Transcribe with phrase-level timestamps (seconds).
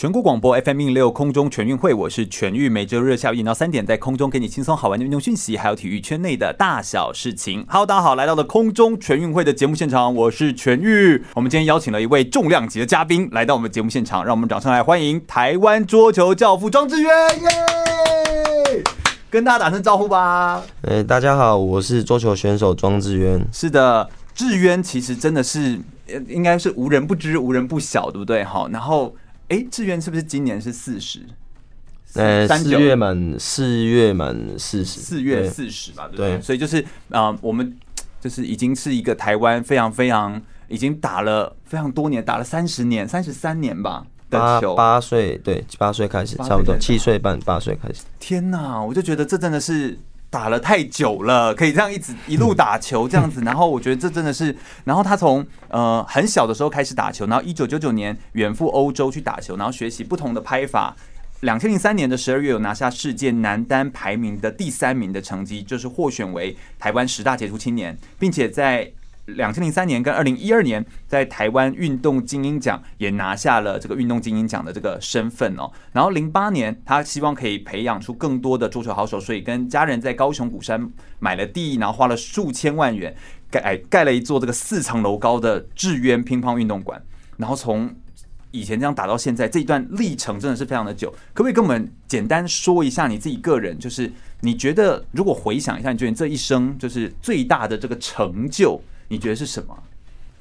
[0.00, 7.66] 全国广播 FM 一六空中全运会，我是全玉，每周日下午一点到三点，在空中给你轻松好玩的运动讯息，还有体育圈内的大小事情。
[7.68, 11.22] Hello，大家好，来到了空中全运会的节目现场，我是全玉。
[11.34, 17.12] 我们今天邀请了一位重量级的嘉宾来到我们节目现场，让我们掌声来欢迎台湾桌球教父庄智渊，
[17.42, 18.82] 耶！
[19.28, 20.62] 跟大家打声招呼吧。
[20.88, 23.38] 哎，大家好，我是桌球选手庄智渊。
[23.52, 25.78] 是的，智渊其实真的是
[26.26, 28.42] 应该是无人不知、无人不晓，对不对？
[28.42, 29.14] 好，然后。
[29.50, 31.20] 哎，志愿是不是今年是四十？
[32.14, 36.40] 呃，四月满，四月满四十，四月四十吧，对不对？
[36.40, 37.76] 所以就是啊、呃，我们
[38.20, 44.74] 就是已经是一个台湾非常非常已经打了非常多年，打了三十年，三十三年吧的球。
[44.74, 48.02] 八岁，对，八岁开始，差不多七岁半，八岁开始。
[48.18, 49.98] 天哪，我就觉得这真的是。
[50.30, 60.96] 打了太久了，可以这样一直一路打球这样子， 然后我觉得这真的是，然后他从呃很小的时候开始打球，然后一九九九年远赴欧洲去打球，然后学习不同的拍法。
[61.40, 68.90] 两千零三年的十二月有拿下世界男单排名的第三名的成绩，就是获选为台湾十大杰出青年，并且在。
[69.36, 75.70] 两千零三年跟二零一二年，在台湾运动精英奖也拿下了这个运动精英奖的这个身份哦。
[75.92, 83.14] 然后零八年，他希望可以培养出更多的桌球好手，所以跟家人在高雄鼓山买了地，然后花了数千万元
[83.50, 87.02] 盖盖了一座这个四层楼高的志渊乒乓运动馆。
[87.36, 87.94] 然后从
[88.52, 91.10] 以前这样打到现在，这一段历程真的是非常的久。
[91.32, 98.80] 可不可以跟我们简单说一下你自己个人，就是你觉得如果回想一下，你觉得你这一生就是最大的这个成就？
[99.10, 99.76] 你觉得是什么？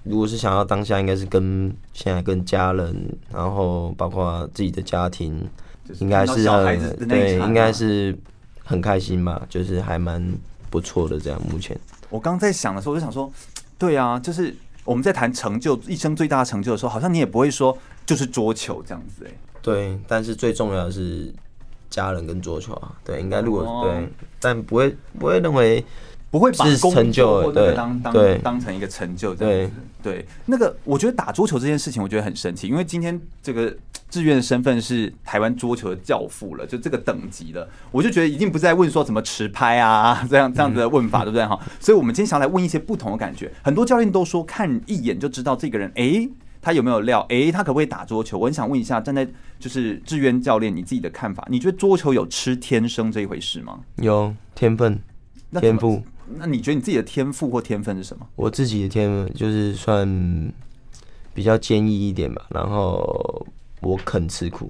[0.04, 5.44] 如果是想要当下，应该是跟现在跟家人，然后包括自己的家庭，
[6.00, 8.16] 应该是很对，应该是
[8.64, 10.24] 很开心吧，就是还蛮
[10.70, 11.42] 不错的这样。
[11.52, 11.76] 目前
[12.12, 13.30] 我刚在想的时候，我就想说，
[13.80, 17.76] 对啊，就是我们在谈成就，一生最大的成就的时候，好像你也不会说
[18.06, 19.32] 就是桌球这样子哎。
[19.64, 21.34] 对，但是最重要的是
[21.90, 22.96] 家人跟桌球啊。
[23.04, 24.08] 对，应该如果对，
[24.40, 25.84] 但不会不会认为。
[26.32, 33.76] 不会把成就或者当当对当成一个成就这样子，对，对那个我觉得打桌球这件事情，我觉得很神奇，因为今天这个
[34.10, 41.60] 志愿的身份是台湾桌球的教父了，就这个等级了，我就觉得一定不再问说怎么持拍啊这样这样子的问法，对不对哈？
[41.80, 46.30] 所以我们今天想来问一些不同的感觉，很多教练都说看一眼就知道这个人，哎，
[46.62, 47.26] 他有没有料？
[47.30, 48.38] 哎，他可不可以打桌球？
[48.38, 49.28] 我很想问一下，站在
[49.60, 53.80] 就是志愿教练你自己的看法，你觉得桌球有吃天生这一回事吗？
[53.98, 55.00] 有天分，
[55.60, 56.04] 天赋。
[56.38, 58.28] 那你觉得你自己的天赋或天分是什么？
[58.36, 60.08] 我自己的天分就是算
[61.34, 63.46] 比较坚毅一点吧，然后
[63.82, 64.70] 我肯吃苦，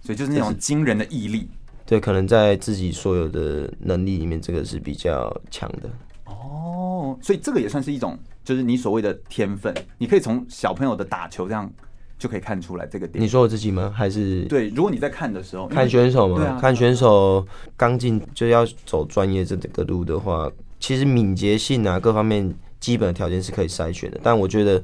[0.00, 1.48] 所以就是那种惊人的毅力。
[1.86, 5.90] 对，可能在自己所有的能力里面，这个是比较强的。
[6.24, 9.74] 哦，所以这个也算是一种，就是你所谓的天分。
[9.98, 11.70] 你可以从小朋友的打球这样
[12.18, 13.22] 就可以看出来这个点。
[13.22, 13.92] 你说我自己吗？
[13.94, 14.68] 还是对？
[14.70, 16.42] 如果你在看的时候，看选手嘛？
[16.42, 20.50] 啊、看选手刚进就要走专业这个路的话。
[20.84, 24.82] 其实敏捷性啊，各方面基本的条件是可以筛选的，但我觉得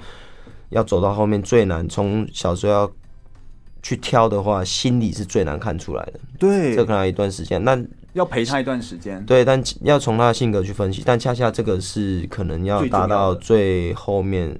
[0.71, 1.87] 要走到后面最难。
[1.91, 2.93] 从小时候要
[3.83, 6.15] 去挑的话，心理是最难看出来的。
[6.39, 7.63] 对，这可能要一段时间。
[7.63, 7.79] 那
[8.15, 9.23] 要陪他一段时间。
[9.27, 11.03] 对，但要从他的性格去分析。
[11.05, 14.59] 但恰恰这个是可能要达到最后面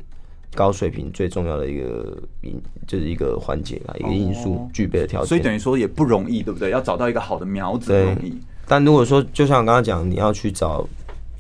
[0.55, 5.29] 高水平最重要的一个因，就是一个环节啊，一个因素具备的条件。
[5.29, 6.69] 所以等于说也不容易，对不对？
[6.69, 8.39] 要找到一个好的苗子不容易。
[8.69, 10.87] 但如果说，就像我刚刚讲，你要去找。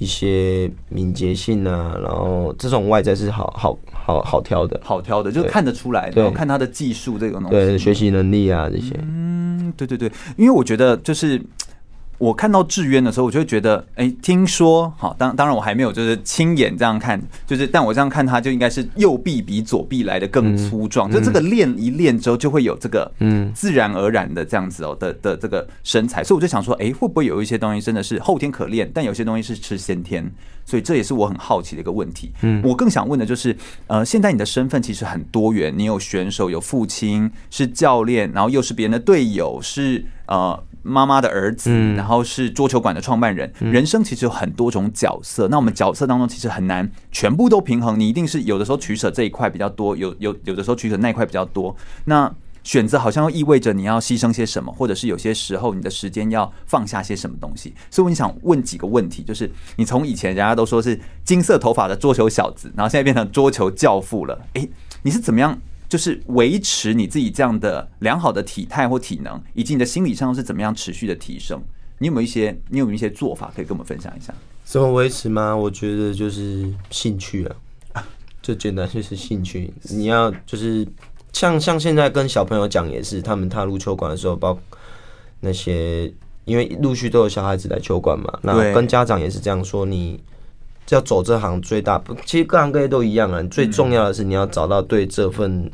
[0.01, 11.41] 一些敏捷性啊，然后这种外在是好好好好挑的，好挑的，就看得出来，然后看他的技术这种东西，对，学习能力啊这些，嗯，对对对，因为我觉得就是。
[12.21, 30.31] 我看到智渊的时候，我就会觉得，哎、欸，听说，好，当当然我还没有就是亲眼这样看，就是，但我这样看他就应该是右臂比左臂来的更粗壮，嗯、就这个练一练之后就会有这个，嗯，自然而然的这样子哦的的这个身材，所以我就想说，哎、欸，会不会有一些东西真的是后天可练，但有些东西是吃先天，
[30.67, 32.31] 所以这也是我很好奇的一个问题。
[32.43, 33.57] 嗯，我更想问的就是，
[33.87, 40.63] 呃，现在你的身份其实很多元，你有选手，有父亲，是教练，然后又是别人的队友，是呃。
[40.83, 43.53] 妈妈的儿子，然后是桌球馆的创办人。
[43.59, 47.99] 人生其实有很多种角色，那我们角色当中其实很难全部都平衡。
[47.99, 51.75] 你一定是有的时候取舍这一块比较多，有有有的时候取舍那一块比较多。
[52.05, 52.33] 那
[52.63, 57.75] 选择好像又意味着你要牺牲些什么，或者是有些时候你的时间要放下些什么东西。
[57.91, 64.71] 所以我想问几个问题，就是你从以前人家都说是金色头发的桌球小子，然后现在变成桌球教父了，诶，
[65.03, 65.59] 你是怎么样？
[65.91, 71.61] 就是维持你自己这样的良好的体态或体能，以及你的心理上是怎么样持续的提升？
[71.99, 74.33] 你有没有一些你有没有一些做法可以跟我们分享一下？
[74.65, 75.55] 怎么维持吗？
[75.55, 77.45] 我觉得就是兴趣
[77.93, 78.03] 啊。
[78.41, 80.87] 最简单就是兴趣，你要就是
[81.33, 84.63] 像像现在跟小朋友讲也是，他们踏入球馆的时候，包括
[85.41, 86.11] 那些
[86.45, 90.19] 因为陆续都有小孩子来球馆嘛，那跟家长也是这样说，你
[90.95, 95.71] 要走这行最大，其实各行各业都一样啊，最重要的是你要找到对这份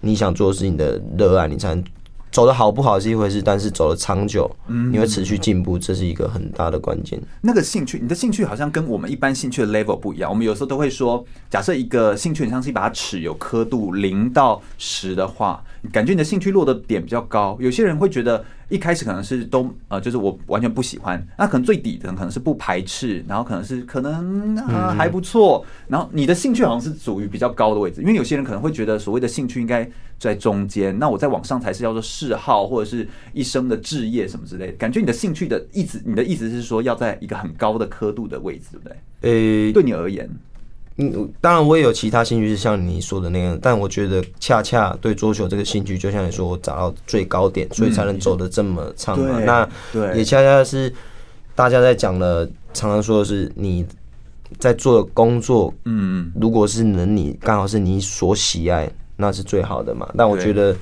[0.00, 1.84] 你想做的事情的热爱，你才能。
[2.30, 4.50] 走的好不好是一回事，但是走的长久，
[4.90, 7.20] 你会持续进步，这是一个很大的关键。
[7.42, 10.30] 那个兴趣，你的兴趣好像跟我们一般兴趣的 level 不一样。
[10.30, 17.56] 我们有时候都会说，假设一个兴趣你像是一把尺，有刻度零到十的话，感觉你的兴趣落的点比较高。
[17.60, 18.44] 有些人会觉得。
[18.68, 29.86] 一开始可能是都呃，就是我完全不喜欢，那可能最底层可能是不排斥，然后可能是可能啊还不错，然后你的兴趣好像是属于比较高的位置，因为有些人可能会觉得所谓的兴趣应该
[30.18, 34.72] 在中间，那我在往上才是叫做嗜好或者是一生的志业什么之类的。
[34.78, 38.96] 感觉你的兴趣的意思，你的意思是说要在一个很高的刻度的位置，对不对？
[39.30, 40.26] 诶，对你而言。
[40.96, 49.40] 嗯，当然我也有其他兴趣是像你说的那样，但我觉得恰恰对桌球这个兴趣，就像你说，我找到最高点，所以才能走得这么长嘛。
[49.40, 49.66] 那
[50.14, 50.92] 也恰恰是
[51.54, 53.86] 大家在讲的，常常说的是你
[54.58, 58.86] 在做的工作，嗯，如果是能你刚好是你所喜爱，
[59.16, 60.06] 那是最好的嘛。
[60.14, 60.76] 但我觉得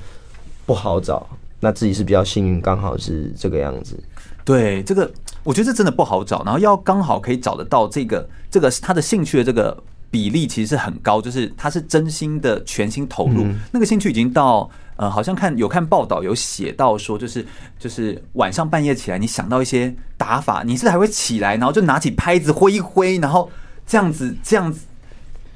[0.65, 1.25] 不好找，
[1.61, 3.97] 那自己是比较幸运，刚好是这个样子。
[4.43, 5.09] 对，这个
[5.43, 9.81] 我觉得这真的不好找，然后要刚好可以找得到这个这个他的兴趣的这个。
[10.11, 17.43] 比例其实是很高，就是他是真心的全心投入，那个兴趣已经到呃，好像看有看报道有写到说，就是
[17.79, 23.49] 就是晚上半夜起来，你想到一些打法，你是还会起来，然后就拿起拍子挥一挥，然后
[23.87, 24.81] 这样子这样子，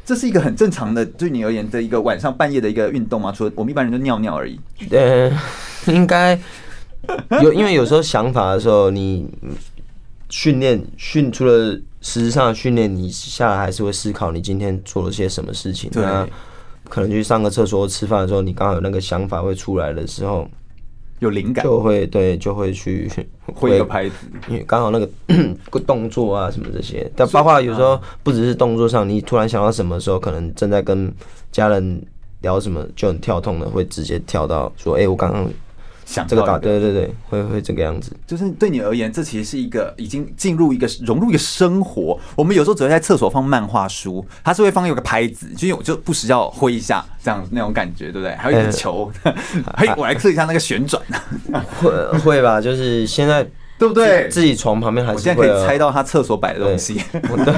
[0.05, 3.33] 这是一个很正常的对你而言的一个晚上半夜的一个运动吗？
[3.35, 4.57] 除了我们一般人就尿尿而已。
[4.89, 5.29] 呃，
[5.87, 6.39] 应该
[7.43, 9.29] 有，因为有时候想法的时候，你
[10.29, 11.77] 训练训出了。
[12.07, 15.89] 实质上训练你下来还是会思考你今天做了些什么事情。
[15.95, 16.25] 那
[16.87, 20.47] 可能去上个厕所、吃饭的时候，你刚好有那个想法会出来的时候，
[21.17, 23.09] 有灵感就会对，就会去
[23.55, 24.15] 挥个拍子，
[24.47, 25.09] 因为刚好那个
[25.71, 27.11] 个 动作啊什么这些。
[27.15, 31.11] 但包括有时候不只是动作上，你突然想到什么时候，可能正在跟
[31.51, 31.99] 家人
[32.41, 35.49] 聊什么，就很跳痛的会直接跳到说：“哎，我刚刚。”
[36.05, 42.17] 想这个打对对对，会会这个样子，就是对你而言，这其实是一个已经进入一个融入一个生活。
[42.35, 48.35] 我们有时候只会在厕所放漫画书，它是会放有个拍子，就我就不时要挥一下这样那种感觉，对不对？
[48.35, 49.11] 还有一个球，
[49.75, 51.01] 嘿，我来测一下那个旋转，
[51.79, 52.61] 会会吧？
[52.61, 53.45] 就是现在。
[53.77, 54.27] 对不对？
[54.29, 56.97] 自己床旁边还是我现在可以猜到他厕所摆的东西，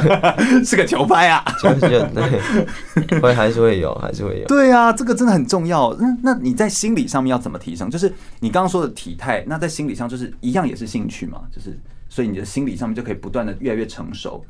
[0.66, 4.48] 是个球拍啊，就是对， 会还是会有，还是会有。
[4.48, 5.96] 对啊，这个真的很重要。
[6.00, 7.90] 那那你在心理上面要怎么提升？
[7.90, 11.78] 就是你刚刚说的体态，那在心理上就是一样也是兴趣嘛，就是
[12.10, 14.44] 所以你的心理上面就可以不断的越来越成熟。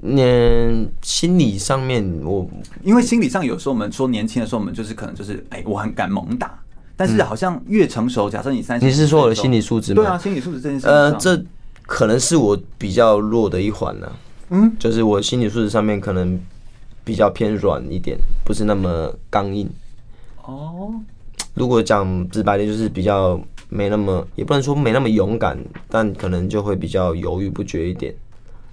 [0.00, 2.48] 嗯，心理上面我
[2.82, 6.58] 因为心理上有时候我们说年轻的时候，我们就是可能就是哎，我很敢猛打。
[6.98, 10.02] 但是好像越成熟，假设你三十，你是说我的心理素质吗？
[10.02, 10.88] 对啊，心理素质这件事。
[10.88, 11.40] 呃，这
[11.86, 14.12] 可能是我比较弱的一环呢。
[14.50, 16.36] 嗯，就是我心理素质上面可能
[17.04, 19.70] 比较偏软一点，不是那么刚硬。
[20.42, 20.92] 哦，
[21.54, 25.56] 如果讲直白点，就是比较没那么，也不能说没那么勇敢，
[25.88, 28.12] 但可能就会比较犹豫不决一点，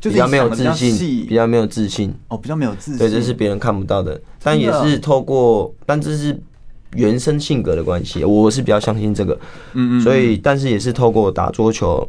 [0.02, 2.12] 就比较没有自信，比较没有自信。
[2.30, 2.98] 哦，比较没有自信。
[2.98, 6.42] 对，这是别人看不到的，但也是透过，但这是。
[6.94, 9.34] 原生性格的关系，我是比较相信这个，
[9.74, 12.08] 嗯嗯，所以但是也是透过打桌球，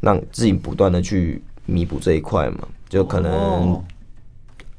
[0.00, 3.78] 让自己不断的去弥补这一块嘛，就可能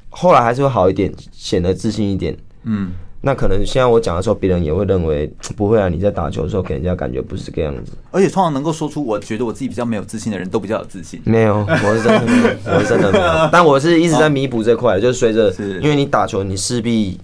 [0.09, 2.91] 后来还是会好一点，显得自信一点，嗯，
[3.21, 17.19] 那可能现在我讲的时候，别人也会认为不会啊，你在打球的时候给人家感觉不是这个样子，而且通常能够说出我觉得我自己比较没有自信的人都比较有自信，没有，我是真的没有，我是真的没有， 但我是一直在弥补这块，就是随着，因为你打球，你势必。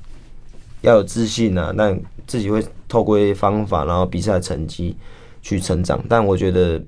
[0.83, 4.95] 要有自信啊，但自己会透过一些方法，然后比赛成绩
[5.41, 6.01] 去成长。
[6.07, 6.81] 但我觉得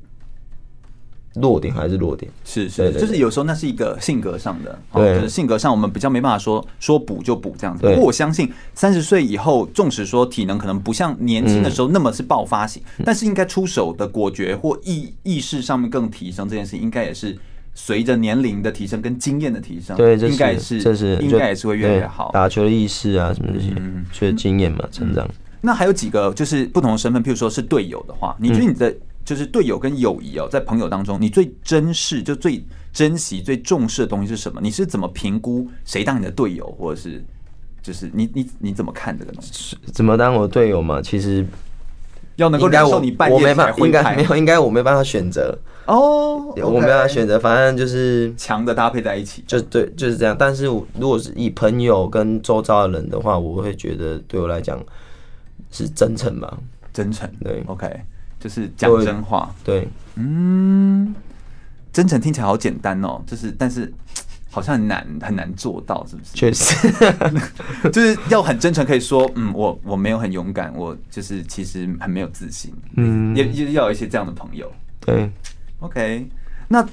[1.33, 7.83] 弱点还是弱点，是是，就是有时候那是一个性格上的，对，就是性格上我们比较没办法说说补就补这样子。
[7.83, 17.37] 不过我相信三十岁以后，纵使说体能可能不像年轻的时候那么是爆发型，但是应该出手的果决或意意识上面更提升，这件事应该也是。
[17.77, 22.32] 随着年龄的提升跟经验的提升，对，应该是，这是应该也是会越来越好。
[22.34, 23.70] 打球的意识啊，什么这些，
[24.13, 25.29] 随着经验嘛，成长。
[25.60, 32.63] 那还有几个就是不同的身份，譬如说是队友的话，你觉得你的就是队友跟友谊哦，在朋友当中，你最珍视就最
[32.94, 34.62] 珍惜、最重视的东西是什么？
[34.62, 37.22] 你是怎么评估谁当你的队友，或者是
[37.82, 39.75] 就是你你你怎么看这个东西？
[39.91, 41.01] 怎么当我队友嘛？
[41.01, 41.46] 其实
[42.38, 50.36] 要能够忍受你半夜才应该没有，应该我没办法选择哦，我没办法选择，反正就是强的搭配在一起，就对，就是这样。
[50.38, 54.80] 但是如果是以朋友跟周遭的人的话，我会觉得对我来讲
[55.72, 56.58] 是真诚吧，
[56.94, 57.30] 真诚。
[57.44, 57.88] 对，OK，
[58.39, 59.54] 就是讲真话。
[59.63, 61.13] 对，嗯。
[61.94, 63.89] 真诚听起来好简单哦，就是但是
[64.51, 66.34] 好像很难很难做到，是不是？
[66.34, 66.92] 确实，
[67.89, 74.70] 就是要很真诚，可以说，嗯，我我没有很勇敢，我就是其实很没有自信，嗯，也也要有一些这样的朋友。
[75.00, 75.32] 对
[75.79, 76.27] ，OK，
[76.67, 76.88] 那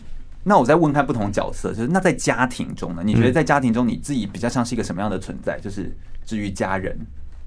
[0.45, 3.03] 那我再问看不同角色，就是那在家庭中呢？
[3.05, 5.59] 你觉得在家庭中你自己比较像是一个什么样的存在？
[5.61, 6.99] 就是至于家人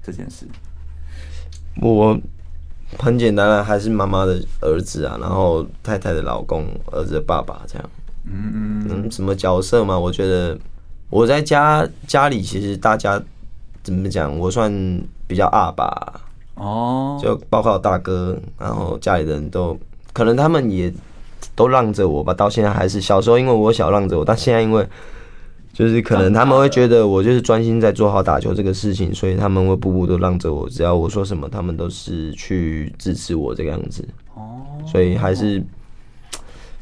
[0.02, 0.46] 这件事，
[1.80, 2.18] 我。
[3.00, 7.90] 很简单啊，还是妈妈的儿子啊，然后太太的老公，儿子的爸爸这样。
[8.22, 9.98] 嗯嗯嗯，什么角色嘛？
[9.98, 10.56] 我觉得
[11.10, 13.20] 我在家家里，其实大家
[13.82, 14.72] 怎么讲，我算
[15.26, 16.20] 比较二吧
[16.54, 19.76] 哦，就包括我大哥，然后家里的人都
[20.12, 20.88] 可能他们也
[21.56, 22.32] 都让着我吧。
[22.32, 24.86] 到现在还是小时候，因为我小让着我，但现在因为。
[25.72, 34.02] 就是可能他们会觉得我就是专心在做好打球这个事情，所以他们会步步都让着我，只要我说什么，他们都是去支持我这个样子。
[34.32, 35.62] 哦，所以还是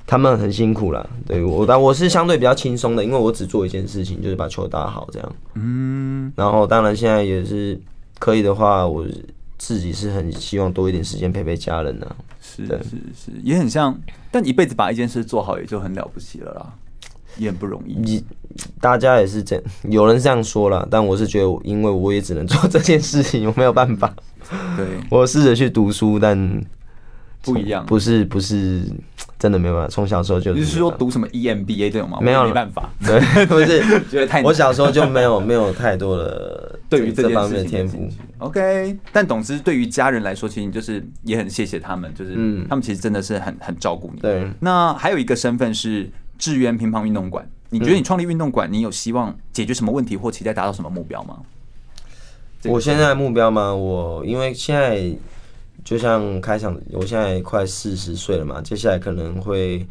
[0.06, 1.04] 他们很辛苦啦。
[1.26, 5.32] 对我，但我是相对比较轻松的，因为我只做一件事情，就是把球打好这样。
[5.54, 7.76] 嗯，然后当然现在也是
[8.20, 9.04] 可以的话，我
[9.58, 12.06] 自己是很希望多一点时间陪陪家人呢。
[12.40, 13.98] 是是是，也很像，
[14.34, 16.72] 但一辈子把一件事做好也就很了不起了啦。
[17.36, 18.24] 也很不容易，你
[18.80, 24.12] 大家也是这样，有人这样说了，但我是觉得，因为我也只能做这件事情，我没有办法。
[24.76, 26.36] 对，我试着去读书，但
[27.44, 28.82] 不一样，不是不是
[29.38, 29.88] 真的没办法。
[29.88, 32.18] 从小时候就你是说读什么 EMBA 这种吗？
[32.20, 32.88] 没有，没办法。
[33.04, 38.08] 对，不是 觉得太我小时候就没有没有太多的 对于这方面的天赋。
[38.38, 44.20] OK，但总之对于家人来说，其实你就是也很谢谢他们，就是嗯，他们其实真的是很很照顾你。
[44.20, 46.10] 对，那还有一个身份是。
[46.36, 51.38] 志愿乒乓运动馆，你觉得你创立运动馆，你有希望解决什么问题或期待达到什么目标吗？
[52.64, 53.72] 我现在的目标吗？
[53.72, 55.00] 我因为现在
[55.84, 59.86] 就像开场，我现在快四十岁了嘛，接下来可能会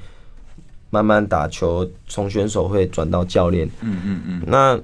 [0.90, 3.70] 慢慢打球，从选手会转到教练。
[3.82, 4.44] 嗯嗯嗯。
[4.48, 4.80] 那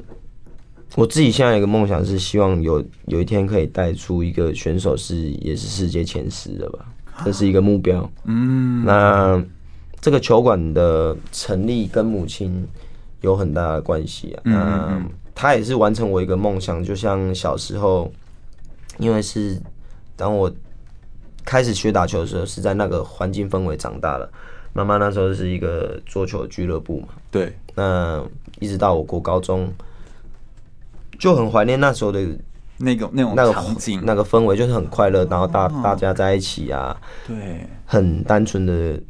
[0.95, 6.85] 我自己现在有一个梦想是，希望有有一天可以带出一个选手是也是世界前十的吧，
[7.25, 8.09] 这是一个目标。
[8.25, 9.43] 嗯，那。
[10.01, 12.65] 这个球馆的成立跟母亲
[13.19, 18.09] 有很大的关系啊，那他也是完成我一个梦想，就像小时候，
[18.97, 19.61] 因为是
[20.15, 20.49] 当我
[21.49, 24.29] 开始学打球的时候，是在那个环境氛围长大的。
[24.73, 28.23] 妈妈那时候是一个桌球俱乐部嘛，对，那
[28.59, 29.73] 一直到我国高中，
[31.17, 32.19] 就很怀念那时候的
[32.77, 39.01] 那个那种那个场景，那个氛围就是很快乐，然后大大家在一起啊，对，很单纯的。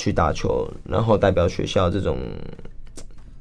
[0.00, 2.16] 去打球，然后代表学校这种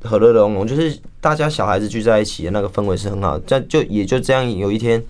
[0.03, 3.39] 和乐融融，就是大家小孩子聚在一起的那个氛围是很好。
[3.47, 5.01] 但就也就这样，有一天，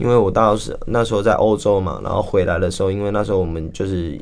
[0.00, 4.20] 因为我当时那时候在欧洲嘛，然后回来的时候，因为那时候我们就是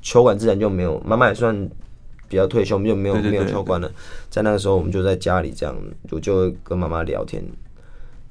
[0.00, 1.68] 球馆自然就没有，妈妈也算
[2.28, 3.90] 比较退休，我们就没有没有球馆了。
[4.30, 5.76] 在那个时候，我们就在家里这样，
[6.10, 7.44] 我就跟妈妈聊天，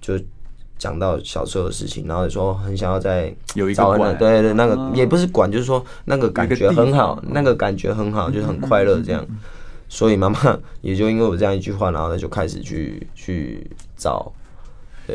[0.02, 0.18] 就。
[0.80, 9.22] 讲到小时候的事情，然后说很想要在有一个馆，对对，对，那个也不是馆，就是说那个感觉很好，那个感觉很好，就是很快乐这样。
[9.90, 14.32] 所以妈妈也就因为我这样一句话，然后她就开始去去找。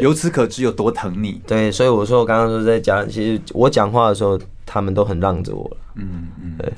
[0.00, 1.40] 由此可知有多疼你。
[1.46, 5.76] 对，所以我说我刚刚说在讲，其实我讲话的时候，他们都很让着我。
[5.96, 6.72] 嗯嗯，对，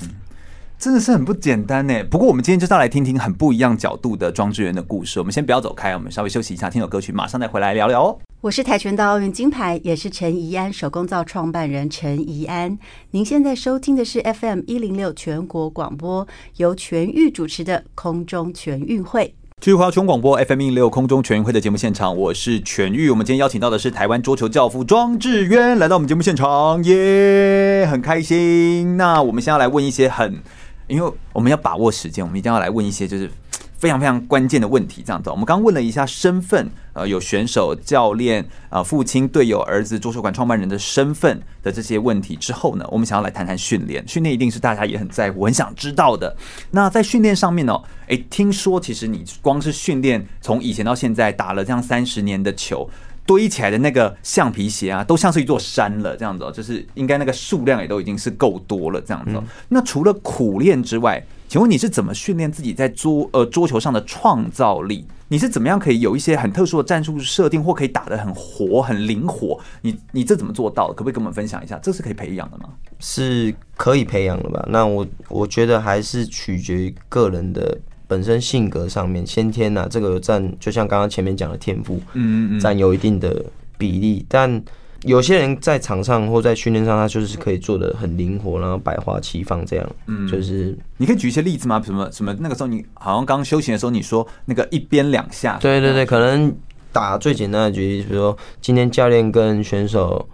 [0.78, 2.04] 真的是很不简单呢。
[2.10, 5.18] 不过我们今天就是要来听听很不一样角度的庄智渊的故事。
[5.18, 8.18] 我们先不要走开，我们稍微休息一下，听首歌曲，马上再回来聊聊哦。
[8.42, 12.78] 我是跆拳道奥运金牌，也是陈怡安手工皂创办人陈怡安。
[13.10, 19.34] 您现在收听的是 FM 一零六全国广播，由全域主持的空中全运会。
[19.62, 23.08] 据华雄广播 FM 一零六空中全运会的节目现场，我是全玉。
[23.08, 28.98] 我们今天邀请到的是台湾桌球教父庄志渊来到我们节目现场，耶，很开心。
[28.98, 30.40] 那我们现在来问一些很，
[30.86, 33.30] 因为我们要把握时间，我们一定要来问一些就是。
[33.78, 44.02] 非常非常关键的问题，这样子，我们刚刚问了一下身份，呃，有选手、教练、啊，父亲、队友、儿子、桌球馆创办人的身份的这些问题之后呢，我们想要来谈谈训练。
[44.08, 46.34] 训练一定是大家也很在乎、很想知道的。
[46.70, 52.88] 那在训练上面呢，诶，听说其实你光是训练从以前到现在打了这样三十年的球，
[53.26, 59.44] 堆起来的那个橡皮鞋啊，都像是一座山了，这样子哦，就是应该那个数量也都已经是够多了，这样子哦。
[59.68, 61.22] 那除了苦练之外，
[61.56, 65.06] 请问你是怎么训练自己在桌呃桌球上的创造力？
[65.28, 69.58] 你是怎么样可以有一些很特殊的战术设定，或可以打得很活、很灵活？
[69.80, 70.92] 你你这怎么做到的？
[70.92, 71.78] 可不可以跟我们分享一下？
[71.78, 72.68] 这是可以培养的吗？
[72.98, 74.62] 是可以培养的吧？
[74.68, 83.42] 那我我觉得还是取决于个人的本身性格上面，先天呐、啊，这个占就像刚刚前面讲的天赋，嗯嗯嗯，占有一定的
[83.78, 84.62] 比例，但。
[85.06, 89.90] 有些人在场上或在训练上，他就是可以做的很灵活，然后百花齐放这样。
[90.06, 91.80] 嗯，就是你可以举一些例子吗？
[91.84, 92.36] 什么什么？
[92.40, 95.58] 那个时候你好像刚休息的时候，你说那个一边两下。
[95.60, 96.54] 对对对，可能
[96.92, 100.28] 打最简单的举例，比如说今天教练跟选手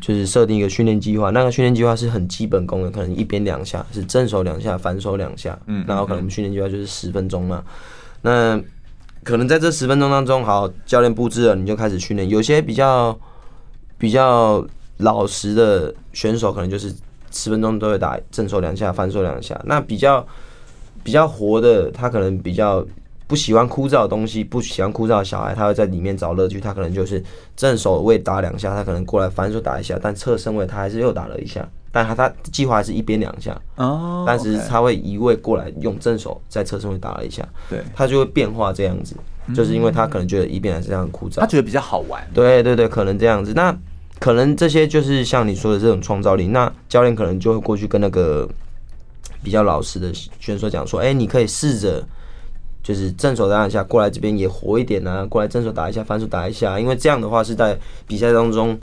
[0.00, 5.58] 就是设定一个训练计划，那个训练计划是很基本功的，可能一边两下是正手两下，反手两下。
[5.66, 7.62] 嗯，然后可能训练计划就是十分钟嘛。
[8.22, 8.58] 那
[9.24, 12.28] 可能在这十分钟当中，好，教练布置了，你就开始训练。
[12.28, 13.18] 有些比较。
[14.00, 14.66] 比较
[14.96, 16.92] 老实的选手，可能就是
[17.30, 19.60] 十分钟都会打正手两下，反手两下。
[19.64, 20.26] 那比较
[21.04, 22.84] 比较活的，他可能比较
[23.26, 26.58] 不喜欢枯燥的东西，不喜欢枯燥的小孩，他会在里面找乐趣。
[26.58, 27.22] 他可能就是
[27.54, 31.68] 正手位打两下，他可能过来反手打一下，但侧身位他还是又打了一下。
[31.92, 39.16] 但他他计划还是一边两下哦，但是他会移位过来用正手在侧身位打了一下，对，他就会变化这样子，
[39.52, 42.24] 就是因为他可能觉得一边还是这样枯燥，他觉得比较好玩。
[42.32, 43.52] 对对对，可能这样子。
[43.56, 43.76] 那
[44.20, 48.46] 可能这些就是像你说的这种创造力，那教练可能就会过去跟那个
[49.42, 52.06] 比较老实的选手讲说：“哎，你可以试着
[52.82, 57.74] 就是正手打一下，过来这边也活一点啊，过来正手打一下，反手打一下，因为这样的话是在
[58.06, 58.78] 比赛当中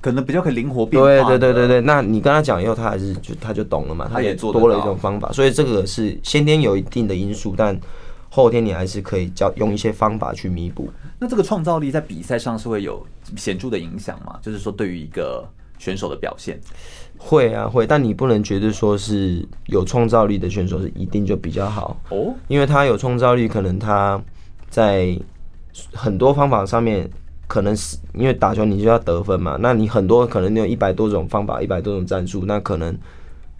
[0.00, 7.78] 可能比较可以灵活变化。”对对对对对，那你跟他讲以后，他还是就他就懂了嘛，他也做多了一种方法，所以这个是先天有一定的因素，但
[8.30, 10.90] 后天你还是可以教用一些方法去弥补。
[11.22, 14.40] 那这个创造力在比赛上是会有显著的影响吗？
[14.42, 15.48] 就是说，对于一个
[15.78, 16.60] 选手的表现，
[17.16, 24.20] 会啊会，但你不能觉得说是有创造力的选手是一定就比较好哦，因为他有创造力，可能他
[24.68, 25.16] 在
[25.92, 27.08] 很多方法上面，
[27.46, 32.98] 可能是因为打球你就要得分嘛，那你很多可能你有一百多种方法，一百多种战术，那可能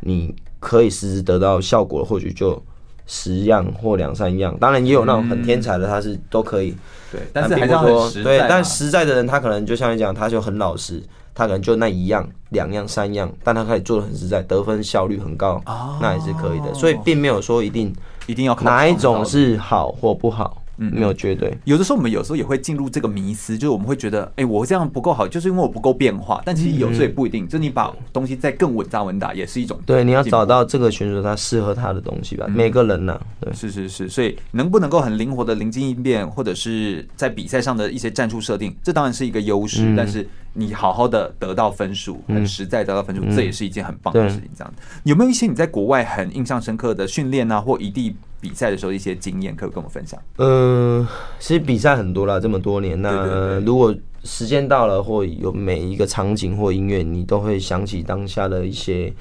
[0.00, 2.60] 你可以实时得到效果，或许就。
[3.06, 6.70] 十样或两三样，当然也有那种很天才的，他是都可以。
[6.70, 6.78] 嗯、
[7.12, 11.02] 对，但是还是说，对，但实在的人，他可能就像你讲，他就很老实，
[11.34, 16.72] 他可能就那一样、两样、三样，但他可以做的很实在，得分效率很高，哦、那也是可以的。
[16.72, 17.94] 所以并没有说一定
[18.26, 20.61] 一定要哪一种是好或不好。
[20.78, 21.56] 嗯，没有绝对。
[21.64, 26.42] 有的时候我们有时候也会进入这个迷思，就是我们会觉得，哎、欸，我这样不够好，就是因为我不够变化。
[26.44, 29.78] 但其实有时候也不一定，嗯、就你把东西再更稳扎稳打，也是一种。
[29.84, 32.46] 对，你要找到这个选手他适合他的东西吧。
[32.48, 39.82] 嗯、每个人呢、啊，对，是是是，所以能不能够很灵活的临机应变，或者是在比赛上的一些战术设定，这当然是一个优势。
[39.82, 44.48] 嗯、但是你好好的得到分数，很实在得到分数，嗯、这也是一件很棒的事情。
[44.56, 48.14] 这样，对有没有一些你在国外很印象深刻的训练啊，或异地？
[48.42, 50.20] 比赛的时候一些经验，可以跟我们分享？
[50.38, 51.06] 嗯，
[51.38, 59.14] 其实比赛很多了，这么多年，那如果时间到了，或有每一个场景或音乐，你都会想起当下的一些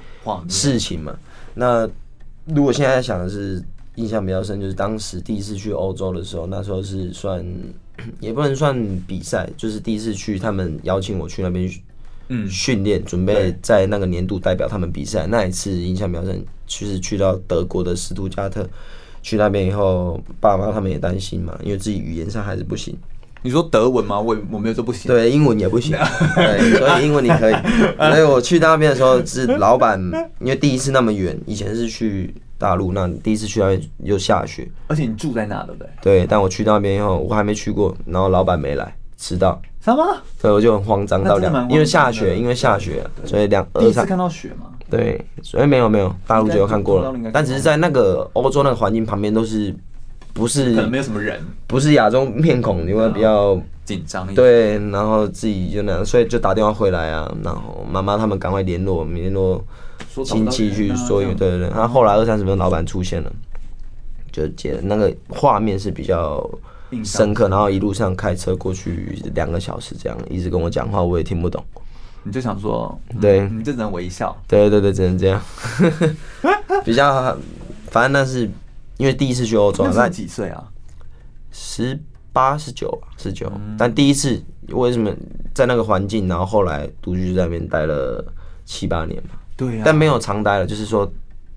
[0.48, 1.14] 事情嘛。
[1.54, 1.88] 那
[2.46, 3.62] 如果现在想的是
[3.94, 7.46] 印象比较深，就是当时第一次去欧洲的时候，那时候是算
[8.20, 8.76] 也不能算
[9.06, 11.70] 比赛，就是第一次去，他们邀请我去那边
[12.28, 15.26] 嗯训练，准备在那个年度代表他们比赛。
[15.26, 18.68] 那一次印象比较深，就是去到德国的斯图加特。
[19.24, 22.92] 去那边以后，爸妈他们也担心嘛，因为自己语言上还是不行。
[23.40, 24.20] 你说德文吗？
[24.20, 25.08] 我我没有说不行。
[25.08, 25.96] 对，英文也不行。
[26.34, 27.54] 对，所以英文你可以。
[27.98, 30.00] 所以我去那边的时候，是老板，
[30.40, 35.90] 因为第一次那么远，以前是去大陆，那第一次去那边又下雪，而且你住在那，对不对？
[36.00, 39.60] 对，但我去那边以后，我还没去过，然后老板没来，迟到。
[39.80, 40.16] 什么？
[40.40, 43.66] 所以我就很慌张，到两，因为下雪，因为下雪，所以两。
[43.74, 44.66] 第一次看到雪吗？
[44.88, 49.74] 对，所以没有没有，大陆就有看过了，但只是在那个欧洲那个环境旁边都是，
[50.32, 54.36] 不是可能没有什么人，不是亚洲面孔，你会比较紧张一点。
[54.36, 59.64] 对，然后自己就那样，所以就打电话回来啊，然后妈妈他们赶快联络，联络
[60.24, 61.68] 亲戚去说对对对。
[61.70, 63.32] 然后后来二三十分钟，老板出现了，
[64.30, 66.48] 就接那个画面是比较
[67.04, 71.64] 深刻，然后一路上开车过去两个小时，这样一直跟我讲话，我也听不懂。
[72.24, 74.36] 你就想说，对，你就只能微笑。
[74.46, 75.42] 对对对，只能这样。
[76.84, 77.36] 比较，
[77.90, 78.48] 反正那是
[78.96, 79.90] 因为第一次去欧洲。
[79.92, 80.62] 那几岁啊？
[81.50, 82.00] 十
[82.32, 83.50] 八、十九吧，十九。
[83.76, 85.12] 但第一次为什么
[85.52, 88.24] 在那个环境，然后后来独居在那边待了
[88.64, 89.30] 七八年嘛？
[89.70, 89.82] 对啊。
[89.84, 91.10] 但没有常待了，就是说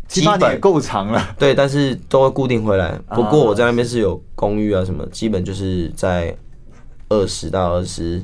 [0.08, 1.36] 七八年也够长了。
[1.38, 3.00] 对，但是都会固定回来。
[3.10, 6.36] 不过我在那边是有公寓啊什么，基本就是在。
[7.08, 8.20] 二十到二十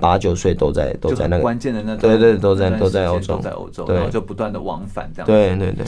[0.00, 5.26] 八九岁都在都在那个关键的那对对都在都在欧洲，都在欧洲，然后就不断的往返这样。
[5.26, 5.84] 对对对。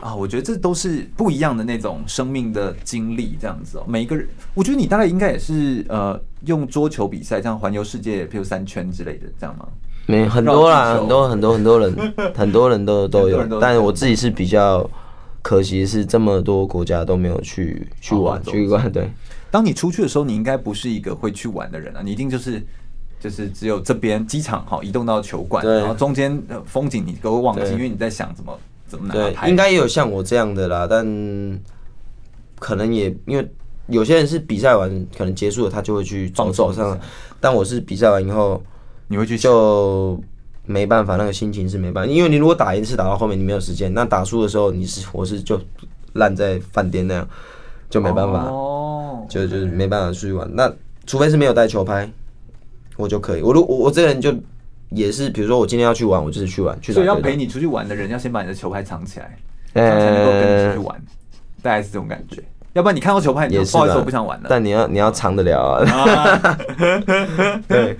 [0.00, 3.84] 啊，我觉得这都是不一样的那种生命的经历，这样子哦。
[3.88, 9.66] 每一个人，我觉得你大概应该也是呃，用桌球比赛这样环游世界，譬如三圈之类的，这样吗？
[10.06, 13.44] 没很多啦，很多很多很多人， 很多人都都有。
[13.60, 14.88] 但是我自己是比较
[15.42, 18.90] 可惜，是这么多国家都没有去去玩去玩。
[18.90, 19.10] 对，
[19.50, 22.64] 当你出去的时候，你应该不是一个会去玩的人啊，你一定就是
[23.20, 28.58] 就是只有这边机场好移动到球馆，然后中间风景你都会忘记，因为你在想怎么。
[28.88, 31.04] 怎么拿对，应该也有像我这样的啦，但
[32.60, 33.44] 可能也因为
[33.88, 34.88] 有些人是比赛完
[35.18, 36.96] 可能结束了，他就会去走走上，
[37.40, 38.62] 但我是比赛完以后，
[39.08, 40.20] 你会去就
[40.64, 45.60] 没办法，那个心情是没办法，因为你如果打一次打到后面你没有时间，那打输的时候你是我是就
[46.14, 47.28] 烂在饭店那样，
[47.90, 50.72] 就没办法，哦，就就是没办法出去玩，那
[51.06, 52.10] 除非是没有带球拍，
[52.96, 54.34] 我就可以，我如我我这个人就。
[54.90, 56.80] 也是，比如说我今天要去玩，我就是去玩。
[56.80, 59.36] 去所以要陪你出去玩的人，要先把你的球拍藏起来，
[59.74, 61.02] 这样才能够跟你出去玩。
[61.60, 62.40] 大概是这种感觉。
[62.76, 64.46] 要不然你看到球拍，你就不好意思，我不想玩了。
[64.50, 66.58] 但你要你要藏得了啊。
[67.66, 67.96] 对，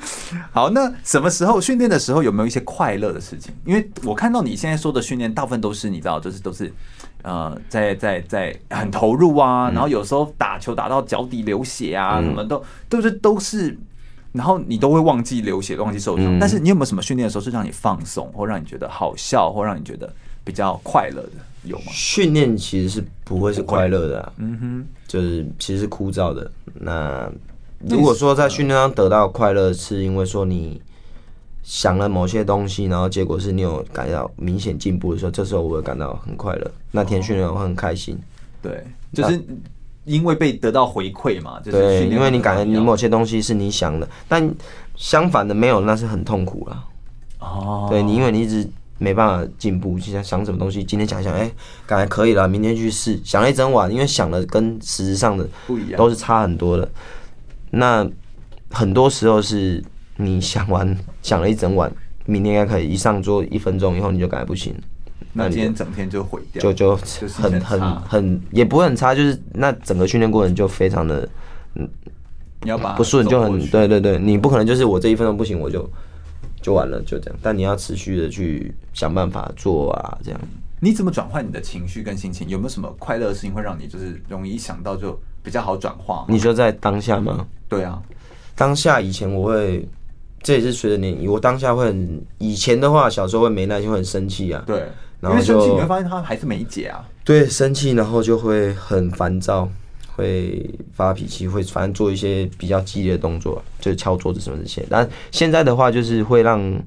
[0.52, 3.54] 好，那什么时候训练的时候有没有一些快乐的事情？
[3.64, 6.70] 因为我看到你现在说的训练，大部分都是你知道，就是都是
[7.22, 13.78] 呃，在在在很投入啊，然后有时候打球打到脚底流血啊，什么都都是都是。
[14.32, 16.26] 然后你都会忘记流血，忘记受伤。
[16.36, 20.12] 嗯、但是你有没有什么训练的时候是让你放松，或让你觉得好笑，或让你觉得
[20.44, 21.30] 比较快乐的？
[21.66, 21.84] 有吗？
[21.90, 26.50] 训练其实是不会是快乐的、啊，嗯哼，就是其实是枯燥的。
[26.74, 27.30] 那
[27.80, 30.80] 如果说在训练上得到快乐，是因为说你
[31.62, 36.70] 想了某些东西，然后结果是你有感到明显进步的时候，这时候我会感到很快乐。
[36.90, 38.18] 那天训练我会很开心。
[38.62, 39.44] 对，就是。
[40.06, 44.48] 因为被得到回馈嘛，就是对，因为你感觉你某些东西是你想的，但
[44.94, 46.84] 相反的没有，那是很痛苦了。
[47.40, 48.64] 哦，对你，因为你一直
[48.98, 51.50] 没办法进步，就像想什么东西，今天想一想，哎，
[51.86, 56.88] 感觉可以了，明天去试，想了一整晚，因为想的跟实质上的不一样，都是差很多的。
[57.70, 58.08] 那
[58.70, 59.82] 很多时候是
[60.16, 61.92] 你想完想了一整晚，
[62.24, 64.74] 明天应该可以，一上桌一分钟以后你就感觉不行。
[65.32, 66.96] 那今天整天就毁掉，就就
[67.34, 71.28] 很很很也不会很差，就是那整个训练过程就非常的
[71.74, 71.86] 嗯，
[72.62, 75.86] 你要把不顺就很对对对，你不可能就是我这一分钟不行我就
[76.66, 80.40] 就完了就这样，但你要持续的去想办法做啊，这样。
[80.80, 82.48] 你怎么转换你的情绪跟心情？
[82.48, 86.26] 有没有什么快乐的事情会让你就是容易一想到就比较好转化？
[86.28, 87.46] 你说在当下吗？
[87.68, 88.02] 对啊，
[88.56, 89.88] 当下以前我会，
[90.42, 94.88] 这也是随着年龄，我当下会很以前的话，小时候会没耐心，会很生气啊，对。
[95.20, 97.08] 然后就因为生气，你会发现他还是没解啊。
[97.24, 99.70] 对，生气，然后就会很烦躁，
[100.16, 104.84] 会发脾气，会反正做一些比较激烈的动作，就是敲桌子什么这些。
[104.88, 106.82] 但现在的话，就是会让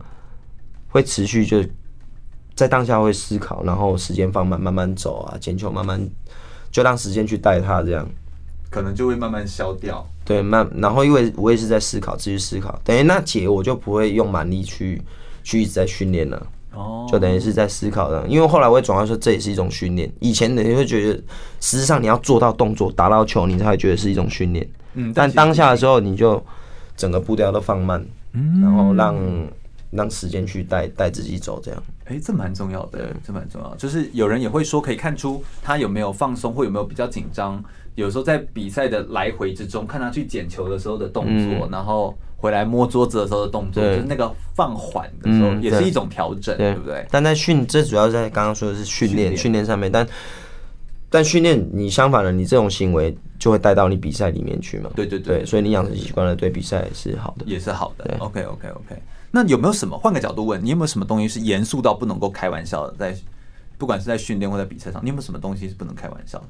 [0.87, 1.63] 会持续就
[2.55, 6.01] 在当下会思考，然后时间放慢，慢慢走啊，捡球慢慢
[6.71, 8.09] 就让时间去带他，这样
[8.71, 10.03] 可能就会慢慢消掉。
[10.25, 15.01] 对，慢，然后因为我也是在思考，继续思考，等于那姐我就不会用蛮力去
[15.43, 16.47] 去一直在训练了。
[16.73, 20.11] 哦，就等于是在思考的，因为后来我会转换说，这也是一种训练。
[20.19, 21.23] 以前你会觉得，
[21.59, 24.69] 实际上你要做到动作，打到球，你才会觉得是一种训练。
[24.93, 26.43] 嗯，但当下的时候，你就
[26.95, 29.17] 整个步调都放慢，嗯，然后让
[29.89, 31.83] 让时间去带带自己走，这样。
[32.05, 33.75] 哎，这蛮重要的，这蛮重要。
[33.75, 37.63] 就是有人也会说，可以看出他有没有放松，或有没有比较紧张。
[37.95, 42.15] 有时候在比赛的来回之中，看他去捡球的时候的动作，然后。
[42.39, 47.05] 回来摸桌子的时候的动作，就是那个放缓的时候，也是一种调整，对不对？
[47.11, 49.91] 但在训，这主要在刚刚说的是训练，训练上面。
[49.91, 50.07] 但
[51.09, 54.89] 但训练你相反的，你这种行为就会带到你比赛里面去嘛？
[54.95, 58.15] 对对对，所以你养成习惯了，对比赛是好的，也是好的。
[58.19, 59.01] OK OK OK。
[59.31, 59.97] 那有没有什么？
[59.97, 62.95] 换个角度问，你有没有什么东西是严肃到不能够开玩笑的？
[62.97, 63.15] 在
[63.77, 66.45] 不管是在训练或在比赛上，你有没有什么东西是不能开玩笑的？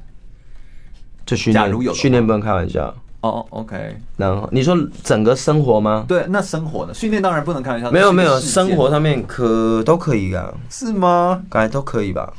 [1.26, 2.96] 就训练，假如有训练不能开玩笑。
[3.22, 3.98] 哦、oh，OK。
[4.16, 6.06] 然后你说整个生活吗？
[6.08, 6.94] 对，那生活呢？
[6.94, 7.92] 训练当然不能开玩笑。
[7.92, 10.54] 没有没有，生活上面可都可以啊。
[10.70, 11.44] 是吗？
[11.50, 12.34] 感觉都可以吧。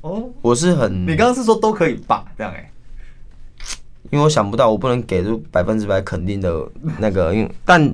[0.00, 1.02] 哦，oh, 我是很……
[1.02, 2.24] 你刚刚是说都可以吧？
[2.38, 2.70] 这样哎、欸。
[4.10, 6.64] 因为我想不到，我不能给出百分之百肯定的
[6.98, 7.92] 那个，因为但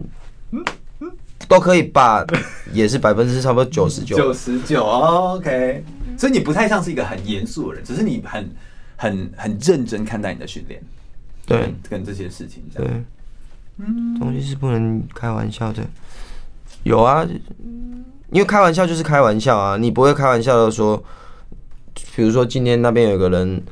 [1.48, 2.24] 都可以吧，
[2.72, 4.16] 也是百分之差不多九十九。
[4.16, 5.82] 九十九，OK。
[6.16, 8.48] 所以你不太像是一个很严肃的人，只是你很
[8.96, 10.80] 很很认真看待你的训练。
[11.46, 13.05] 对，跟这些事情这样，对，
[13.78, 15.83] 嗯，东西是不能开玩笑的。
[16.85, 17.26] 有啊，
[18.31, 21.02] 因为开玩笑就是开玩笑啊，你不会开玩笑的说，
[22.16, 23.62] 比如说今天那边有个人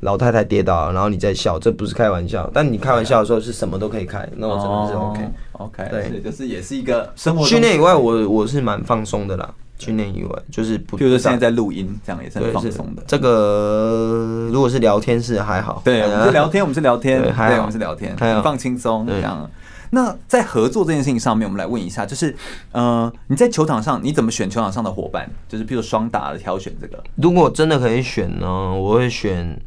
[0.00, 2.50] 老太太跌倒，然后你在笑，这不是开玩笑。
[2.54, 5.22] 但你开玩笑的时候是什么都可以开，那我真的是 OK。
[5.52, 9.54] 哦、OK，对，就是也是一个生活训练以外我，我我是蛮放松的啦。
[9.80, 13.02] 训练以外，就是不，就是现在在录音，这样也是很放松的。
[13.06, 19.50] 这个如果是聊天是还好，对，我们是聊天，我们是聊天，对，我们是聊天，放轻松这样。
[19.92, 22.36] 那在合作这件事情上面，我们来问一下，就是
[22.70, 25.28] 呃，你在球场上你怎么选球场上的伙伴？
[25.48, 27.02] 就是譬如双打的挑选这个。
[27.16, 29.60] 如果真的可以选呢，我会选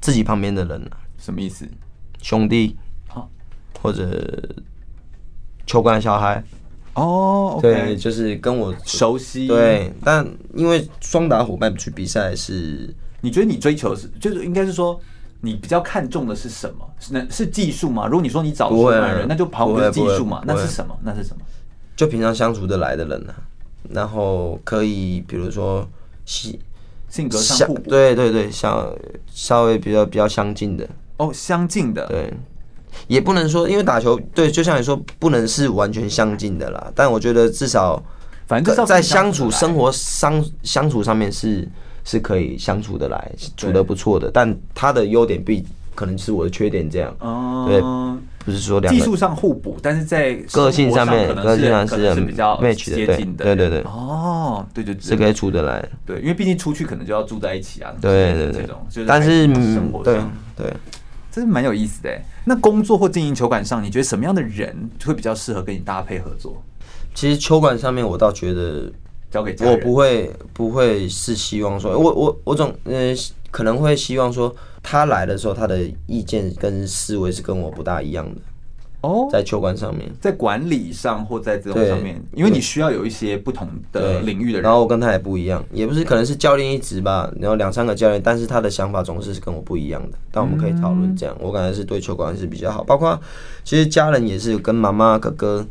[0.00, 0.90] 自己旁边的人。
[1.16, 1.66] 什么意思？
[2.20, 2.76] 兄弟，
[3.80, 4.38] 或者
[5.66, 6.44] 球馆小孩。
[6.96, 7.62] 哦，oh.
[7.62, 9.46] 对，就是跟我熟悉。
[9.46, 14.98] 对，但因为双打伙伴去比赛是，你觉得你追求的是，就是应该是说，
[15.42, 16.88] 你比较看重的是什么？
[16.98, 18.06] 是那是技术吗？
[18.06, 20.42] 如果你说你找出来人，那就跑不是技术嘛？
[20.46, 20.98] 那是什么？
[21.02, 21.42] 那是什么？
[21.94, 23.44] 就平常相处得来的人呢、啊？
[23.90, 25.86] 然后可以，比如说
[26.24, 26.58] 性
[27.10, 28.90] 性格上互补，对对对，相
[29.30, 32.32] 稍微比较比较相近的哦，相近的，对。
[33.06, 36.92] 也不能说，因为打球对，就像你说，不能是完全相近的啦。
[36.94, 38.02] 但我觉得至少，
[38.46, 41.68] 反正在相处、生活相相处上面是
[42.04, 44.30] 是可以相处得来，处的不错的。
[44.32, 47.14] 但他的优点必可能是我的缺点，这样。
[47.20, 47.80] 哦，对，
[48.44, 53.06] 不是说两个技术上互补，但是在个性上面，个性上是比较 match 的。
[53.34, 53.80] 对对对。
[53.80, 55.82] 哦，对对对，是可以处得来。
[56.04, 57.92] 对，因为毕竟出去可能就要住在一起啊。
[58.00, 59.04] 对对对。
[59.06, 60.20] 但是生活对
[60.56, 60.72] 对。
[61.36, 62.18] 这是蛮有意思的。
[62.46, 66.62] 那工作或经营球馆上，你觉得什么样的人会比较适合跟你搭配合作？
[67.14, 68.90] 其实球馆上面，我倒觉得
[69.30, 73.14] 交给我不会不会是希望说，我我我总呃
[73.50, 78.40] 可能会希望说，他来的时候他的意见跟思维是跟我不大一样的。
[79.06, 93.18] 哦，在球馆上面，在管理上或在这种上面，因为你需要有一些不同的领域的人，然后我跟他也不一样，也不是可能是教练一职吧，然后两三个教练，但是他的想法总是是跟我不一样的，但我们可以讨论这样，我感觉是对球馆是比较好，包括
[93.62, 95.66] 其实家人也是跟妈妈哥哥，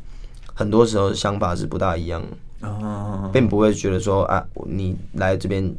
[0.53, 2.23] 很多时候想法是不大一样
[2.61, 5.69] 哦，并不会觉得说啊，你来这边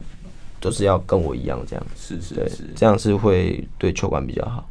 [0.60, 4.68] 都是要跟我一样这样，是是是，这样是会对球馆比较好。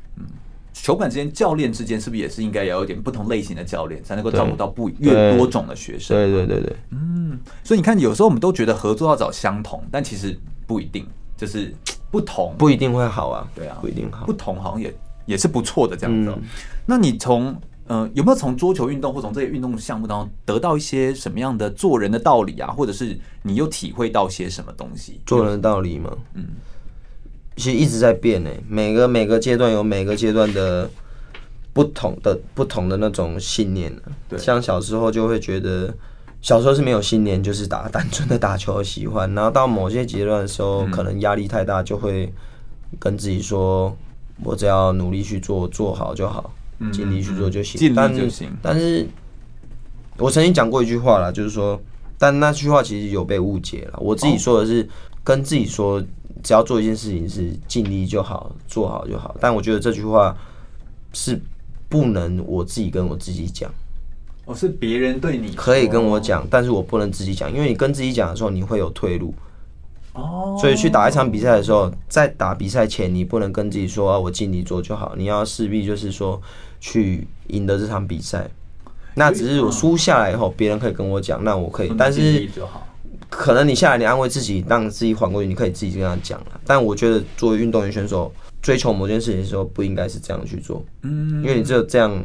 [0.78, 6.16] 球馆之间，教练之间是不是也是应该要有点不同类型的教练，才能够照顾到不越多种的学生？
[6.16, 11.08] 对对对对，嗯，所以你看，有时候我们都觉得合作要找相同，但其实不一定，
[11.38, 11.74] 就是
[12.12, 13.48] 不同不一定会好啊。
[13.56, 14.94] 对啊，不一定好，不同好像也
[15.26, 16.30] 也是不错的这样子。
[16.30, 16.44] 嗯、
[16.86, 17.56] 那你从
[17.88, 22.70] 呃有没有从桌球运动或从这些运动项目当中得到一些什么样的做人的道理啊？
[22.72, 25.22] 或者是你又体会到些什么东西？
[25.26, 26.12] 做人的道理吗？
[26.34, 26.46] 嗯。
[27.56, 30.90] 其实一直在变诶，每个每个阶段有每个阶段的
[31.72, 33.92] 不同的不同的那种信念。
[34.28, 35.94] 对，像小时候就会觉得，
[36.42, 39.34] 小时候是没有信念，就是打 单纯的打球喜欢。
[39.34, 42.30] 然后到某些阶段的时候，可能压力太大，就会
[43.00, 43.96] 跟自己说，
[44.44, 46.54] 我只要努力去做，做好就好，
[46.92, 48.50] 尽力去做就行，尽力就行。
[48.62, 49.08] 但是，
[50.18, 51.82] 我曾经讲过一句话啦，就是说，
[52.18, 54.00] 但那句话其实有被误解了。
[54.02, 54.86] 我自己说的是
[55.24, 56.04] 跟自己说。
[56.46, 59.36] 只要做一件事情是尽力就好，做好就好。
[59.40, 60.38] 但我觉得这句话
[61.12, 61.42] 是
[61.90, 63.68] 不能我自己跟我自己讲。
[64.46, 69.34] 哦，是别人对你可以跟我讲，但是我不能自己讲，因为你跟自己讲的时候，你会有退路。
[70.14, 70.56] 哦。
[70.62, 75.16] 所以去打一场比赛的时候，在打比赛前，你不能跟自己说啊，我尽力做就好。
[75.18, 76.40] 你要势必就是说
[76.80, 78.48] 去赢得这场比赛。
[79.16, 82.48] 那只是我输下来以后，别人可以跟我讲，那我可以，但是。
[83.38, 86.60] 可能你下来，你安慰自己，让自己缓过去，你可以自己跟他讲了。
[86.66, 90.84] 但我觉得，作为运动员选手，追求某件事情的时候，不应该是这样去做。
[91.04, 92.24] 嗯，因为你只有这样，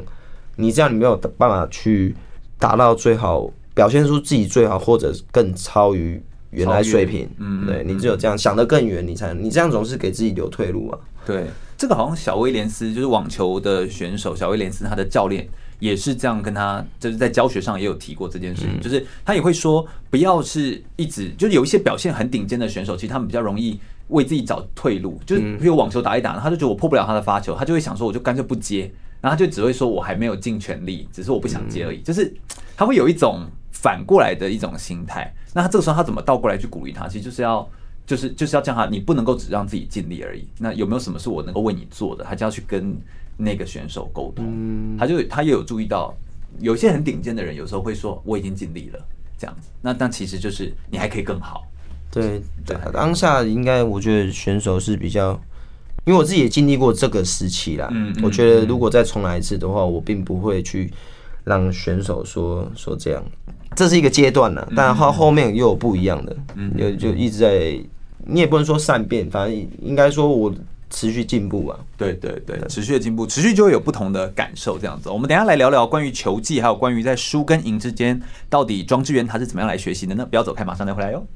[0.57, 2.15] 你这样你没有办法去
[2.59, 7.29] 达到最好，表现出自己最好，或者更超于原来水平。
[7.39, 10.99] 嗯，对，你只有这样想得更远，你才能，你这样总是给自己留退路啊。
[11.27, 11.47] 对，
[11.77, 15.47] 这个好像小威廉斯就是网球的选手，小威廉斯他的教练。
[15.81, 28.91] 也是这样跟他，就是在教学上也有提过这件事情，嗯、就是他也会说，不要是一直，就是有一些表现很顶尖的选手，其实他们比较容易为自己找退路，就是比如网球打一打，他就觉得我破不了他的发球，他就会想说，我就干脆不接，
[29.21, 32.33] 然后他就只会说我还没有尽全力，只是我不想接而已，就是
[32.77, 35.33] 他会有一种反过来的一种心态。
[35.55, 37.09] 那他这个时候他怎么倒过来去鼓励他？
[37.09, 37.67] 其实就是要，
[38.05, 40.47] 就是就是要叫他，你不能够只让自己尽力而已。
[40.59, 42.23] 那有没有什么是我能够为你做的？
[42.23, 42.95] 他就要去跟。
[43.41, 46.15] 那个选手沟通，他就他也有注意到，
[46.59, 49.01] 有些很顶尖的人有时候会说我已经尽力了。
[49.39, 51.63] 这样子，那但其实就是你还可以更好。
[52.11, 55.33] 对对，当下应该我觉得选手是比较，
[56.05, 57.89] 因为我自己也经历过这个时期啦。
[57.91, 60.93] 嗯，我觉得如果再重来一次的话，我并不会去
[61.45, 63.25] 让选手说说这样，
[63.75, 67.81] 这是一个阶段了，但后后面又有不一样的，嗯，就就一直在
[68.27, 70.55] 你也不能说善变，反正应该说我
[70.91, 71.79] 持续进步啊。
[71.97, 74.79] 对对对，持续的进步，持续就会有不同的感受。
[74.79, 80.27] 这样子，我们等一下来聊聊关于球技，还有关于在输跟赢之间，到底庄智渊他是怎么样来学习的呢？
[80.29, 81.27] 不要走开，马上再回来哟。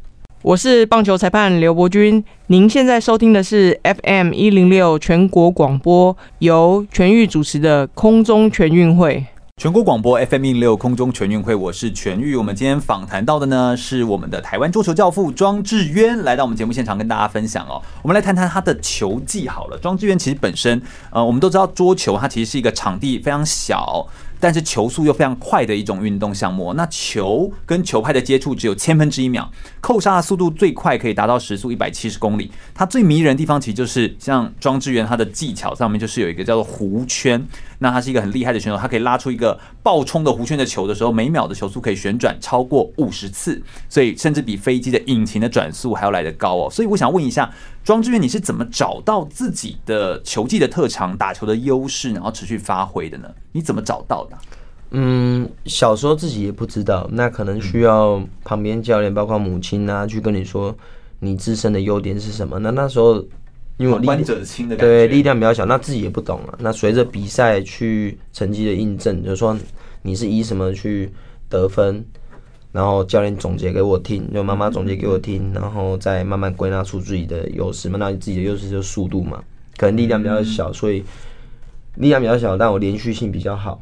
[0.43, 9.25] 我是棒球裁判刘伯君，您现在收听的是 FM 一零六全国广播，由全域主持的空中全运会。
[9.57, 12.35] 全国广播 FM 一零六空中全运会，我是全玉。
[12.35, 17.81] 我们今天访谈到的呢，是我们的台湾桌球教父庄智渊，来到我们节目现场跟大家分享哦。
[18.03, 19.79] 我们来谈谈他的球技好了。
[19.79, 24.05] 庄智渊其实本身，呃，我们都知道桌球它其实是一个场地非常小。
[24.41, 32.53] 但是球速又非常快的一种运动项目，那球跟球拍的接触只有千分之一秒，扣杀的速度最快可以达到时速一百七十公里。
[32.75, 37.43] 它最迷人的地方其实就是像庄智渊他的技巧上面就是有一个叫做弧圈，
[37.85, 46.71] 那他是一个很厉害的选手，他可以拉出一个爆冲的弧圈的球的时候，每秒的球速可以旋转超过五十次，所以甚至比飞机的引擎的转速还要来得高哦。
[46.71, 47.53] 所以我想问一下。
[47.85, 53.29] 庄志远，你是怎么找到自己的球技的特长、打球的优势，然后持续发挥的呢？
[53.53, 54.39] 你怎么找到的？
[54.93, 60.75] 嗯，小时候自己也不知道，那可能需要旁边教练，包括母亲啊，去跟你说
[61.21, 62.59] 你自身的优点是什么。
[62.61, 63.23] 那那时候
[63.77, 66.59] 因为我力者轻的感觉，对，力量比较小，那自己也不懂了。
[66.61, 69.57] 那随着比赛去成绩的印证，就是说
[70.03, 71.11] 你是以什么去
[71.49, 72.05] 得分。
[72.73, 77.97] 然后教练总结给我听，就妈妈总结给我听，然后再慢慢归纳出自己的优势嘛。
[78.01, 79.41] 那你自己的优势就是速度嘛，
[79.77, 81.05] 可能力量比较小，所以
[81.95, 83.81] 力量比较小，但我连续性比较好，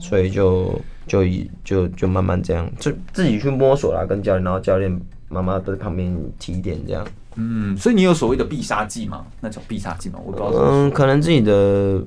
[0.00, 7.06] 所以就就以就就慢慢这样，就自己去摸索啦，跟教练，然后教练妈妈都在旁边提点这样。
[7.36, 9.24] 嗯，所以你有所谓的必杀技吗？
[9.40, 10.18] 那种必杀技吗？
[10.24, 10.50] 我不知道。
[10.52, 12.02] 嗯，可能自己的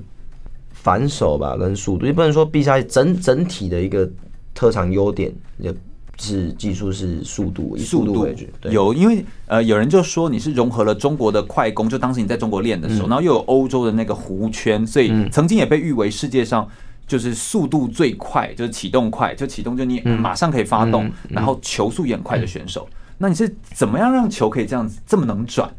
[0.72, 4.08] 反手吧，跟速度，也不能说必杀技，整整体的一个
[4.54, 5.74] 特长优点也。
[6.20, 8.44] 是技术是速度，以速度为主。
[8.70, 16.68] 有，因为呃，有人就说你是融合了中国的快攻，就当时你在中国练的时候，然后又有欧洲的那个弧圈，所以曾经也被誉为世界上
[17.06, 22.88] 就是速度最快，就是启动快，就启动就你马上可以发动，然后球速也很快的选手。
[23.18, 25.70] 那你是怎么样让球可以这样子这么能转？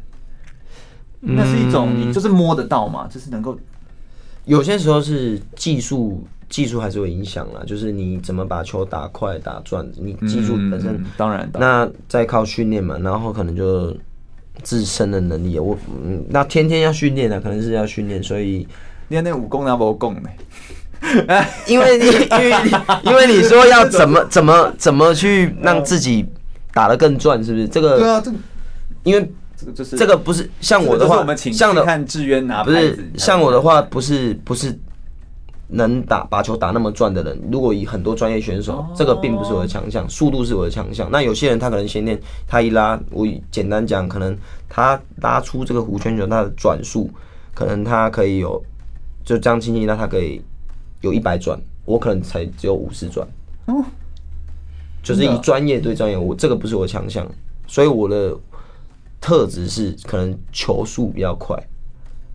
[1.21, 3.57] 那是一种你就是摸得到嘛，就是能够
[4.45, 6.23] 有些时候是技术。
[6.49, 13.95] 技术还是有影响啦，就是你怎么把球打快、打转，你技术本身、嗯、当然，那再靠训练嘛，然后可能就
[14.63, 18.67] 自身的能力，我嗯，那天天要训练的，可能是要训练，所以
[19.09, 20.29] 练那武功那不功呢？
[21.67, 22.53] 因为你因为
[23.03, 26.25] 因为你说要怎么怎么怎么去让自己
[26.79, 27.67] 打得更转，是不是？
[27.67, 28.37] 这个对啊，这个
[29.03, 34.73] 因为这个就是这个不是像我的话，像的看志渊拿不是像我的话，不是不是。
[35.71, 41.07] 能打把球打那么转的人，如果以很多专业选手，这个并不是我的强项，速度是我的强项。
[41.11, 44.35] 那有些人他可能先练，他一拉，我简单讲，可能
[44.67, 47.07] 他拉出这个弧圈球，他的转速
[47.53, 48.59] 可能他可以有，
[49.23, 50.41] 就这样轻轻一拉，他可以
[51.01, 53.27] 有一百转，我可能才只有五十转。
[53.67, 53.85] 哦，
[55.01, 57.25] 就是以专业对专业，我这个不是我强项，
[57.67, 58.35] 所以我的
[59.21, 61.57] 特质是可能球速比较快。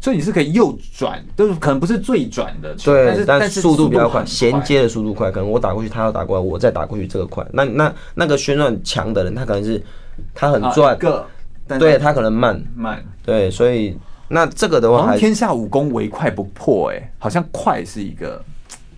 [0.01, 5.31] 所以你是可以右转，就是可能不是最转的，对，但是速度比较快，衔接的速度快。
[5.31, 7.43] 可能我打过去，他要打过来，我再打过去，这个快。
[7.55, 9.83] 那那那个旋转强的人，他可能是
[10.35, 11.27] 他很转，个，
[11.79, 13.97] 对他可能慢慢，对，所以
[14.29, 18.45] 那这个的话，天下武功唯快不破，哎，好像快是一个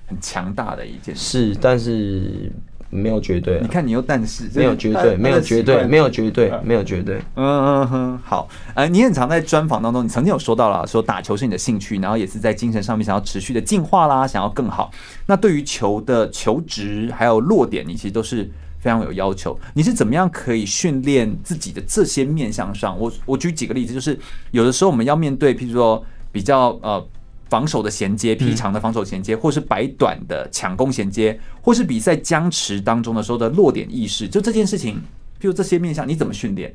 [0.09, 2.51] 很强大的一件事，是，但是。
[2.91, 7.17] 没有绝对，你看你又但是没有绝对，没有绝对，没有绝对，没有绝对。
[7.35, 14.91] 嗯嗯哼，好，呃，你很常在专访当中，你曾经有说到了，说打球是你的兴趣，然后也是在精神上面想要持续的进化啦，想要更好。
[15.27, 19.59] 那对于球的球职还有落点，你其实都是非常有要求。
[19.75, 22.99] 你是怎么样可以训练自己的这些面向上？
[22.99, 24.19] 我我举几个例子，就是
[24.53, 27.07] 有的时候我们要面对，譬如说比较呃。
[27.49, 34.97] 防守的衔接，劈长的防守衔接，嗯、或是摆短的抢攻衔接，或是比赛僵持当中的时候的落点意识，就这件事情，
[35.41, 36.75] 譬如这些面向，你怎么训练？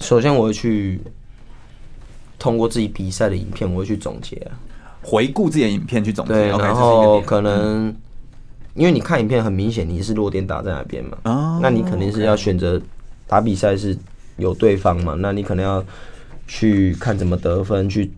[0.00, 1.00] 首先，我会去
[2.38, 4.58] 通过自己比赛的影片，我会去总结啊，
[5.02, 6.32] 回顾自己的影片去总结。
[6.32, 7.94] 对，然后可能
[8.74, 12.80] 因为你看影片，很明显你是落点打在哪边嘛，哦、那你肯定是要选择
[13.26, 13.96] 打比赛是
[14.36, 15.84] 有对方嘛，那你可能要
[16.48, 18.10] 去看怎么得分去。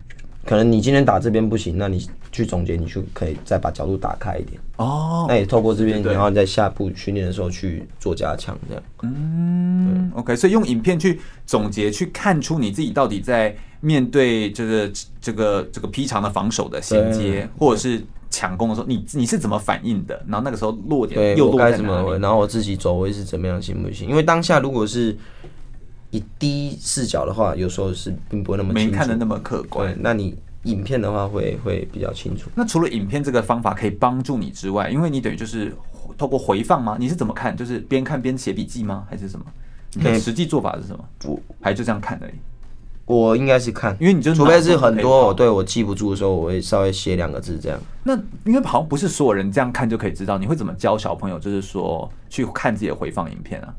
[0.45, 5.25] 可能你今天打这边不行，那你去总结，你就可以再把角度打开一点哦。
[5.27, 8.83] 那也透过这边，然后在下步训练的时候去做加强，这样。
[9.03, 10.35] 嗯，OK。
[10.35, 20.15] 所以用影片去总结，去看出你自己到底在面对这个这个这个劈长的防守的衔接，或者是抢攻的时候，你你是怎么反应的？
[20.27, 22.19] 然后那个时候落点又落在哪里？
[22.19, 24.09] 然后我自己走位是怎么样，行不行？
[24.09, 25.15] 因为当下如果是
[26.11, 29.97] 以第一视角的话，有时候是并不会那么清楚没看的那么客观对，。
[30.01, 32.49] 那你影片的话会会比较清楚。
[32.53, 35.75] 那除了影片这个方法可以帮助你之外，因为你等于就是
[36.17, 36.97] 透过回放吗？
[36.99, 37.55] 你是怎么看？
[37.57, 39.05] 就是边看边写笔记吗？
[39.09, 39.45] 还是什么？
[39.93, 41.03] 你的实际做法是什么？
[41.25, 42.33] 我还就这样看而已。
[43.05, 47.77] 我应该是看，因为你就除非是很多对我记不住的时候，我会稍微写两个字这样。
[48.03, 51.37] 那因为好像不是所有人这样看就可以知道，你会怎么教小朋友？
[51.37, 53.73] 就是说去看自己的回放影片啊？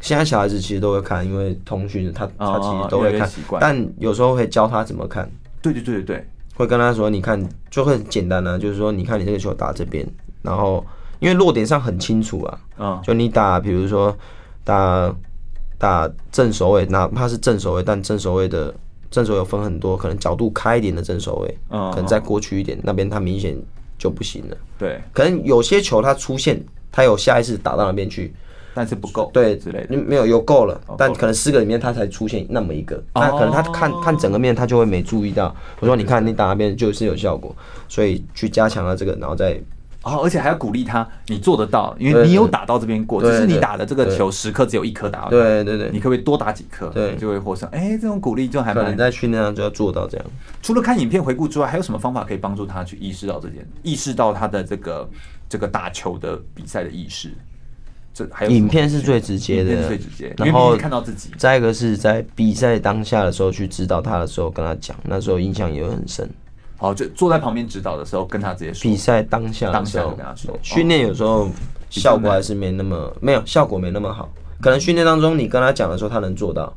[0.00, 3.28] 现在小孩子其实都会看，因为通讯他他其实都会看。
[3.60, 5.28] 但有时候会教他怎么看。
[5.60, 10.06] 对对对对对，会跟他说，你看就会很简单啊，就是说，你看你这个球打这边，
[10.42, 10.84] 然后
[11.18, 14.16] 因为落点上很清楚啊，嗯，就你打，比如说
[14.62, 15.12] 打
[15.76, 18.72] 打正手位，哪怕是正手位，但正手位的
[19.10, 23.56] 正手有分很多，可能角度开一点的正手位，嗯可能再过去一点，那边他明显
[23.98, 24.56] 就不行了。
[24.78, 28.32] 对，可能有些球它出现，它有下意识打到那边去，
[28.78, 29.86] 但是不够，对之类的。
[29.90, 35.52] 你没有有够了哦，但可能十个里面他才出现那么一个，哦那可能他看看整个面，他就会没注意到。
[35.80, 37.52] 我说你看你打那边就是有效果，
[37.88, 39.60] 所以去加强了这个，然后再
[40.04, 46.86] 哦，而且还要鼓励他，你做得到，因为你有打到这边过，对只是你打的这个球十颗只有一颗打到，对对对你可不可以多打几颗？
[46.90, 47.68] 对就会获胜。
[47.70, 48.84] 哎，这种鼓励就还蛮。
[48.84, 50.24] 可能在训练上就要做到这样。
[50.62, 55.10] 除了看影片回顾之外，还有什么方法可以帮助他去意识到这件，意识到他的这个
[55.48, 57.32] 这个打球的比赛的意识？
[58.18, 61.30] 这还有影片是最直接的最直接，然后看到自己。
[61.38, 66.28] 再一个是在比赛当下的时候去指导他的时候跟他讲，那时候印象也会很深。
[66.76, 68.96] 好，就坐在旁边指导的时候，跟他直接说比。
[68.96, 71.48] 赛当下当下跟他说哦训练有时候
[71.90, 74.28] 效果还是没那么没有效果没那么好。
[74.60, 76.72] 可能训练当中你跟他讲的时候他能做到，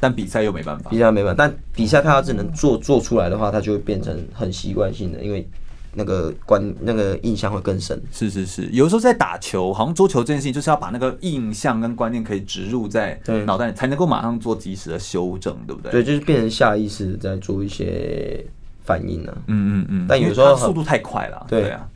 [0.00, 0.98] 但比赛又没办法比。
[0.98, 1.36] 赛没办法。
[1.38, 5.48] 但比赛他要是能做做出来的话，他就会变成很习惯性的，因为
[5.96, 8.00] 那个观那个印象会更深。
[8.12, 15.90] 是是是，有时候在打球，好像桌球这件事情，就是要把那个印象跟观念可以植入在脑袋里，才能够马上做及时的修正，对不对？
[15.90, 18.44] 对，就是变成下意识地在做一些
[18.84, 19.38] 反应呢、啊。
[19.46, 20.06] 嗯嗯嗯。
[20.08, 21.88] 但有时候速度太快了，对对啊。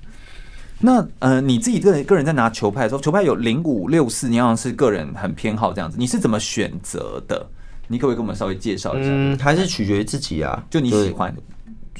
[0.81, 7.47] 那呃，你自己个人个人在拿球拍的时候，球拍有零五六四，你好像是个人很偏好这样子，你是怎么选择的？
[7.87, 9.09] 你可不可以跟我们稍微介绍一下？
[9.13, 11.35] 嗯，还是取决于自己啊，就你喜欢，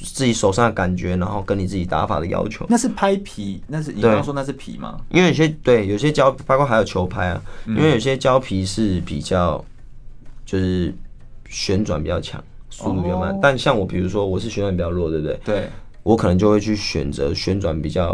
[0.03, 2.65] 自己手上的感觉，然后跟你自己打法的要求。
[2.69, 4.97] 那是拍皮，那是你刚刚说那是皮吗？
[5.09, 9.63] 因为有些对有些胶，包括还有球拍啊，嗯因为有些胶皮是比较
[10.45, 10.93] 就是
[11.49, 13.31] 旋转比较强，速度比较慢。
[13.31, 15.39] 哦但像我，比如说我是旋转比较弱，对不对？
[15.45, 15.69] 对，
[16.03, 18.13] 我可能就会去选择旋转比较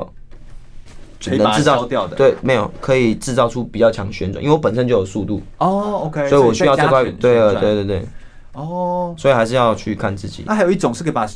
[1.23, 2.15] 可制造掉的。
[2.15, 7.03] 对，没有可以制造出比较强旋转，因为我本身就有速度，哦，OK，所以我需要这块。
[7.11, 8.05] 对啊，啊，对对对，
[8.53, 10.43] 哦，所以还是要去看自己。
[10.45, 11.27] 那还有一种是可以把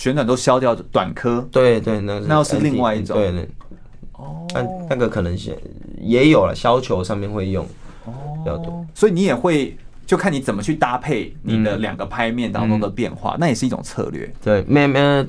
[0.00, 1.46] 旋转都消掉的短颗。
[1.52, 3.46] 对对，那个那又是另外一种对对，
[4.12, 5.54] 哦但那个可能性
[6.00, 7.66] 也有了，削球上面会用
[8.02, 8.82] 比较多。
[8.94, 9.76] 所以你也会
[10.06, 15.26] 就看你怎么去搭配你的两个拍面当中的变化，那也是一种策略，对，没没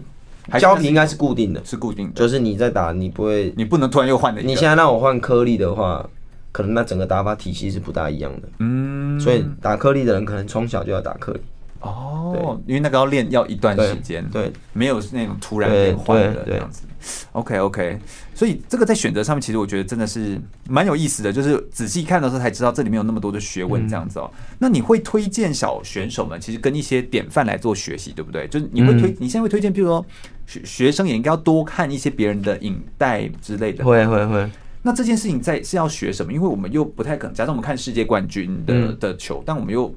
[0.58, 4.42] 胶皮应该是固定的，是固定的，就是你在打，你不会，你不能突然又换的。
[4.42, 6.10] 你现在让我换颗粒的话，
[6.54, 8.48] 可能那整个打法体系是不大一样的。
[8.60, 11.42] 嗯，所以打颗粒的人可能从小就要打颗粒。
[11.82, 16.84] 哦，因为那个要练要一段时间，对，没有那种突然变换的这样子。
[17.32, 17.98] OK OK，
[18.36, 24.30] 所以这个在选择上面，其实我觉得真的是蛮有意思的，就是仔细看的时候才知道这里面有那么多的学问这样子哦。
[24.60, 28.48] 那你会推荐小选手们其实跟一些典范来做学习，对不对？
[28.48, 30.06] 就是你会推，你现在会推荐，譬如说
[30.46, 33.84] 学学生也应该要多看一些别人的影带之类的。
[33.84, 34.48] 会会会。
[34.84, 36.32] 那这件事情在是要学什么？
[36.32, 39.92] 因为我们又不太可能，假设我们看世界冠军的嗯的球，但我们又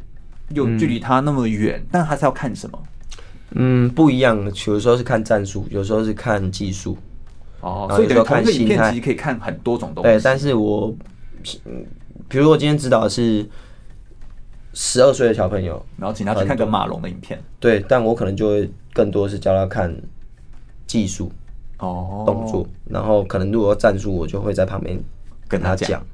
[0.51, 2.83] 又距离他那么远，但他是要看什么？
[3.57, 4.45] 嗯，不一样。
[4.67, 6.99] 有时候是看战术，有时候是看技术。
[7.61, 10.11] 哦，所以等于同一个影片其实可以看很多种东西。
[10.11, 10.95] 对，但是我，
[11.65, 11.87] 嗯，
[12.29, 13.49] 比如我今天指导的是
[14.75, 17.43] 十二岁的小朋友，然后请他去看个马龙的影片。
[17.59, 19.95] 对，但我可能就会更多是教他看
[20.87, 21.33] 技术
[21.79, 25.01] 哦，动作，然后可能如果战术，我就会在旁边
[25.49, 26.05] 跟他讲。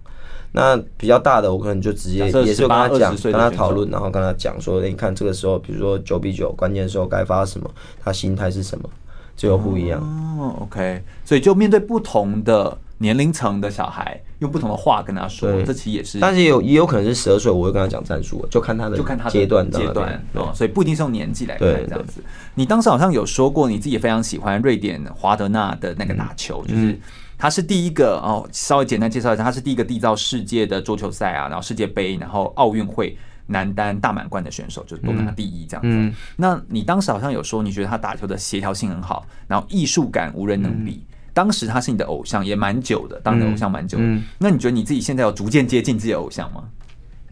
[0.53, 7.71] 那比较大的，我可能就直接也是跟他18 20讲，跟他讨论，然后跟他讲说，你看这个时候，比如说九比九，关键时候该发什么，
[8.03, 8.89] 他心态是什么，
[9.37, 10.01] 就有不一样。
[10.01, 15.65] 哦，OK，所以就面对不同的年龄层的小孩，用不同的话跟他说，对。
[15.65, 20.21] 这其实也是，但是也有也有可能是十二岁，我会跟他讲战术，就看他的就看他阶段阶段
[20.53, 22.21] 所以不一定是用年纪来看对这样子。
[22.57, 26.99] 你当时好像有说过，你自己也非常喜欢瑞典华德纳的那个打球，就是
[27.41, 33.16] 他是第一个哦，稍微简单介绍一下，他是第一个缔造世界的桌球赛啊，然后世界杯，然后奥运会
[33.47, 35.88] 男单大满贯的选手，就是夺拿第一这样子。
[35.88, 41.03] 嗯那你当时好像有说，你觉得他打球的协调性很好，然后艺术感无人能比。
[41.32, 44.05] 当时他是你的偶像，也蛮久的，当你的偶像蛮久的。
[44.05, 46.64] 嗯那你觉得你自己现在有逐渐接近自己的偶像吗？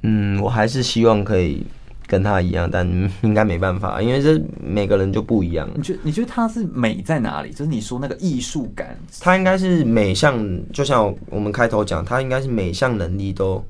[0.03, 1.67] 嗯，我还是希望可以
[2.09, 2.85] 跟他一样，但
[3.23, 5.69] 应该没办法，因为这每个人就不一样。
[5.75, 7.51] 你觉你觉得他是美在哪里？
[7.51, 10.37] 就是你说那个艺术感，他应该是每项，
[10.73, 13.63] 就像我们开头讲，他应该是每项能力都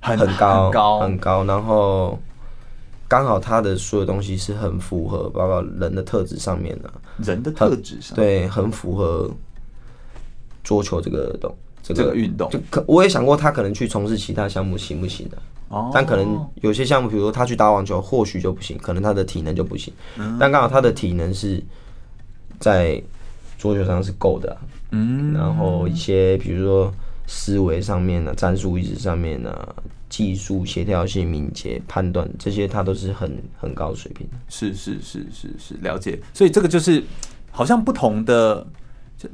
[0.00, 2.18] 很高很高高很高，然后
[3.06, 9.30] 刚好他的所有东西是很符合，包括人的特质上面的、啊，人的特质上，对，很符合
[10.62, 11.54] 桌球这个东。
[11.86, 15.36] 这个运动，就可我也想过，他可能去从事其他项目行不行的？
[15.68, 19.92] 哦，但可能有些项目，比如说他去打网球，或许就不行，可能他的体能就不行。
[20.16, 21.62] 嗯，但刚好他的体能是
[22.58, 23.02] 在
[23.58, 24.56] 桌球上是够的。
[24.90, 26.92] 嗯，然后一些比如说
[27.26, 29.74] 思维上面呢、啊，战术意识上面呢、啊，
[30.08, 34.26] 技术协调性、敏捷判断这些，他都是很很高的水平。
[34.48, 36.18] 是是是是是，了解。
[36.32, 37.02] 所以这个就是
[37.50, 38.66] 好像不同的。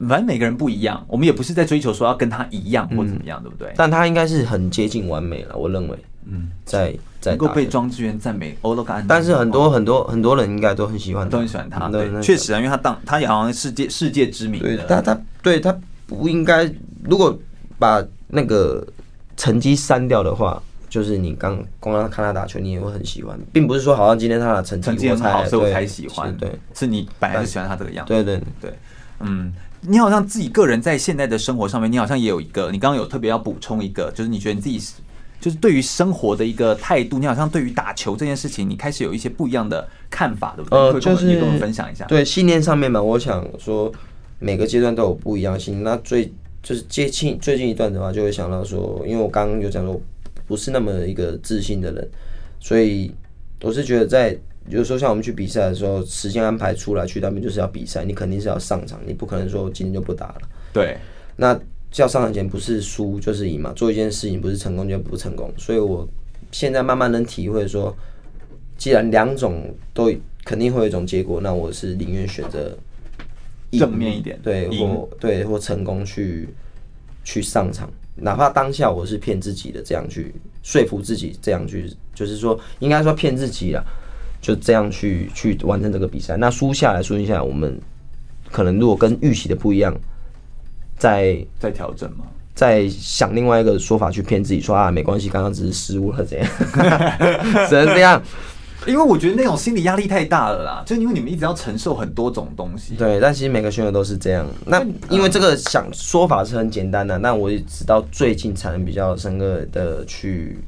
[0.08, 3.72] 反正每个人不一样，我们也不是在追求说要跟他一样或怎么样，嗯、对不对？
[3.76, 5.98] 但他应该是很接近完美了，我认为。
[6.26, 11.88] 嗯，在在能够被庄智渊赞美欧陆干，但是很多很多很多人应该都很喜欢，都很喜欢他。
[11.88, 14.76] 对，确实啊，因为他当他也好像世界世界知名的。
[14.76, 16.70] 对，他他对他不应该，
[17.04, 17.36] 如果
[17.78, 18.86] 把那个
[19.36, 26.36] 成绩删掉的话，就是你刚光让他看他打球，你也会很喜欢，并不是说好像今天他的成绩很好，所以我才喜欢。
[26.36, 28.12] 对，是你本来就喜欢他这个样子。
[28.12, 28.74] 对对对，对，
[29.20, 29.52] 嗯。
[29.82, 34.78] 你好像自己个人在现在的生活上面，你好像也有一个，你刚刚有特别要补充一个，就是你觉得你自己
[35.40, 40.78] 就是对于生活的一个态度，你好像对于打球这件事情，你开始有一些不一样的看法，对不对？
[40.78, 42.04] 呃，就是你跟我们分享一下。
[42.04, 43.90] 对，信念上面嘛，我想说
[44.38, 45.82] 每个阶段都有不一样性。
[45.82, 46.32] 那最
[46.62, 50.00] 就是接近最近一段的话，就会想到说，因为我刚刚有讲说
[50.46, 52.08] 不是那么一个自信的人，
[52.60, 53.10] 所以
[53.62, 54.38] 我是觉得在。
[54.68, 60.42] 有时候像我们去比赛的时候，时间安排出来去那边就是要比赛，你肯定是要上场，你不可能说今天就不打了。
[60.72, 60.96] 对，
[61.34, 61.58] 那
[61.96, 65.52] 要上场前不是输就是赢嘛，做一件事情不是成功就不成功。
[65.56, 66.08] 所以我
[66.52, 67.94] 现在慢慢能体会说，
[68.76, 70.12] 既然两种都
[70.44, 72.76] 肯定会有一种结果，那我是宁愿选择
[73.72, 76.48] 正面一点，对，或对或成功去
[77.24, 83.84] 去上场，哪怕当下我是骗自己的，这样去说服自己，这样去就是说应该说骗自己了。
[84.42, 86.34] 就这样去去完成这个比赛。
[86.38, 87.78] 那输下来，输下来，我们
[88.50, 89.94] 可能如果跟预期的不一样，
[91.00, 96.46] 再再调整嘛，在想另外一个说法去骗自己说啊，没关系，刚刚只是失误了，怎样？
[97.68, 98.22] 只能这样。
[98.86, 102.94] 因为我觉得那种心理压力太大了啦，就因为你们一直要承受很多种东西。
[102.94, 104.46] 对，但其实每个选手都是这样。
[104.66, 110.58] 那因为这个想说法是很简单的，那我也直到最近才能比较深刻的去。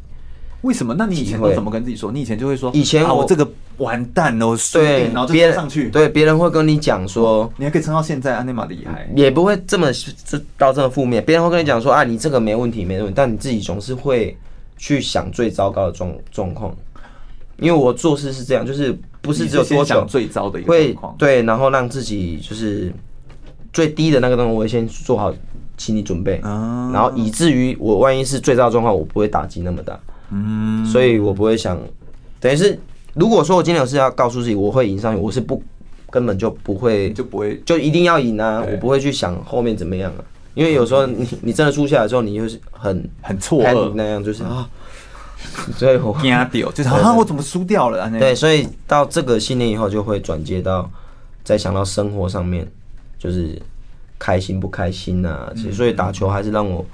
[0.61, 0.95] 为什么？
[0.95, 2.13] 那你以前都怎么跟自己说？
[2.13, 3.51] 你以前就会说，以前我这个
[3.83, 9.89] 完蛋了，我对，然后就别上去，对，别人会跟你讲说、哦，你还可以撑到现在，啊，那么厉害，也不会这么
[10.25, 11.23] 这到这么负面。
[11.25, 14.37] 别人会跟你讲说，啊，你这个没问题，没问题，但你自己总是会
[14.77, 16.75] 去想最糟糕的状状况。
[17.59, 22.93] 因为我做事是这样，就是不是只有多想 最糟的一个状况，对，然后让自己就是
[23.73, 25.33] 最低的那个东西，我会先做好
[25.77, 29.99] 心理准备，然后以至于我万一是最糟的状况，我不会打击那么大。
[30.31, 31.79] 嗯，所以我不会想，
[32.41, 32.77] 等于是，
[33.15, 35.63] 如果说我今天有事要告诉自己，我会赢上去，我是不
[36.11, 38.65] 根本就不会，就不会，就一定要赢啊！
[38.71, 44.69] 我不会去想后面怎么样啊，因为有时候你你真的输下来之后，你就是很很错愕那样，就是啊，
[45.77, 48.11] 所以我惊掉， 就是啊，我怎么输掉了？
[48.19, 50.91] 对，所以到这个信念以后，就会转接到
[51.45, 52.67] 再想到生活上面，
[53.19, 53.61] 就是
[54.19, 55.53] 开心不开心啊。
[55.55, 56.85] 其实，所以打球还是让我。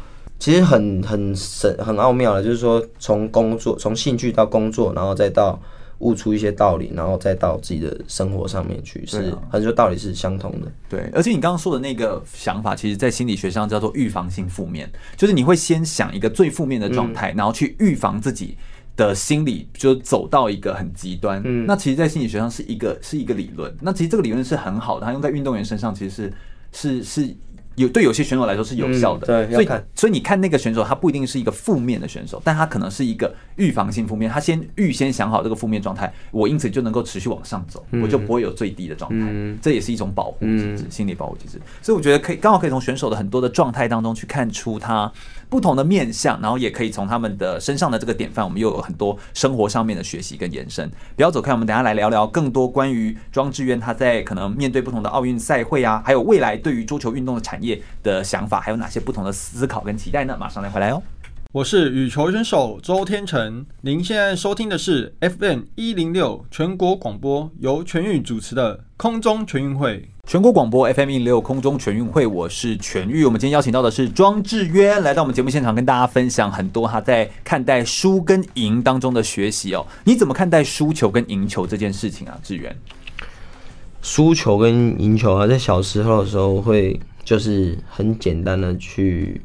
[0.41, 5.61] 其实很很神很奥妙的，就是说从工作从兴趣到工作，然后再到
[6.01, 10.71] 悟出一些道理，然后再到自己的生活上面去，是很多道理是相同的。
[10.89, 18.57] 对，而且你刚刚说的那个想法，其实在心理学上叫做预防性负面，就是你会先想一个最负面的状态，然后去预防自己
[18.97, 21.43] 的心理就走到一个很极端。
[21.45, 23.75] 嗯，那其实，在心理学上是一个是一个理论。
[23.81, 26.33] 那其实这个理论是很好的，它用在运动员身上，其实
[26.73, 27.37] 是是是。
[27.79, 39.27] 有对有些选手来说是有效的，对，所以所以你看那个选手，他不一定是一个负面的选手，但他可能是一个预防性负面，他先预先想好这个负面状态，我因此就能够持续往上走，我就不会有最低的状态，
[39.63, 41.61] 这也是一种保护机制，心理保护机制。
[41.81, 45.11] 所以我觉得可以刚好可以从选手的很多的状态当中去看出他
[45.49, 50.91] 不同的面向，然后也可以从他们的身上的这个典范，我们又有很多生活上面的学习跟延伸。
[51.17, 60.37] 不要走开，我们等下来聊聊更多关于庄智渊他在可能面对不同的奥运赛会啊，还有未来对于桌球运动的产业的想法，还有哪些不同的思考跟期待呢？
[60.39, 61.03] 马上来回来哦。
[61.51, 70.11] 我是羽球选手周天成，您现在收听的是 FM 一零六全国广播，由全域主持的空中全运会。
[70.29, 73.25] 全国广播 FM 一零六空中全运会，我是全玉。
[73.25, 79.87] 我们今天邀请到的是庄志渊，来到我们节目现场，跟大家分享很多他在看待输跟赢当中的学习哦。
[80.05, 82.39] 你怎么看待输球跟赢球这件事情啊？
[82.43, 82.77] 志渊，
[84.03, 89.41] 输球跟赢球啊，在小时候的时候会就是很简单的去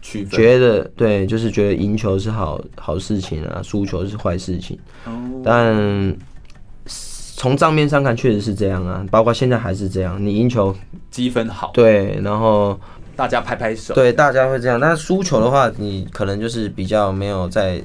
[0.00, 4.78] 区分，觉得对，就是觉得赢球是好好事情啊，输球是坏事情。
[5.44, 6.16] 但
[7.42, 10.24] 从账面上看，确实是这样啊，包括现在还是这样。
[10.24, 10.72] 你赢球
[11.10, 12.78] 积分好，对，然后
[13.16, 14.78] 大家拍拍手，对，大家会这样。
[14.78, 17.82] 但输球的话，你可能就是比较没有在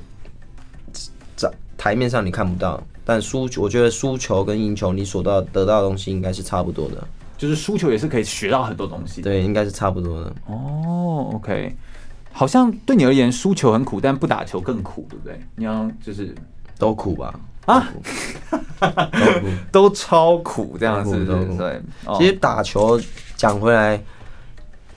[1.36, 2.80] 在台面上你看不到。
[3.04, 7.08] 但输球，我觉得输球跟赢球，你所到得到的东西应该是差不多的。
[7.36, 10.32] 就是输球也是可以学到很多东西，对，应该是差不多的。
[10.46, 11.76] 哦，OK，
[12.32, 15.42] 好像对你而言，输球很苦，但不打球更苦，对不对？
[15.56, 16.36] 你要就是
[16.78, 17.34] 都苦吧。
[17.68, 17.94] 啊，
[19.72, 21.82] 都超苦这样子，对。
[22.18, 23.00] 其实打球
[23.36, 24.02] 讲回来，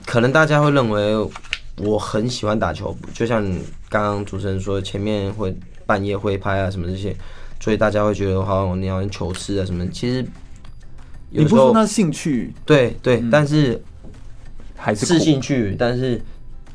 [0.05, 1.15] 可能大家会认为
[1.77, 3.43] 我很喜欢打球，就像
[3.89, 5.53] 刚刚主持人说，前面会
[5.85, 7.13] 半夜会拍啊什么这些，
[7.59, 9.85] 所以大家会觉得好像你好像球痴啊什么。
[9.89, 10.25] 其实
[11.29, 13.83] 你不说那兴趣，对对，但是
[14.77, 16.21] 还是是兴趣，但是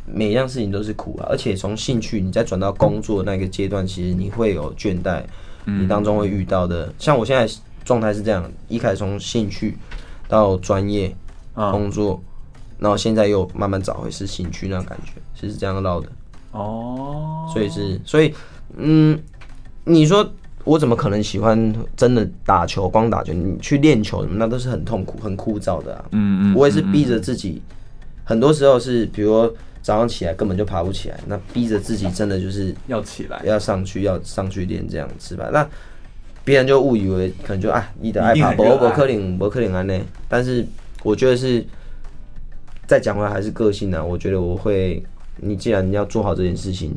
[0.04, 1.26] 每一样事情都是苦啊。
[1.30, 5.22] 而且从兴趣你再转到工作那个阶段，其实你会有倦怠。
[5.66, 7.52] 你当中会遇到的，像我现在
[7.84, 9.76] 状态是这样：一开始从兴趣
[10.28, 11.14] 到专业
[11.54, 12.22] 工作，
[12.78, 16.08] 然后现在又慢慢找回是兴趣那种感觉，是这样绕的。
[16.52, 18.32] 哦，所以是，所以，
[18.76, 19.20] 嗯，
[19.84, 20.26] 你说
[20.64, 22.88] 我怎么可能喜欢真的打球？
[22.88, 26.04] 光打球，你去练球什么，那都是很痛苦、很枯燥的啊。
[26.12, 27.60] 嗯嗯，我也是逼着自己，
[28.24, 29.54] 很多时候是，比如说。
[29.86, 35.48] 早上起来根本就爬不起来，那逼着自己真的就是要起来，要上去，要上去练这样子吧。
[35.52, 35.64] 那
[36.44, 40.02] 别人就误以为可能就啊，你的爱爬，伯伯克林伯克林安内。
[40.28, 40.66] 但是
[41.04, 41.64] 我觉得是
[42.88, 44.02] 再讲回来还是个性啊。
[44.02, 45.00] 我觉得我会，
[45.36, 46.92] 你既然你要做好这件事情，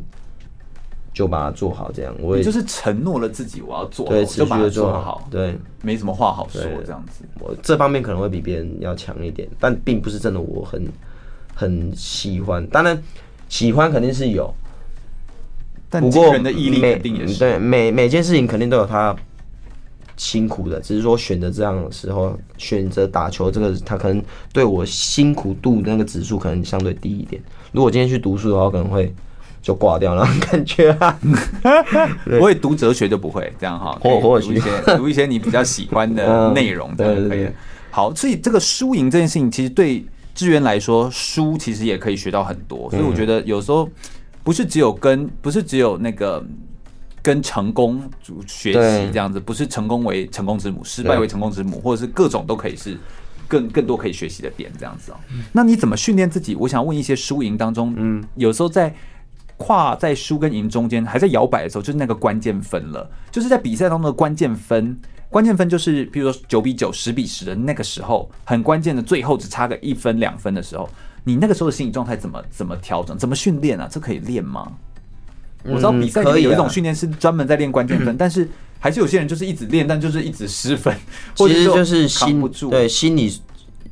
[1.14, 1.92] 就把它做好。
[1.92, 5.28] 这样我也就是承诺了自己，我要做好，对，持续的做好。
[5.30, 7.24] 对，没什么话好说这样子。
[7.40, 10.84] 我这方面可能会比别人要强一点，但并不是真的我很。
[11.60, 12.98] 很喜欢，当然
[13.50, 14.54] 喜欢肯定是有，
[15.90, 17.38] 但不过人的毅力肯定也是。
[17.38, 19.14] 对，每每件事情肯定都有他
[20.16, 27.42] 辛苦的，只是说选择这样的时候，选择打球这个，他可能对我辛苦度那个指数可能相对低一点。
[27.74, 29.14] 如果今天去读书的话，可能会
[29.62, 31.20] 就挂掉那种感觉啊。
[32.40, 37.50] 我会读哲学就不会这样哈， 或或读一些读一些你比较喜欢的内容，这样可以。
[37.92, 40.06] 好，所以这个输赢这件事情，其实对。
[40.40, 43.90] 智渊来说，输其实也可以学到很多，所以我觉得有时候
[44.42, 46.42] 不是只有跟不是只有那个
[47.22, 48.02] 跟成功
[48.48, 52.98] 学习这样子，不是成功为成功之母，失败为成功之母，或者是各种都可以是
[53.50, 55.18] 更更多可以学习的点这样子哦。
[55.52, 56.56] 那你怎么训练自己？
[56.56, 58.96] 我想问一些输赢当中，嗯，有时候在
[59.58, 64.98] 跨在输跟赢中间还在摇摆的时候，就是那个关键分了，就是在比赛当中的关键分。
[65.30, 70.90] 关键分就是，比如说九比九、十比十的那个时候，很关键的，最后只差个一分两分的时候，
[71.24, 73.16] 你那个时候的心理状态怎么怎么调整？
[73.16, 73.88] 怎么训练啊？
[73.92, 74.72] 这可以练吗？
[75.64, 78.50] 我知道比赛里面有一种训练是专门在练关键分，但是
[78.80, 80.92] 还是有些人就是一直练，但就是一直失分，
[81.36, 83.32] 其实就是心对心理，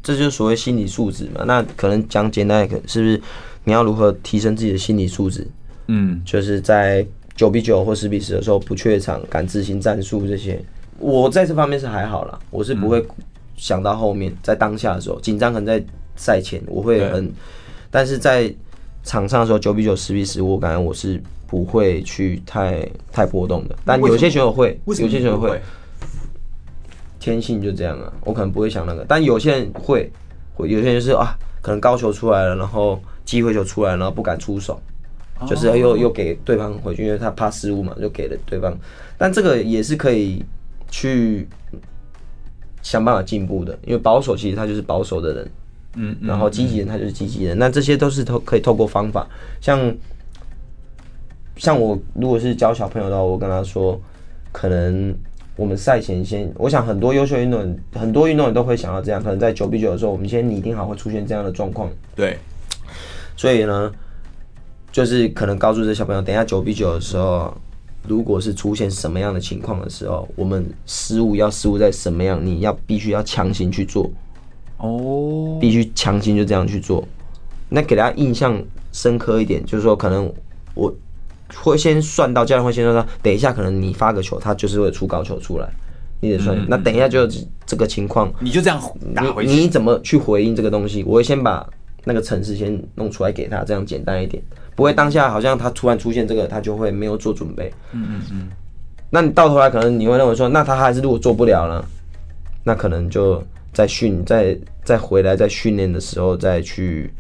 [0.02, 1.44] 这就是所谓心理素质嘛。
[1.46, 3.22] 那可能讲简单一点，是不是
[3.66, 5.48] 你要如何提升自己的心理素质？
[5.86, 10.60] 嗯，就是在九比九或十比十的时候不怯场，敢执行战术这些。
[11.00, 13.06] 我在这方面是还好啦，我是不会
[13.56, 15.84] 想到后面，在当下的时候紧张，可能在
[16.16, 17.32] 赛前我会很，
[17.92, 18.54] 但是在
[19.04, 23.76] 场上的时候九比九、十比十，我感觉我是不会去太太波动的。
[23.86, 25.62] 但有些选手会，有些选手会，
[27.20, 28.12] 天性就这样啊。
[28.26, 30.12] 我可能不会想那个，但有些人会，
[30.56, 34.82] 会有些人就是啊，可能高球出来了，然后机会球出来了，然后不敢出手，
[35.48, 38.76] 就是又又给对方回去，因为他怕失误嘛，就给了对方。
[39.18, 40.44] 但这个也是可以。
[40.90, 41.48] 去
[42.82, 45.52] 想办法进步的，因为保守其实他就是保守的人，
[45.96, 49.28] 嗯，然后积极人他就是积极人，那这些都是透可以透过方法，
[49.60, 49.94] 像
[51.58, 54.00] 像我如果是教小朋友的话，我跟他说，
[54.52, 55.14] 可能
[55.56, 62.38] 我们赛前先，我想很多优秀运动员，很多运动员都会想要这样，可能在九比九的时候，我们先拟定好会出现这样的状况，对，
[63.36, 63.92] 所以呢，
[64.92, 67.54] 就是可能告诉这小朋友，等一下九比九的时候。
[68.08, 72.40] 如果是出现什么样的情况的时候，我们失误要失误在什么样？
[72.44, 74.10] 你要必须要强行去做，
[74.78, 77.06] 哦，必须强行就这样去做。
[77.70, 78.62] 那给大家印象
[78.94, 80.32] 深刻一点，就是说可能
[80.74, 80.94] 我
[81.56, 85.68] 会先算到，教练会先算到，等一下可能你发个球，他就是会出高球出来，
[86.22, 86.58] 你得算。
[86.58, 87.28] 嗯那等一下就
[87.66, 88.82] 这个情况，你就这样
[89.14, 91.04] 打回去，你你怎么去回应这个东西？
[91.04, 91.68] 我会先把
[92.06, 94.42] 那个程式先弄出来给他，这样简单一点，
[94.78, 97.74] 不会当下好像他突然出现这个，他就会没有做准备。
[97.94, 98.48] 嗯嗯嗯，
[99.10, 101.84] 那你到头来可能你会认为说，那他还是如果做不了了，
[102.64, 107.12] 那可能就在训再再回来在训练的时候再去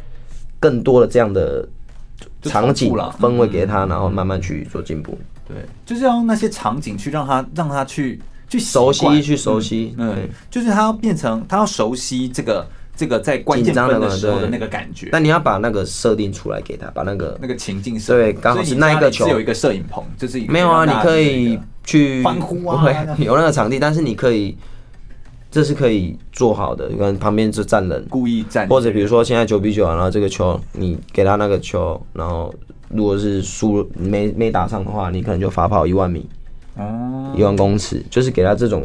[0.59, 1.67] 更多的这样的
[2.43, 5.17] 场景了氛围给他，然后慢慢去做进步。
[5.47, 12.67] 对，就是要用那些场景去让他让他去去熟悉去熟悉，嗯，就是他要变成他要熟悉这个
[12.97, 15.07] 这个在关键分的时候的那个感觉。
[15.13, 19.25] 那你要把那个设定出来给他，把那个那个情境设对，刚好是那一个球。
[19.25, 22.83] 是有一个摄影棚，就是没有啊，你可以去欢呼啊，
[23.19, 24.57] 有那个场地，但是你可以。
[25.49, 32.53] 这是可以做好的，你看旁边就站人，故意站，或者比如说现在九比九啊，然后这个球你给他那个球，然后
[32.89, 36.27] 如果是输没没打上的话，你可能就罚跑一万米，
[36.75, 38.83] 哦，一万公尺，就是给他这种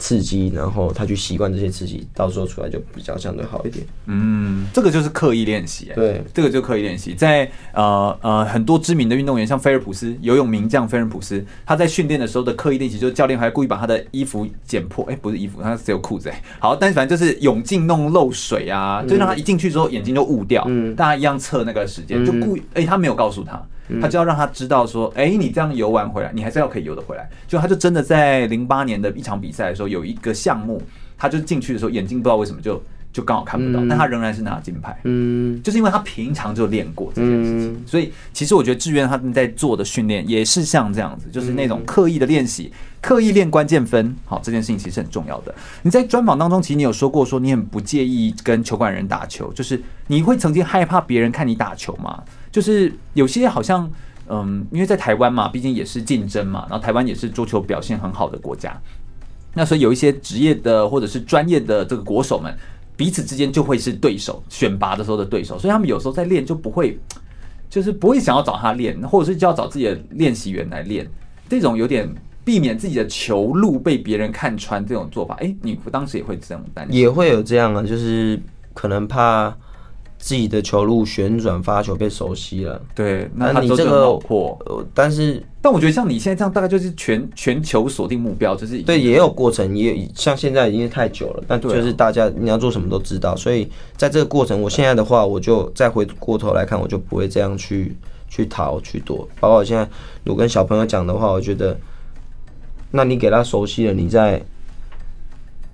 [0.00, 3.86] 刺激，然后他去习惯这些刺激，到时候出来就比较相对好一点。
[4.06, 7.14] 嗯，这个就是刻意练习，对，这个就刻意练习。
[7.14, 23.62] 在呃呃很多知名的运动员，像菲尔普斯游泳名将菲尔普斯，他在训练的时候的刻意练习，就是教练还故意把他的衣服剪破，哎、欸，不是衣服，他只有裤子，哎，好，但是反正就是泳镜弄漏水啊，就让他一进去之后眼睛就雾掉，嗯，大家一样测那个时间，就故意，哎、欸，他没有告诉他。
[24.00, 27.28] 他就要让他知道说，哎，你这样游完回来，你还是要可以游得回来。
[27.48, 30.82] 就他就真的在零八年的一场比赛的时候，有一个项目，
[31.16, 32.82] 他就进去的时候眼睛不知道为什么就
[33.12, 34.96] 就刚好看不到，但他仍然是拿金牌。
[35.04, 44.14] 嗯，就是因为他平常就练过这件事情，所以其实我觉得志愿他们在做的训练也是像这样子，就是那种刻意的练习，刻意练关键分。
[44.24, 45.52] 好，这件事情其实很重要的。
[45.82, 52.22] 你在专访当中，其实你有说过说你很不介意跟球馆人打球，就是你会曾经害怕别人看你打球吗？
[52.52, 53.88] 就是有些好像，
[54.28, 58.76] 嗯，因为在台湾嘛，毕竟也是竞争嘛，然后台湾也是桌球表现很好的国家，
[59.54, 62.52] 那所以有一些职业的或者是专业的这个国手们，
[62.96, 66.98] 彼此之间就会是对手，选拔的时候的对手，所以他们有时候在练就不会，
[67.68, 71.08] 就是不会想要找他练，或者是就要找自己的练习员来练，
[71.48, 72.12] 这种有点
[72.44, 76.86] 避免自己的球路被别人看穿这种做法，哎，你当时也会这种担？
[76.90, 78.40] 也会有这样啊，就是
[78.74, 79.56] 可能怕。
[80.20, 84.56] 自己的球路旋转发球被熟悉了，对，那你这个破，
[84.92, 93.66] 但是但我觉得像你现在这样，大概就是全全球锁定目标，就是对，也有过程，也像现在已经太久了，但就是大家你要做什么都知道，所以
[93.96, 97.96] 在这个过程，我现在的话，我就再回过头来看，我就不会这样去
[98.28, 99.88] 去逃去躲，包括我现在
[100.22, 101.74] 如果跟小朋友讲的话，我觉得，
[102.90, 104.40] 那你给他熟悉了，你再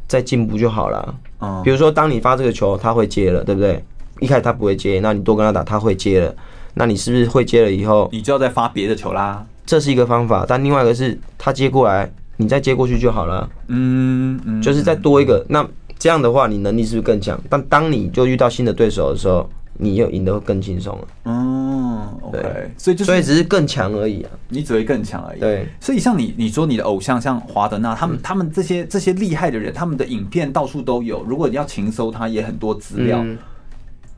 [0.07, 3.85] 再进步就好了，嗯，比如说当你发这个球，他会接了，对不对？
[4.21, 6.35] 一开始他不会接，那你多跟他打，他会接了。
[6.75, 9.45] 那你是不是会接了以后，你就要再发别的球啦？
[9.65, 13.49] 这是一个方法，但另外一个是他接过来，你再接过去就好了。
[13.69, 15.45] 嗯嗯，就是再多一个。
[15.49, 15.67] 那
[15.99, 17.41] 这样的话，你能力是不是更强？
[17.49, 19.49] 但当你就遇到新的对手的时候，
[19.79, 21.09] 你又赢得会更轻松了。
[21.25, 25.41] 嗯，OK，所以就是所以只是更强而已啊，你只会更强而已。
[25.41, 31.25] 对，所以像你你说你的偶像像华德纳，他们他们这些这些厉害的人，他们的影片到处都有。
[31.25, 33.25] 如果你要勤搜，他也很多资料。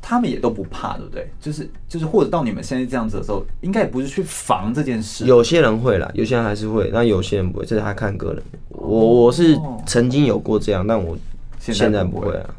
[0.01, 1.31] 他们也都不怕，对不对？
[1.41, 5.27] 就是就是，或者到你们现在这样子的时候，应该也不是去防这件事。
[5.27, 8.43] 有些人会啦，有些人还是会，那有些人不会，这是他看个人。
[8.71, 11.17] 我我是曾经有过这样，但我
[11.61, 12.55] 现在不会啊。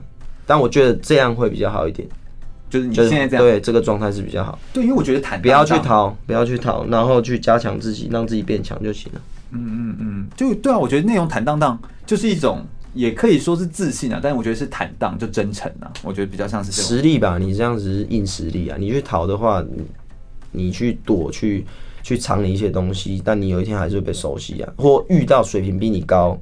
[0.46, 2.08] 但我觉得这样会比较好一点，
[2.70, 4.60] 就是你现在这样，对这个状态是比较好。
[4.74, 9.22] 对，因为我觉得坦不要去逃，不要去逃，然后去加强自己，让自己变强就行了。
[9.52, 12.64] 嗯嗯嗯，就对啊，我觉得那种坦荡荡就是一种。
[13.00, 15.90] 也可以说是自信啊，但是我觉得是坦荡，就真诚啊。
[16.04, 17.38] 我觉得比较像是实力吧。
[17.38, 18.76] 你这样子是硬实力啊。
[18.78, 19.86] 你去逃的话，你
[20.52, 21.66] 你去躲去
[22.04, 26.38] 去藏你一些东西，但你有一天还是会被熟悉啊，或遇到水平比你高。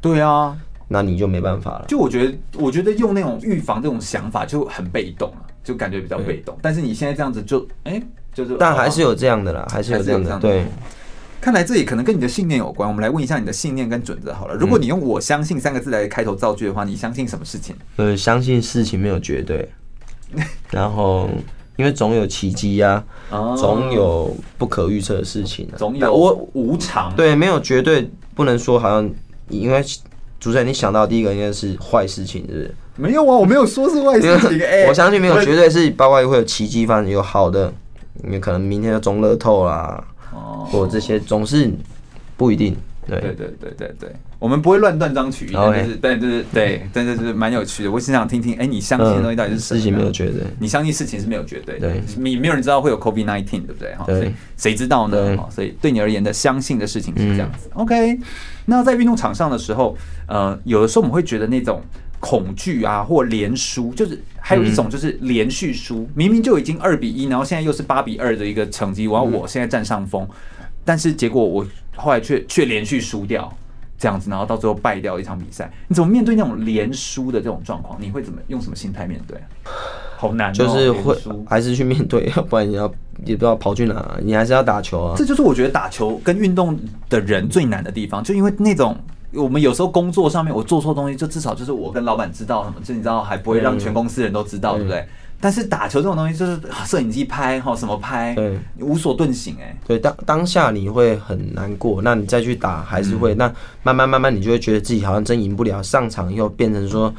[0.00, 1.86] 对啊，那你就没办法了。
[1.88, 6.56] 就我觉得，我觉得用那种预防这种想法就很被动啊，就感觉比较被动。
[6.62, 8.02] 但是你现在这样子就哎、欸，
[8.32, 10.38] 就是但还是有这样的啦，还是有这样的。
[10.38, 10.64] 对。
[11.46, 12.88] 看来这也可能跟你的信念有关。
[12.88, 14.54] 我们来问一下你的信念跟准则好了。
[14.56, 17.72] 如果你用“我相信”三个字来开头造句的话，你相信什么事情？
[17.94, 19.70] 呃，相信事情没有绝对，
[20.72, 21.30] 然后
[21.76, 23.00] 因为总有奇迹呀，
[23.56, 27.14] 总有不可预测的事情，总有我无常。
[27.14, 29.08] 对，没有绝对，不能说好像
[29.48, 29.80] 因为
[30.40, 32.74] 主持人你想到第一个应该是坏事情，是不是？
[32.96, 34.60] 没有啊，我没有说是坏事情。
[34.88, 37.72] 我相信没有 绝对，是包括会有奇迹发生，有好的，
[38.24, 40.04] 你可能明天就中乐透啦。
[40.70, 41.70] 或这些总是
[42.36, 42.76] 不一定，
[43.06, 43.20] 对。
[43.20, 47.90] 对对对对对，我们不会乱断章取义，但是但就是对， 但是就是蛮有趣的。
[47.90, 49.80] 我只想听听，哎，你相信的东西到底是什么？
[49.80, 53.94] 事情没有绝对，你相信事情是没有绝对，对，你没有人知道会有 COVID nineteen，对不对？
[53.94, 55.36] 哈，所以谁知道呢？
[55.50, 57.70] 所以对你而言的相信的事情是这样子。
[57.74, 58.18] OK，
[58.66, 61.80] 那在运动场上的时候，呃，有的时候我们会觉得那种
[62.18, 70.26] 恐惧啊，或连输，就是还有一种就是连续输，明明就已经二比一，然后现在又是八比二的一个成绩，然后我现在占上风，
[70.84, 71.64] 但是结果我
[71.94, 73.52] 后来却却连续输掉，
[73.98, 78.00] 这样子，然后到最后败掉一场比赛，你怎么面对那种连输的这种状况？
[78.00, 79.38] 你会怎么用什么心态面对？
[80.16, 81.14] 好难，就是会
[81.46, 82.90] 还是去面对，要不然你要
[83.24, 85.14] 也不知道跑去哪，你还是要打球啊。
[85.16, 86.78] 这就是我觉得打球跟运动
[87.10, 88.96] 的人最难的地方，就因为那种。
[89.36, 95.06] 我们有时候工作上面，我做错东西，就至少就是我跟老板知道什么，就你知道还不会让全公司人都知道，对不对？
[95.38, 99.76] 但是打球这种东西，就是摄影机拍哈，什么拍，对，无所遁形哎。
[99.86, 107.12] 对，当当下你会很难过，那你再去打还是会，那慢慢慢慢你就会觉得自己好像真赢不了，上场以后变成说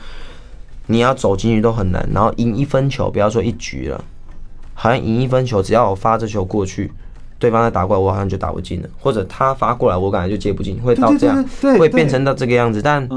[0.87, 4.03] 你要走进去都很难，然后赢一分球，不要说一局了，
[4.73, 6.91] 好像赢一分球，只要我发这球过去。
[7.39, 11.45] 对方在打过来，我好像就打不进了，或者他发过来，我感觉就接不进，会到这样，
[11.77, 12.81] 会变成到这个样子。
[12.81, 13.07] 但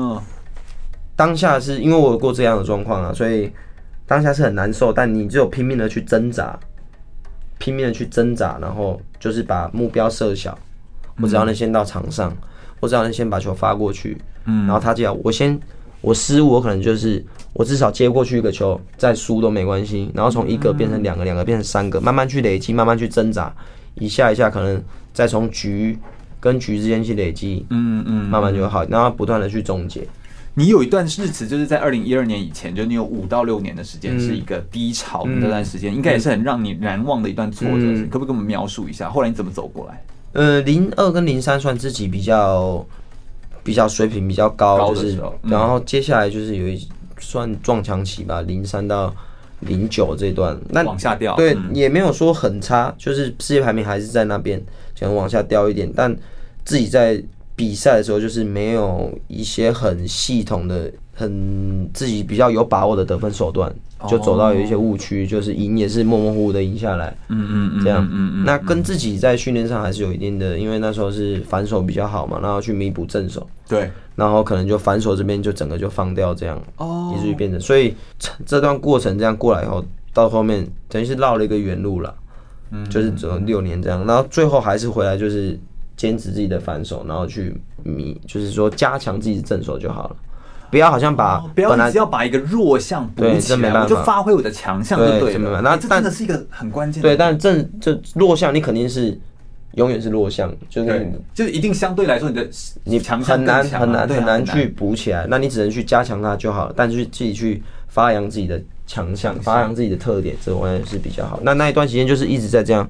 [1.16, 3.51] 当下是因为我有过这样的状况啊，所以
[4.07, 4.93] 当下是很难受。
[4.93, 6.59] 但你只有拼命的去挣扎，
[7.59, 10.57] 拼命的去挣扎，然后就是把目标设小。
[11.21, 12.35] 我只要能先到场上，
[12.81, 15.59] 我只要能先把球发过去，然后他就要我先
[16.01, 20.11] 我失误，我可能就是我至少接过去一个球，再输都没关系。
[20.14, 23.55] 然后从一个变成两个，两个变成三个，慢慢去累积，慢慢去挣扎。
[23.95, 24.82] 一下一下，可能
[25.12, 25.99] 再从局
[26.38, 30.07] 跟局之间去累积，嗯嗯，慢慢就会好，然后不断的去总结。
[30.55, 38.07] 你有一段日子，就是在二零一二年以前，就你有五到六年的时间是一个低潮的那段时间，应该也是很让你难忘的一段挫折。
[38.11, 39.09] 可不可以跟我们描述一下？
[39.09, 40.03] 后来你怎么走过来？
[40.32, 42.84] 呃，零二跟零三算自己比较
[43.62, 46.88] 比较水平比较高，就是然后接下来就是有一
[47.18, 49.14] 算撞墙期吧，零三到。
[49.61, 54.58] 零九这段，那往下掉，对，也没有说很差，就是世界排名还是在那边，
[54.98, 56.14] 可能往下掉一点，但
[56.64, 57.22] 自己在
[57.54, 63.70] 比赛的时候，就是没有一些很系统的、很自己比较有把握的得分手段，
[64.09, 73.90] 就走到有一些误区，就是赢也是模模糊糊的赢下来，嗯嗯嗯，这样，嗯嗯，那跟自己在训练上还是有一定的，因为那时候是反手比较好嘛，然后去弥补正手，对。
[74.16, 77.94] 然后可能就反手这边就整个就放掉，这样哦，以至于变成，所以
[78.44, 79.82] 这段过程这样过来以后，
[80.12, 82.14] 到后面等于是绕了一个远路了，
[82.70, 85.59] 嗯，就是走了六年这样，然后最后还是回来就是
[85.96, 90.16] 坚持自己的反手，然后去弥，就是说加强自己的正手就好了，
[90.71, 97.03] 不要好像把不要只要把一个弱项补起来，我就发挥我的强项就对了，那这真的是一个很关键。
[97.03, 99.18] 对，但正这弱项你肯定是。
[99.75, 102.45] 永远是弱项，就是就是一定相对来说你的
[102.83, 106.75] 你强项很难很难很难去补起来，那你只能去加强它就好了。
[106.77, 111.39] 但是自己去发扬自己的强项，发扬自己的特点，这完全是比较好。
[111.45, 112.85] 那那一段时间就是一直在这样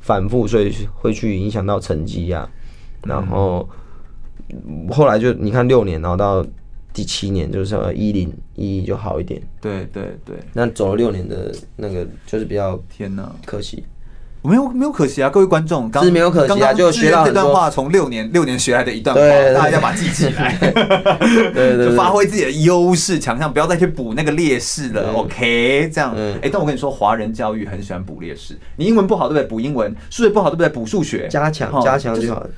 [0.00, 2.46] 反复，所以会去影响到成绩呀。
[3.06, 3.66] 然后
[4.90, 6.44] 后来就你看六年，然后到
[6.96, 9.38] 第七年就是一零一一就好一点。
[9.60, 13.84] 对对对，那走了六年的那个就是比较天哪，可惜。
[14.42, 19.20] 没有没有可惜啊，各位观众，是没有可惜啊，就学到这段话，从六年六年学来的一段话，
[19.52, 20.56] 大家要把它记起来，
[21.52, 25.90] 对对，就发挥自己的优势强项，不要再去补那个劣势了，OK？
[25.92, 29.48] 这样，哎，但我跟你说，华人教育很喜欢补劣势，你英文不好对不对？
[29.48, 30.68] 补英文，数学不好对不对？
[30.68, 32.40] 补数学，加强加强就好。
[32.40, 32.52] 就是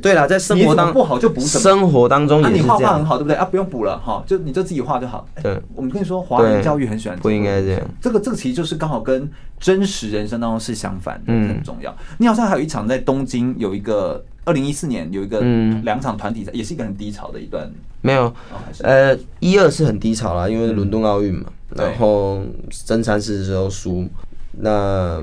[0.00, 2.68] 对啦，在生活当中不好就补什么，生活当中也是这样。
[2.68, 3.36] 啊，你画画很好，对不对？
[3.36, 5.26] 啊，不用补了哈，就你就自己画就好。
[5.42, 7.80] 对，我们跟你说，华人教育很喜欢，不应该这样。
[8.00, 11.94] 这个这个其实就是刚好跟真实人生当中是相反的，很重要。
[12.18, 15.40] 你好像还有一场在东京有一个二零一四年有一个
[15.82, 17.68] 两场团体赛，也是一个很低潮的一段。
[18.02, 18.32] 没有，
[18.82, 22.40] 呃，一二是很低潮啦，因为伦敦奥运嘛，然后
[22.84, 24.06] 争三四的时候输。
[24.52, 25.20] 那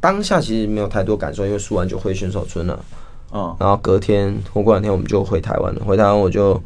[0.00, 2.78] 当下其实没有太多感受，因为输完就回选手村了。
[3.36, 5.84] 嗯，然后隔天或过两天我们就回台湾了。
[5.84, 6.60] 回台湾我就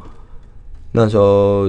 [0.91, 1.67] 那时候，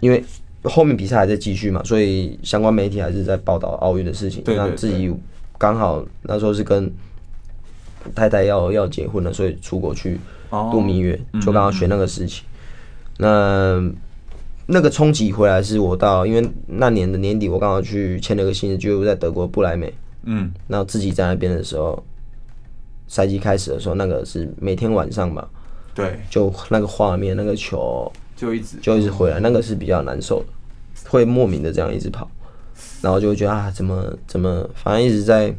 [0.00, 0.22] 因为
[0.62, 4.44] 后面比赛还在继续嘛，所以相关媒体还是在报道奥运的事情。
[4.44, 5.10] 对，那自己
[5.56, 6.92] 刚好那时候是跟
[8.14, 10.20] 太太要要结婚了，所以出国去
[10.50, 12.44] 度蜜月，就刚好选那个事情。
[13.16, 13.82] 那
[14.66, 19.90] 那个冲击回来是我到，因为那年的年底我刚好去签了个新的俱乐部，在德国不来梅。
[20.24, 22.04] 嗯，然后自己在那边的时候。
[23.08, 25.48] 赛季开始的时候，那个是每天晚上吧，
[25.94, 28.76] 对，就那个画面，那个球就一直。
[28.82, 30.46] 就一直回来，那个是比较难受的，
[31.08, 32.28] 会莫名的这样一直跑，
[33.00, 35.54] 然后就会觉得啊，怎么怎么，反正一直在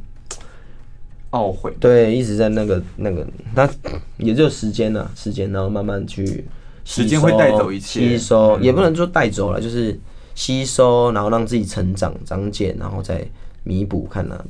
[1.32, 1.74] 懊悔。
[1.80, 3.26] 对，一直在那个那个，
[3.56, 3.70] 那
[4.18, 6.46] 也就时间呐，时间，然后慢慢去
[6.86, 9.98] 时间会带走一切，吸收也不能说带走了，就是
[10.36, 13.26] 吸收，然后让自己成长长茧，然后再
[13.64, 14.46] 弥补，看呢，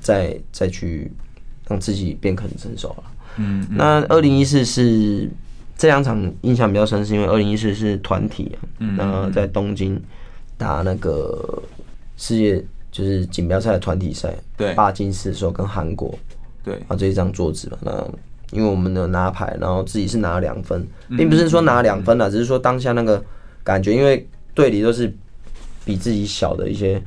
[0.00, 1.10] 再再去
[1.68, 3.04] 让自己变很成熟了。
[3.36, 5.28] 嗯，那二零一四是
[5.76, 10.00] 这两场印象比较深，是因为二零一四是团体啊，嗯，然后在东京
[10.56, 11.62] 打那个
[12.16, 12.64] 世界。
[12.90, 16.18] 就是锦标赛的团体赛，对，八进四的时候跟韩国，
[16.64, 17.92] 对，啊这一张桌子嘛，那
[18.50, 23.22] 因为我们有拿牌，然后自己是拿了两分，并不是说拿了两分了，只是说当下那个
[23.62, 25.14] 感觉，因为队里都是
[25.84, 27.00] 比自己小的一些，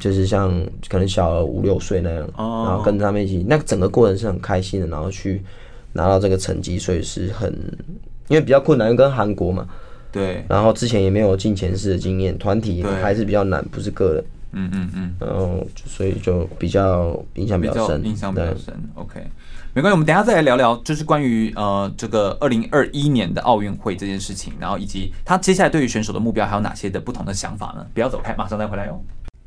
[0.00, 0.50] 就是像
[0.88, 5.42] 可能小了五六岁那样，然后跟他们一起，那整个过程是很开心的，然后去
[5.92, 7.52] 拿到这个成绩，所以是很
[8.28, 9.66] 因为比较困难，跟韩国嘛，
[10.12, 14.24] 对，然后之前也没有进前四的经验，团体还是比较难，不是个人。
[14.52, 18.74] 嗯嗯嗯，然后所以就比较印象比较深，印象比较深。
[18.94, 19.24] OK，
[19.72, 27.86] 没关系，我们等一下再来聊聊，就是关于呃这个二零二一年的奥运会这件事情，然后以及他接下来对于选手的目标还有哪些的不同的想法呢？
[27.94, 29.00] 不要走开，马上再回来哟。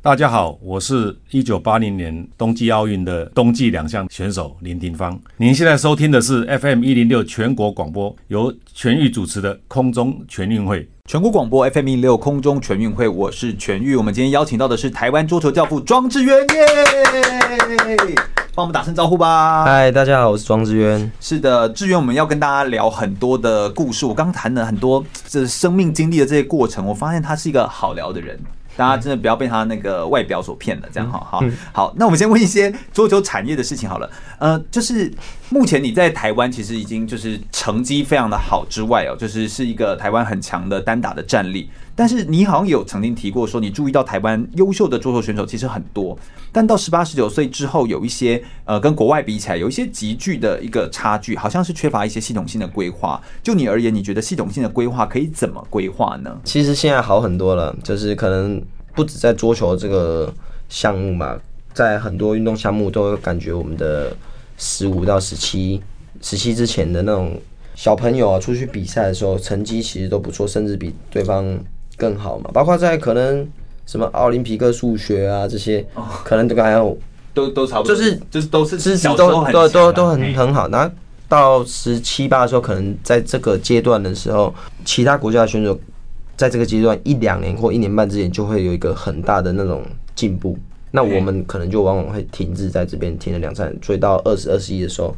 [0.04, 5.18] 大家好，我是一九八零年冬季奥运的冬季两项选手林廷芳。
[5.38, 10.86] 您现在收听的是 FM 一零六全国广播，由全域主持的空中全运会。
[11.08, 13.96] 全国广播 FM 一零六空中全运会，我是全域。
[13.96, 18.14] 我们今天邀请到的是台湾桌球教父庄智渊耶，
[18.54, 19.64] 帮我们打声招呼吧。
[19.64, 21.10] 嗨，大家好，我是庄志渊。
[21.18, 24.04] 是的，志渊，我们要跟大家聊很多的故事。
[24.04, 28.38] 我刚谈了很多这生命经历的这些过程，我发现他是一个好聊的人。
[28.76, 31.94] 大家真的不要被他那个外表所骗了，这样好好好。
[31.96, 34.10] 那我们先问一些桌球产业的事情好了。
[34.38, 35.12] 呃，就是
[35.50, 41.70] 目前你在台湾其实已经就是成绩非常的好之外哦，就是是一个台湾很强的单打的战力。
[41.96, 46.18] 但是你好像有曾经提过说，你注意到台湾优秀的桌球选手其实很多，
[46.50, 53.22] 但到十八十九岁之后，有一些呃跟国外比起来，有一些急剧的一个差距，好像是缺乏一些系统性的规划。
[53.44, 56.36] 就你而言，你觉得系统性的规划可以怎么规划呢？
[56.42, 58.60] 其实现在好很多了，就是可能
[58.92, 60.34] 不止在桌球这个
[60.68, 61.36] 项目嘛，
[61.72, 64.12] 在很多运动项目都感觉我们的
[64.58, 65.80] 十五到十七、
[66.20, 67.40] 十七之前的那种
[67.76, 71.56] 小朋友啊，出去比赛的时候成绩其实都不错，甚至比对方。
[71.96, 73.46] 更好嘛，包括在可能
[73.86, 75.84] 什么奥林匹克数学啊这些，
[76.24, 76.96] 可能都还有
[77.32, 79.16] 都都差不多，就是就是都是知识都
[79.52, 80.68] 都都都很很好。
[80.68, 80.94] 然后
[81.28, 85.78] 到十七八的时候，可能在这个阶段的时候，其他国家的选手
[86.36, 89.82] 在这个阶段一两年或一年半之前就会有一个很大的那种
[90.14, 90.58] 进步。
[90.90, 95.14] 那我们可能就往往会停滞在这边停了两三年，所以到二十二十一的时候，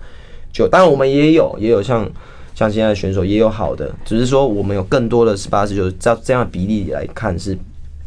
[0.53, 2.09] 就当然我们也有也有像。
[2.57, 7.57] 像现在的选手也有好的，只是说我们有更多的十八、十九，照这样的比例来看，是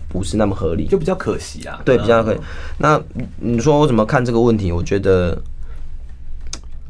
[0.08, 0.88] 不是那么合理？
[0.88, 1.80] 就比较可惜啊。
[1.86, 2.40] 对，比较可惜。
[2.80, 3.00] 那
[3.38, 4.72] 你说我怎么看这个问题？
[4.72, 5.40] 我觉得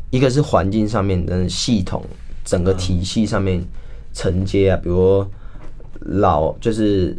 [0.10, 2.02] 一个是环境上面的系统，
[2.46, 3.62] 整个体系上面
[4.14, 5.26] 承接啊，比如
[6.00, 7.14] 老就是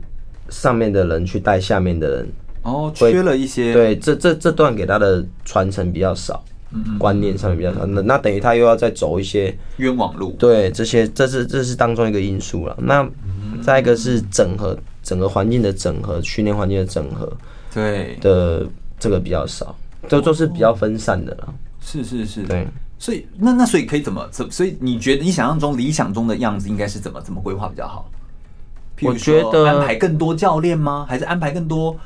[0.49, 2.29] 上面的人去带下面的人，
[2.63, 3.75] 哦，缺了一些。
[3.75, 6.43] 对，这这这段给他的传承比较少。
[6.99, 10.37] 观念上面比较少，那那等于他又要再走一些冤枉路。
[10.39, 12.77] 对，这些这是这是当中一个因素了。
[12.81, 13.05] 那
[13.61, 17.31] 再一个是整合整个环境的整合，训练环境的整合，
[17.75, 18.65] 对的
[19.01, 19.75] 这个比较少，
[20.09, 21.55] 都都是比较分散的了。
[21.81, 22.67] 是是是，对。
[22.99, 24.49] 所以那那所以可以怎么怎？
[24.51, 28.09] 所以你觉得你想象中理想中的样子应该是怎么怎么规划比较好？
[29.03, 31.05] 我觉得安排更多教练吗？
[31.09, 31.97] 还是安排更多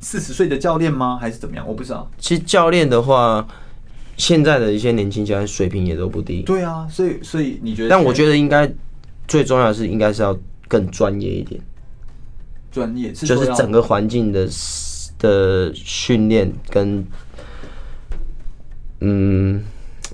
[0.00, 1.16] 四十岁的教练吗？
[1.18, 1.66] 还是怎么样？
[1.66, 2.10] 我不知道。
[2.18, 3.46] 其实教练的话。
[4.16, 6.42] 现在的一些年轻教练水平也都不低。
[6.42, 7.88] 对啊，所以所以你觉得？
[7.88, 8.70] 但我觉得应该
[9.26, 10.38] 最重要的是，应该是要
[10.68, 11.60] 更专业一点。
[12.70, 14.48] 专业就是整个环境的
[15.18, 17.04] 的训练跟
[19.00, 19.62] 嗯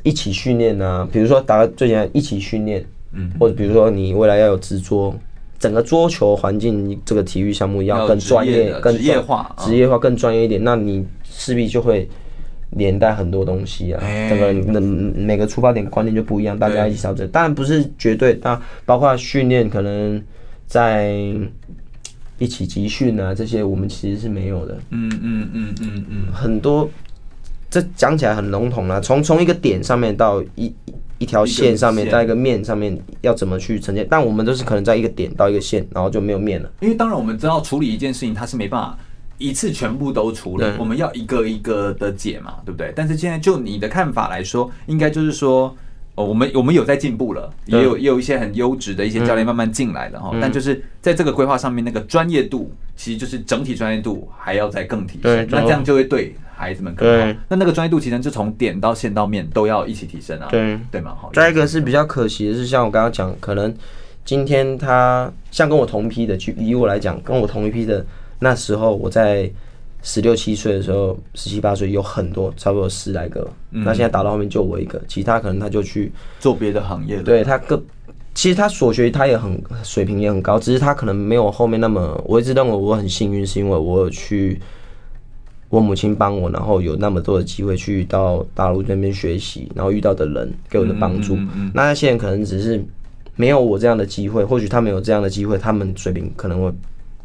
[0.03, 5.14] 一起训练啊，比如说打个最简单一起训练，嗯，或者比如说你未来要有执着，
[5.59, 12.09] 整个桌球环境这个体育项目要更专业、更职业化、职业化更专业一点，那你势必就会。
[12.71, 17.27] 连带很多东西啊，这个那每个出发点观念就不一样，大家一起调整。
[17.29, 20.23] 当然不是绝对，但包括训练可能
[20.66, 21.14] 在
[22.39, 24.79] 一起集训啊，这些我们其实是没有的。
[24.91, 26.89] 嗯嗯嗯嗯嗯，很多
[27.71, 30.73] 这讲起来很笼统啊，从从一个点上面到一
[31.19, 36.71] 一条线上面在一个面上面要怎么去呈现，但我们都是可能在一个点到一个线，然后就没有面了。
[36.81, 38.99] 因为当然我们知道处理一件事情，它是没办法。
[39.39, 42.93] 一次全部都处理，我们要一个一个的解嘛，对不对？
[42.95, 45.74] 但是现在就你的看法来说，应该就是说，
[46.16, 50.34] 哦，我们我们有在进步了，也有也有一些很优质的一些教练慢慢进来了哈。
[50.41, 55.47] 但就是在这个规划上面，那个专业度其实就是整体专业度还要再更提升。
[55.51, 57.39] 那这样就会对孩子们更好。
[57.49, 60.49] 那那个专业度其实就从点到线到面都要一起提升啊。
[60.51, 61.14] 对对吗？
[61.16, 61.30] 好。
[61.32, 63.72] 再一个是比较可惜的是，像我刚刚讲，可能
[64.24, 68.05] 今天他像跟我同批的，去以我来讲，跟我同一批的
[68.39, 69.51] 那时候我在。
[70.01, 73.47] 十六七岁的时候，十七八岁有很多，差不多十来个。
[73.72, 77.24] 嗯、那现在打到后面就我一个，其他可能他就去做别的行业了。
[77.24, 77.82] 对他个，
[78.32, 82.18] 其实他所学他也很水平也很高，只是他可能没有后面那么。
[82.24, 84.61] 我一直认为我很幸运，是因为我有去
[85.68, 91.34] 我母亲帮我，然后有那么多的机会去到大陆那边学习，然后遇到的人给我的帮助。
[91.34, 92.80] 嗯嗯嗯、那那些人可能只是
[93.34, 96.72] 没有我这样的机会，或许他们有这样的机会，他们水平可能会。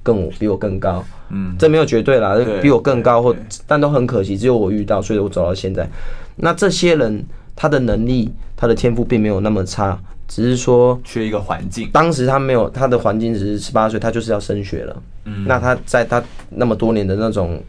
[0.03, 3.33] 更比我更高，嗯，这没有绝对啦，比我更高或，
[3.65, 5.89] 但都很可惜，只有我遇到，所以我走到现在。
[6.35, 7.23] 那这些人
[7.55, 9.97] 他的能力、他的天赋并没有那么差，
[10.27, 11.89] 只是说缺一个环境。
[11.93, 15.01] 当时他没有他的环境，只是十八岁，他就是要升学了。
[15.23, 17.63] 嗯，那他在他那么多年的那种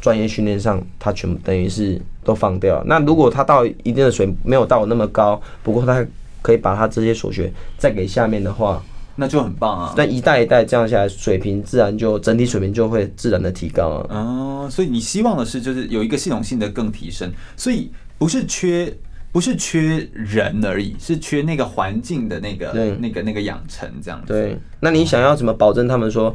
[0.00, 2.82] 专业训练上，他全部等于是都放掉。
[2.86, 6.02] 那如果他到一定的水没有到我那么高，不过他
[6.40, 8.82] 可以把他这些所学再给下面的话。
[9.20, 9.94] 那就很棒啊！
[9.98, 14.16] 那一代一代这样下来，水平自然就整体水平就会自然的提高啊。
[14.16, 18.90] 哦，所以你希望的是，就是有一个系统性的更提升，所以不是缺，
[19.30, 24.32] 不是缺人而已，是缺那个环境的那个、那个、那个养成这样子。
[24.32, 26.34] 对，那你想要怎么保证他们说，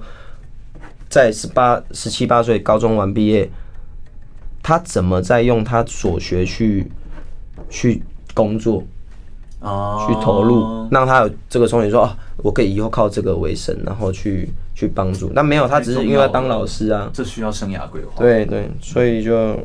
[1.09, 3.49] 在十八、十七八岁高中完毕业，
[4.61, 6.91] 他怎么再用他所学去
[7.67, 8.03] 去
[8.35, 8.83] 工作？
[10.07, 15.31] 去投入，让他有这个憧憬，说啊，我可以以后靠这个为生，然后去去帮助。
[15.33, 18.13] 那没有，他只是因为要当老师啊，这需要生涯规划。
[18.17, 19.57] 对对，所以就。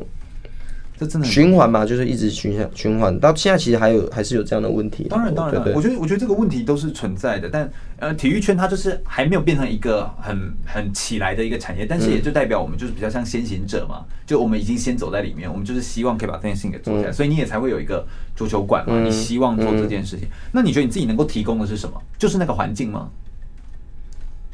[1.01, 5.07] 这真的循环嘛，就是一直循环循环到现在，其实还有还是有这样的问题。
[5.09, 7.49] 当然，当然，我觉得我觉得这个问题都是存在的。
[7.49, 17.11] 但呃，体育圈它就是还没有变成一个很很起来的一个产业，但是也就代表我们就是比较像先行者嘛，就我们已经先走在里面，我们就是希望可以把这件事情给做起来。
[17.11, 20.27] 所以你也才会有一个足球馆嘛，你希望做这件事情。
[20.51, 21.99] 那你觉得你自己能够提供的是什么？
[22.19, 23.09] 就是那个环境吗？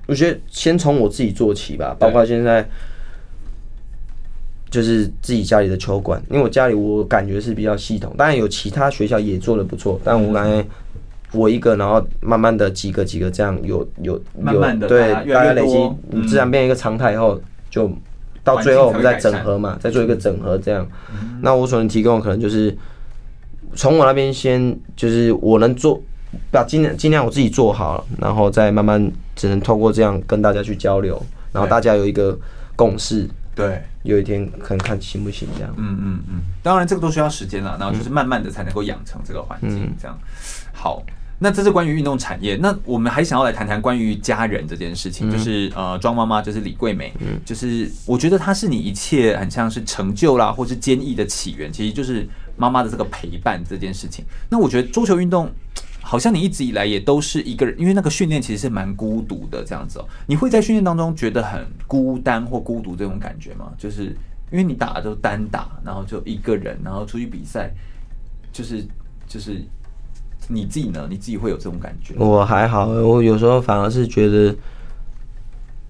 [0.06, 2.66] 我觉得先从我自己做起吧，包括现在。
[4.70, 10.66] 就是自己家里的球馆，因为我家里我感觉是比较系统，当然有其他学校也做的不错，但我感觉
[11.32, 14.14] 我一个，然后慢慢的几个几个这样有有
[14.52, 17.40] 有对，大家累积，自然变一个常态以后，
[17.70, 17.90] 就
[18.44, 20.88] 到最后我们再整合嘛，再做一个整合这样。
[21.42, 22.76] 那我所能提供的可能就是
[23.76, 26.02] 从我那边先，就是我能做，
[26.52, 32.38] 把尽量尽量我自己做好，然后再慢慢只能透过这样跟大家去交流，然后大家有一个
[32.76, 33.28] 共识。
[33.54, 35.74] 对，有一天可能看行不行这样。
[35.78, 40.18] 嗯嗯嗯，当然这个都需要时间了，然后就是慢慢的才能够养成这个环境这样。
[40.74, 41.04] 好，
[41.40, 42.56] 那这是关于运动产业。
[42.56, 54.24] 那我们还想要来谈谈关于家人这件事情，就是呃庄妈妈就是李桂梅，嗯，就是我觉得她是你一切很像是成就啦，或是坚毅的起源，其实就是妈妈的这个陪伴这件事情。
[54.50, 55.52] 那我觉得桌球运动。
[56.08, 60.08] 好像你一直以来也都是一个人，因为那个训练其实是蛮孤独的这样子哦。
[60.26, 63.74] 你会在训练当中觉得很孤单或孤独这种感觉吗？
[63.78, 64.16] 就是
[64.50, 67.70] 因为你打的都单打，然后就一个人，然后出去比赛，
[68.54, 68.86] 就是
[69.28, 69.62] 就是
[70.48, 71.06] 你自己呢？
[71.10, 72.14] 你自己会有这种感觉？
[72.18, 74.56] 我还好，我有时候反而是觉得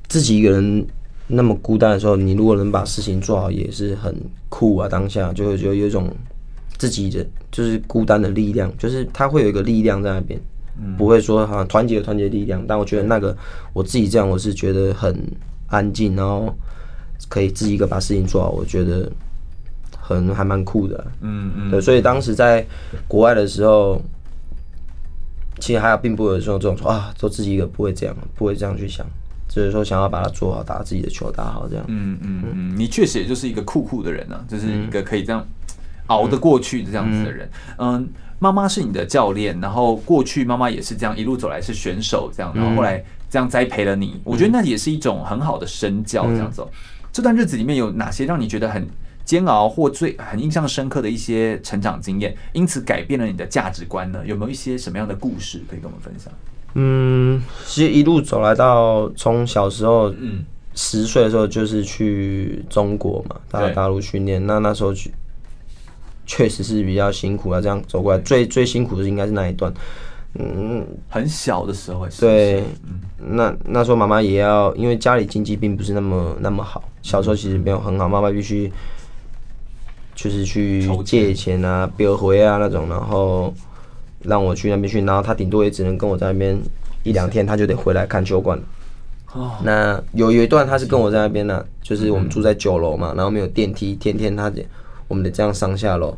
[0.08, 0.84] 自己一个人
[1.28, 4.16] 那么孤单的时候，你如果能把事情做好，也是很
[4.50, 4.90] 酷啊。
[4.90, 6.12] 当下就会觉得有一种。
[6.80, 10.40] 自己的就是孤单的力量，就是他会有一个力量在那边，
[10.98, 12.64] 不会说哈团结团结力量。
[12.68, 13.36] 但我觉得那个
[13.74, 15.16] 我自己这样，我是觉得很
[15.68, 16.54] 安静，然后
[17.30, 19.10] 可以自己一个把事情做好，我觉得
[20.00, 21.08] 很还蛮酷的。
[21.22, 22.66] 嗯嗯，对，所以当时在
[23.08, 24.02] 国外的时候，
[25.60, 29.06] 其实还有并不会有这种这种说啊，做自己一个不会这样，不会这样去想，
[29.48, 31.86] 只是说想要把它做好，打自己的球打好这样。
[31.88, 35.46] 嗯嗯嗯，你确实也就是一个酷酷的人、啊，就是一个可以这样。
[36.08, 38.08] 熬得过去的这样子的人，嗯，
[38.40, 46.66] 妈妈是你的教练，然后过去妈妈也是这样一路走来是选手这样，然后后来这样栽培了你，我觉得那也是一种很好的身教这样子。
[47.12, 48.88] 这段日子里面有哪些让你觉得很
[49.26, 54.22] 煎熬或最很印象深刻的一些成长经验，因此改变了你的价值观呢？
[54.26, 56.32] 有没有一些什么样的故事可以跟我们分享？
[56.76, 60.46] 嗯，其实一路走来到从小时候，嗯，
[60.76, 65.12] 十岁的时候就是去中国嘛，大大陆训练，那那时候去。
[66.28, 69.74] 确实是比较辛苦啊，这样走过来最最辛苦的应该是那一段，
[70.38, 72.64] 嗯，很小的时候，对，
[73.18, 78.72] 那那时候妈妈也要，因为家里经济并不是那么那么好，小时候其实没有很好，妈妈必须
[80.14, 83.54] 就是去借钱啊、标回啊那种，然后
[84.24, 86.60] 让我去那边去，然后他顶多也只能跟我在那边
[87.04, 88.60] 一两天，他就得回来看球馆。
[89.34, 94.52] 哦，那有有一段他是跟我在那边呢、啊，就是我们住在九楼嘛，然后没有电梯，天天他
[95.08, 96.16] 我们得这样上下楼，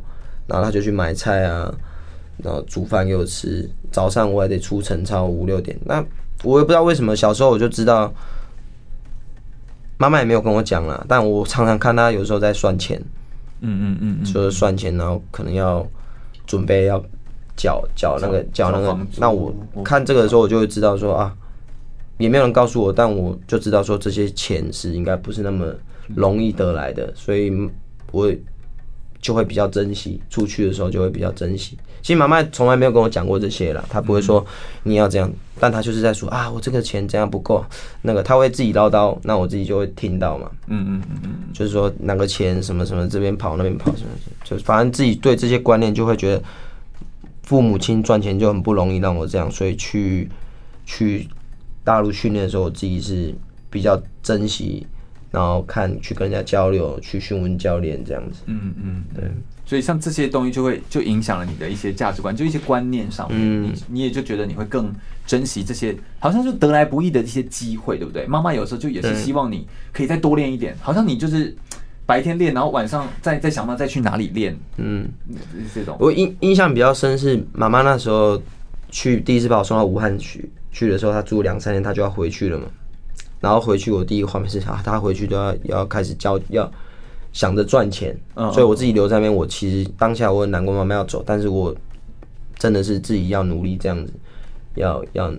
[0.47, 1.73] 然后他就去买菜啊，
[2.37, 5.77] 然后煮饭给我吃，早上我还得出晨操五六点。
[5.85, 6.03] 那
[6.43, 8.13] 我也不知道为什么，小时候我就知道，
[9.97, 13.01] 妈妈也没有跟我讲啦，但我常常看他有时候在算钱，
[13.61, 15.85] 嗯嗯嗯，就是算钱，然后可能要
[16.45, 17.03] 准备要
[17.55, 19.53] 缴缴那个缴那个，那我
[19.83, 21.35] 看这个的时候，我就会知道说啊。
[22.17, 25.73] 也没有人告诉我，但我就知道说这些钱是应该不是那么
[26.13, 27.49] 容易得来的，所以
[28.11, 28.29] 我
[29.21, 30.21] 就会比较珍惜。
[30.29, 31.77] 出去的时候就会比较珍惜。
[32.01, 34.45] 其实妈妈从来没有跟我讲过这些啦，她不会说
[34.83, 37.63] 你要这样，但她就是在说啊，我这个钱这样不够，
[38.01, 40.49] 那个她会自己唠叨，那我自己就会听到嘛。
[40.67, 44.09] 嗯嗯嗯嗯，就是说那个钱什么什么这边跑那边跑什么，
[44.43, 46.43] 就反正自己对这些观念就会觉得
[47.43, 50.29] 父母亲赚钱就很不容易，让我这样，所以去
[50.85, 51.27] 去。
[51.81, 53.33] 大陆训练的时候，我自己是
[53.67, 54.85] 比较珍惜，
[55.31, 58.41] 然后看去跟人家交流，去询问教练这样子。
[58.45, 59.23] 嗯嗯，对。
[59.65, 64.91] 所以像这些东西就会就影响了你的一些价值观，就一些观念上面，嗯、你你也就觉得你会更
[65.27, 68.25] 珍惜这些，好像就得来不易的一些机会，对不对？
[68.25, 71.55] 妈妈有时候就也是希望你可以再多练一点，好像你就是
[72.07, 74.57] 白天练，然后晚上再再想办法再去哪里练。
[74.77, 75.07] 嗯，
[75.75, 75.95] 这种。
[75.99, 78.41] 我印印象比较深是妈妈那时候
[78.89, 80.49] 去第一次把我送到武汉去。
[80.71, 82.65] 去的时候，她住两三天，她就要回去了嘛。
[83.39, 86.69] 然后回去，我第一个画面是啊，他回去都要要开始交，要
[87.31, 88.17] 想着赚钱。
[88.35, 91.75] 所以我自己留在那边，我其实当下我很难过，妈妈要走，但是我
[92.57, 94.13] 真的是自己要努力这样子，
[94.75, 95.33] 要要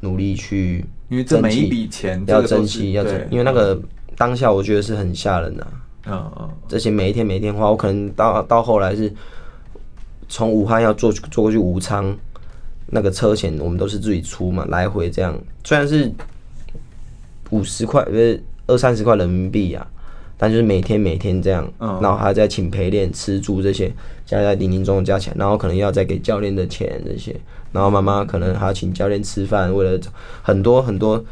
[0.00, 3.80] 努力去，因为这每一笔钱要珍惜，要珍，因为那个
[4.16, 5.66] 当下我觉得是很吓人的。
[6.06, 9.12] 嗯嗯，这些每一天每一天花，我可能到到后来是
[10.28, 12.16] 从武汉要坐坐过去武昌。
[12.88, 16.08] 那个车钱我们都是自己出嘛，来回这样，虽然是
[17.50, 19.86] 五十块，不是二三十块人民币啊，
[20.36, 23.92] 但就是每天每天这样，然后还要再请陪练、吃住这些，
[24.24, 27.34] 加在零零总总加起来，然后可能要再给教练的钱这些，
[27.72, 29.98] 然后妈妈可能还要请教练吃饭，为了
[30.42, 31.24] 很多很多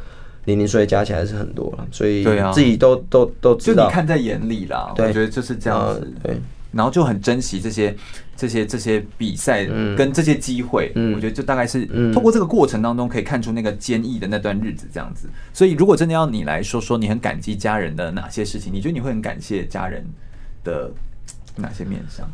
[0.44, 6.36] 零零碎加起来是很多了，所以自己都都都知道，就你看在眼里啦，我觉得就是这样子，对。
[6.74, 7.94] 然后就很珍惜这些、
[8.36, 9.64] 这些、这些比赛
[9.96, 15.28] 跟这些机会，我觉得就大概是通过这个过程当中可以看出那个坚毅的那段日子这样子。
[15.52, 20.04] 所以，如果真的要你来说说你很感激家人的哪些事情，你觉得你会很感谢家人
[20.62, 20.90] 的
[21.56, 22.28] 哪些面向？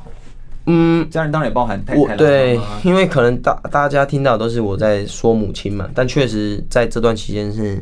[0.67, 2.17] 嗯，家人当然也包含太太。
[2.17, 7.75] 对，因为可能大大家听到都是我在说母亲嘛，但确实在这段期间是，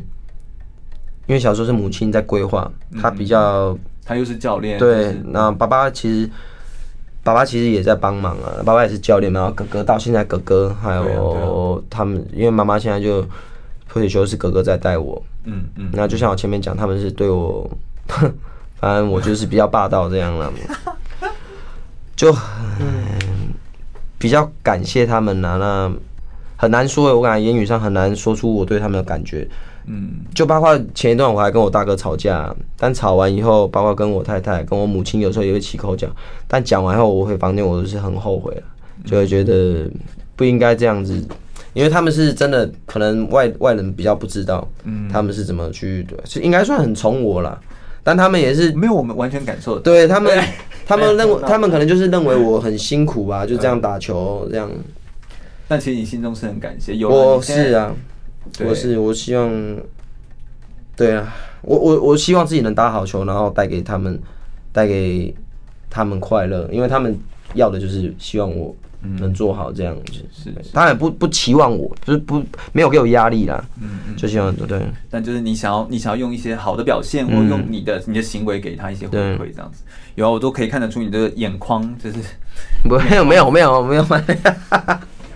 [1.27, 3.77] 因为小时候是母亲在规划，她比较，
[4.09, 6.27] 她又是教练，对，那爸爸其实。
[7.21, 9.41] 爸爸其实也在帮忙啊，爸爸也是教练嘛。
[9.41, 13.23] 然后哥哥到现在，哥哥还有他们，因为妈妈现在就
[13.89, 15.21] 退休，是哥哥在带我。
[15.43, 15.89] 嗯嗯。
[15.91, 17.69] 那就像我前面讲，他们是对我，
[18.79, 20.51] 反正我就是比较霸道这样了，
[22.15, 22.41] 就很
[24.17, 25.57] 比较感谢他们呐。
[25.59, 25.91] 那
[26.55, 29.47] 很难说，我感觉言语上很难说出我对他们的感觉。
[29.91, 36.07] 嗯，就包括前一段我还跟我大哥吵架，但吵完以后，包括跟我太太、跟我母亲有时候也会起口角，
[36.47, 38.61] 但讲完后我回房间，我都是很后悔了，
[39.03, 39.89] 就会觉得
[40.35, 41.19] 不应该这样子，
[41.73, 47.59] 因为他们是真的，可能外外人比较不知道，嗯，他们是怎么去，对，是应该算很宠我啦，
[48.03, 50.31] 但他们也是 没有我们完全感受，对他们，
[50.85, 54.69] 他们 认为他们可能就是认为我很辛苦吧，就这样打球这样，
[55.67, 57.91] 但其实你心中是很感谢，有我是啊。
[58.65, 59.77] 我是我希望，
[60.95, 64.19] 对啊，我我我希望自己能打好球，然后带给他们，
[64.71, 65.33] 带给
[65.89, 67.17] 他们快乐，因为他们
[67.53, 68.75] 要的就是希望我
[69.19, 70.25] 能做好这样子。
[70.31, 72.43] 是，当然不不期望我，就是不
[72.73, 73.63] 没有给我压力啦。
[73.81, 74.81] 嗯嗯就希望对。
[75.09, 79.83] 但就是你想要你想要用一些好的表现，或用你的你的行为给他一些回馈，这样子。
[80.15, 82.17] 有我都可以看得出你的眼眶，就是
[82.83, 84.05] 没有没有没有没有。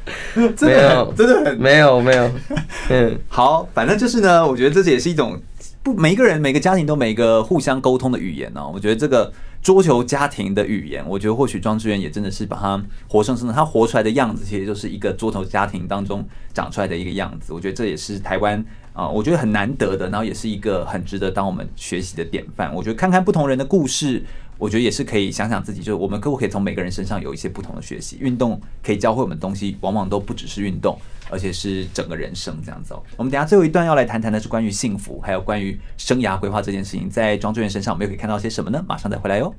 [0.56, 2.30] 真的很，真的很没有没有，
[2.90, 5.40] 嗯，好，反正就是呢，我觉得这也是一种
[5.82, 8.62] 不每一个人每个家庭都每个互相沟通的语言呢。
[8.68, 9.32] 我觉得这个
[9.62, 17.54] 桌球家庭的语言，我觉得或许庄志远也真的是把它活生生的，他活出来的样子，其实就是一个桌球家庭当中长出来的一个样子。
[17.54, 22.74] 我觉得这也是台湾啊，我觉得很难得的，然后也是一个很值得当我们学习的典范。
[22.76, 24.24] 我觉得看看不同人的故事。
[24.64, 28.18] 我觉得也是可以想想自己，就是我们可不可以从每个人身上有一些不同的学习？
[28.22, 30.98] 运动可以教会我们东西，往往都不只是运动，
[31.30, 33.04] 而且是整个人生这样子哦。
[33.18, 38.82] 我们等下最后一段要来谈谈的是关于幸福，还有关于生涯规划这件事情，在庄智渊身上我们又可以看到些什么呢？
[38.88, 39.54] 马上再回来哟。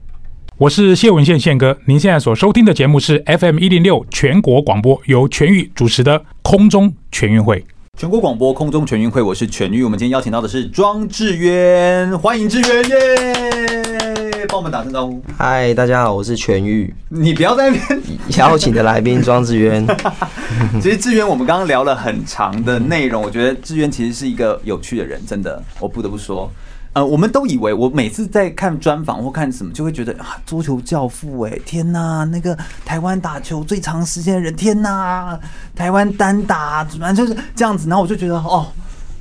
[0.57, 1.77] 我是谢文宪宪哥。
[1.85, 7.63] 您现在所收听的节目是 FM 一零六全国广播，由全玉主持的空中全运会。
[7.97, 9.85] 全国广播空中全运会，我是全玉。
[9.85, 14.45] 我们今天邀请到的是庄智渊，欢迎智渊耶！
[14.49, 15.23] 帮我们打声招呼。
[15.39, 16.93] 嗨，大家好，我是全玉。
[17.09, 18.03] 你不要在那边
[18.37, 19.87] 邀请的来宾庄智渊。
[20.83, 26.51] 其实智渊，我们刚刚聊了很长的内容，我觉得智渊其实是一个有趣的人，真的，我不得不说。
[26.95, 35.39] 呃，我们都以为我每次在看专访或看什么，就会觉得啊，桌球教父哎，天呐，那个台湾打球最长时间的人，天呐，
[35.75, 37.89] 台湾单打，反正就是这样子。
[37.89, 38.67] 然后我就觉得哦。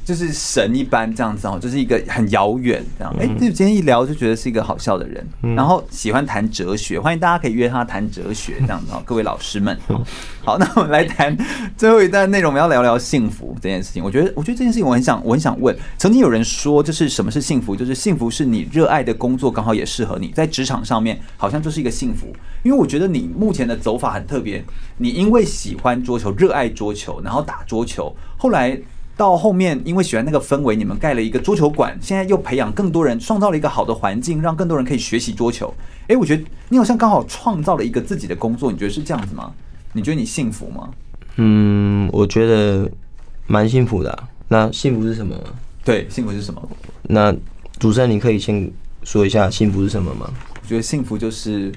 [0.04, 3.16] 就是神一般这样子哦，就是一个很遥远这样。
[3.20, 5.26] 哎，就今天一聊就觉得是一个好笑的人，
[5.56, 9.78] 然后喜欢谈哲学，欢迎大家可以约他谈哲学这样子哦， 各位老师们。
[10.44, 11.38] 好，那我们来谈
[11.78, 14.04] 最后一段内容，我们要聊聊幸福这件事情。
[14.04, 15.74] 我觉得，我觉得这件事情我很想，我很想问。
[15.98, 17.74] 曾经有人说，就是什么是幸福？
[17.76, 22.28] 就是幸福是你热爱的工作刚好也适合你，在职场上面好像就是一个幸福。
[22.64, 24.64] 因为我觉得你目前的走法很特别，
[24.98, 28.78] 你因为喜欢桌球，热爱桌球，然后打桌球，后来。
[29.16, 35.74] 到后面，因为喜欢那个氛围，你们盖了一个桌球馆，现在又培养更多人，创造了一个好的环境，让更多人可以学习桌球。
[36.08, 39.52] 诶，我觉得你好像刚好创造了一个自己的工作，你觉得是这样子吗？
[39.94, 40.90] 你觉得你幸福吗？
[41.36, 42.90] 嗯，我觉得
[43.46, 44.28] 蛮幸福的啊。
[44.48, 45.36] 那幸福是什么？
[45.86, 46.62] 对，幸福是什么？
[47.04, 47.32] 那
[47.80, 48.72] 主持人，你可以先
[49.04, 50.30] 说一下幸福是什么吗？
[50.62, 51.72] 我觉得幸福就是。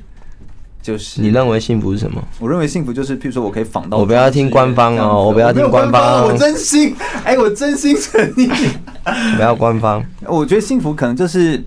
[0.86, 2.22] 就是你认为幸福是什么？
[2.38, 3.98] 我认为幸福就是，譬如说我可以仿到。
[3.98, 6.94] 我不要听官方哦，我不要听官方，我真心，
[7.24, 8.48] 哎，我真心诚意。
[9.34, 10.00] 不要官方。
[10.28, 11.60] 我觉得幸福可能就是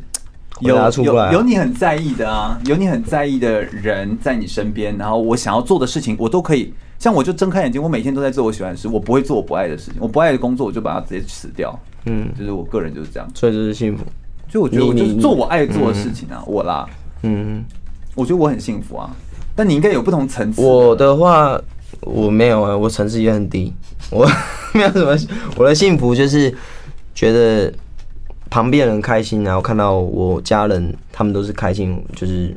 [0.61, 0.73] 有
[1.03, 6.73] 有有你很在意的啊，有你很在意的人在你身边，然后我想要做的事情，我都可以。
[6.97, 9.95] 像我就睁开眼睛，我每天都在做我喜欢的事，我不会做我不爱的事情。
[9.99, 11.77] 我不爱的工作，我就把它直接辞掉。
[12.05, 13.29] 嗯，就是我个人就是这样。
[13.35, 14.05] 所以这是幸福。
[14.49, 16.87] 就我觉得我就是做我爱做的事情啊，我啦，
[17.23, 17.65] 嗯。
[18.19, 19.15] 我觉得我很幸福啊，
[19.55, 20.61] 但你应该有不同层次。
[20.61, 21.57] 我的话，
[22.01, 23.73] 我没有啊，我层次也很低，
[24.11, 24.27] 我
[24.75, 25.17] 没有什么。
[25.55, 26.53] 我的幸福就是
[27.15, 27.73] 觉得
[28.49, 32.53] 旁边人开心，然后看到我家人他们都是开心，就是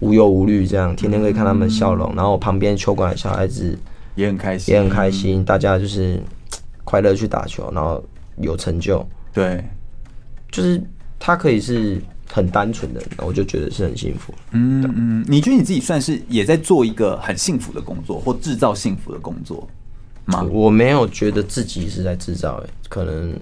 [0.00, 3.78] 无忧无虑这样，天天可以看他们笑容，然后旁边球馆的小孩子
[4.16, 6.22] 也很开心，也很开心，大家就是
[6.84, 8.04] 快乐去打球，然后
[8.36, 9.02] 有成就。
[9.32, 9.64] 对，
[10.52, 10.78] 就是
[11.18, 11.98] 他可以是。
[12.34, 14.34] 很单纯的，我就觉得是很幸福。
[14.50, 19.68] 嗯嗯，你觉得你自己算是也在做一个很幸福的工作，或制造幸福的工作
[20.24, 20.42] 吗？
[20.50, 23.32] 我没有觉得自己是在制造，哎，可能，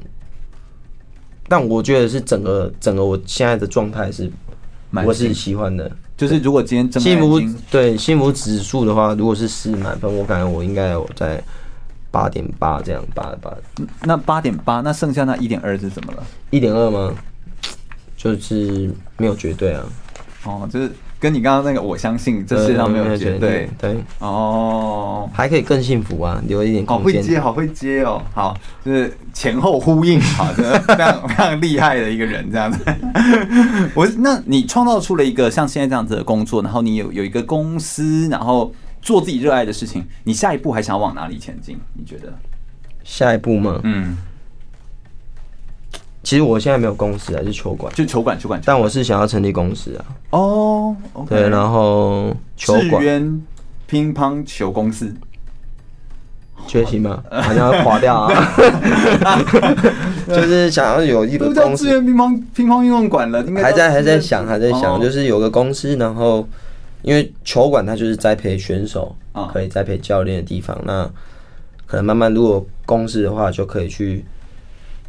[1.49, 4.31] 但我觉得是整个整个我现在的状态是，
[5.07, 5.91] 我是喜欢的。
[6.15, 7.41] 就是如果今天幸福
[7.71, 11.43] 对幸福指数的话，如果是四满分，我感觉我应该有在
[12.11, 13.57] 八点八这样，八八。
[14.03, 16.23] 那八点八，那剩下那一点二是怎么了？
[16.51, 17.15] 一点二吗？
[18.23, 19.83] 就是没有绝对啊，
[20.45, 20.89] 哦，就是
[21.19, 27.05] 跟你刚刚那个，我相信这世界上没有绝对，对，哦，还可以更幸福啊，留一点空间。
[27.05, 32.79] 好会接，好会接哦，好，就是前后呼应，好，就是非常非常厉害的一个人，这样子。
[33.95, 41.77] 我，那你创造出了一个像现在这样子的工作，然后你有有一个公司，然后做自己热爱的事情，你下一步还想往哪里前进？
[41.95, 42.33] 你觉得？
[43.03, 43.81] 下一步吗？
[43.83, 44.17] 嗯。
[46.23, 48.61] 其实我现在没有公司啊，是球馆，就球馆，球馆。
[48.65, 50.05] 但我是想要成立公司啊。
[50.31, 50.97] 哦，
[51.29, 53.43] 对，然后球馆。
[53.89, 55.15] 乒乓球公司，
[56.67, 57.23] 缺席吗？
[57.31, 58.33] 好像要垮掉啊。
[60.27, 61.85] 就是想要有一个公司。
[61.85, 66.49] 智渊乒乓乒乓运动馆了，还在还在想，还在想，就是有个公司，然后
[67.03, 69.15] 因为球馆它就是栽培选手，
[69.53, 70.75] 可以栽培教练的地方。
[70.87, 71.05] 那
[71.85, 74.25] 可能慢慢，如果公司的话，就可以去。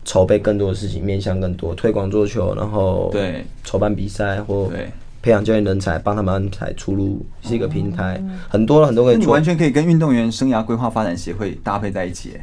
[0.06, 4.72] 筹备更多的事情，面向更多推广桌球，然后对筹办比赛或
[5.22, 9.26] 培养教练人才，帮他们安排出路，是一个平台，很多很多可以做。
[9.26, 12.34] 你完全可以跟运动员生涯规划发展协会搭配在一起，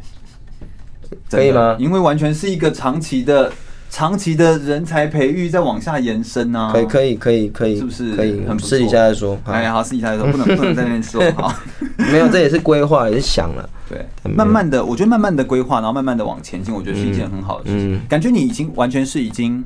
[1.30, 1.76] 可以吗？
[1.78, 3.52] 因为完全是一个长期的。
[3.90, 8.40] 长期的人才培育再往下延伸啊，可以可以可以可以，是不是可以？
[8.46, 9.36] 很私底下再说。
[9.44, 11.20] 哎，好，私底下再说，不能不能在那边说。
[11.36, 11.52] 好，
[11.98, 13.68] 没有，这也是规划，也是想了。
[13.88, 18.00] 对，慢慢的，我觉得慢慢的规划，然后慢慢的往前进，我觉得是一件很好的事情。
[18.08, 19.62] 感觉你已经完全是已经，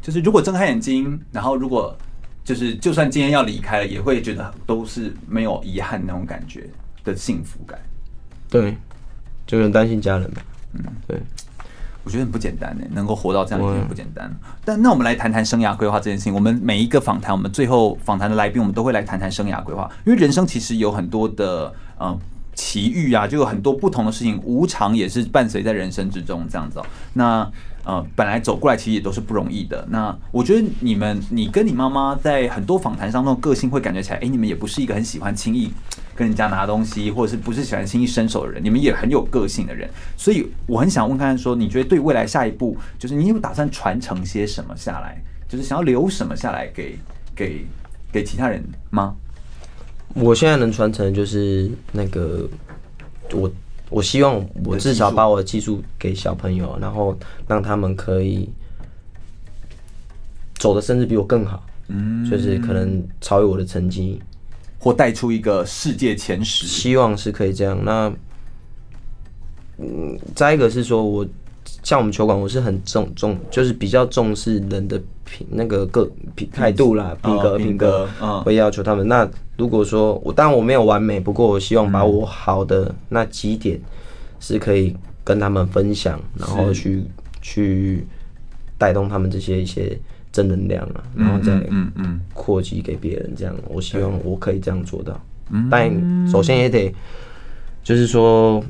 [0.00, 1.94] 就是如果睁开眼睛，然后如果
[2.44, 6.64] 就是就算今天要离开了，也会觉得都是没有遗憾那种感觉
[7.02, 7.76] 的幸福感。
[8.48, 8.76] 对，
[9.44, 10.42] 就很担心家人吧。
[10.74, 11.20] 嗯，对。
[12.08, 14.34] 我觉得很不简单呢，能够活到这样已经很不简单。
[14.64, 16.32] 但那我们来谈谈生涯规划这件事情。
[16.32, 19.90] 我们每一个访谈，我们最后访谈的来宾，我们都会来谈谈生涯规划。
[20.06, 21.70] 因为人生其实有很多的
[22.00, 22.18] 嗯
[22.54, 26.80] 奇遇啊，就有很多不同的事情，无常也是伴随在人生之中这样子。
[27.12, 27.46] 那
[27.88, 29.82] 呃，本来走过来其实也都是不容易的。
[29.88, 35.72] 那我觉得你们，你跟你妈妈在很多访谈当中个性会感觉起来，哎，你们也不是一个很喜欢轻易
[36.14, 39.88] 跟人家拿东西，或者是不是喜欢轻易伸手的人，你们也很有个性的人。
[40.18, 46.98] 所以我很想问看说，你觉得对未来下一步，就是你有打算传承些什么下来，就是想要留什么下来给
[47.34, 47.64] 给
[48.12, 49.14] 给其他人吗？
[50.12, 52.46] 我现在能传承就是那个
[53.32, 53.50] 我。
[53.90, 57.16] 我希望我至少把我的技术给小朋友，然后
[57.46, 58.48] 让他们可以
[60.54, 64.20] 走的甚至比我更好，嗯，就是可能超越我的成绩，
[64.78, 67.78] 或带出一个世界前十，希望是可以这样。
[67.84, 68.12] 那，
[69.78, 71.26] 嗯，再一个是说我。
[71.88, 78.06] 像我们球馆，我是很重重，就是比较重视人的品那个个品态度啦，品格品格，
[78.44, 79.08] 会要求他们。
[79.08, 83.80] 那如果说我当然我没有完美，不过我希望把我好的那几点
[84.38, 84.94] 是可以
[85.24, 87.02] 跟他们分享，然后去
[87.40, 88.06] 去
[88.76, 89.98] 带动他们这些一些
[90.30, 91.58] 正能量啊，然后再
[92.34, 93.32] 扩及给别人。
[93.34, 95.18] 这样，我希望我可以这样做到。
[95.70, 95.90] 但
[96.28, 96.94] 首先也得
[97.82, 98.62] 就是说。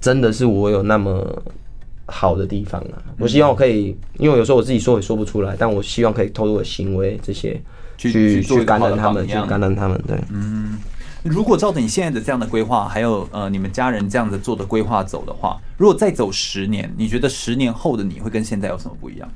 [0.00, 1.42] 真的是我有那么
[2.06, 2.98] 好的地方啊！
[3.18, 7.60] 我希望我可以，因为有时候我自己说也说不出来，但我希望可以透过我的行为这些
[7.96, 10.02] 去去感染他们，去感染他们。
[10.08, 10.78] 对，嗯，
[11.22, 19.28] 如果照着你现在的这样的规划，还有呃你们家人这样子做的规划走的话，如果再走十年，你觉得十年后的你会跟现在有什么不一样？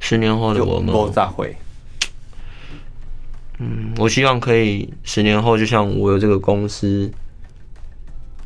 [0.00, 1.54] 十年后的我们都再会。
[3.58, 7.10] 嗯，我希望可以十年后，就像我有这个公司，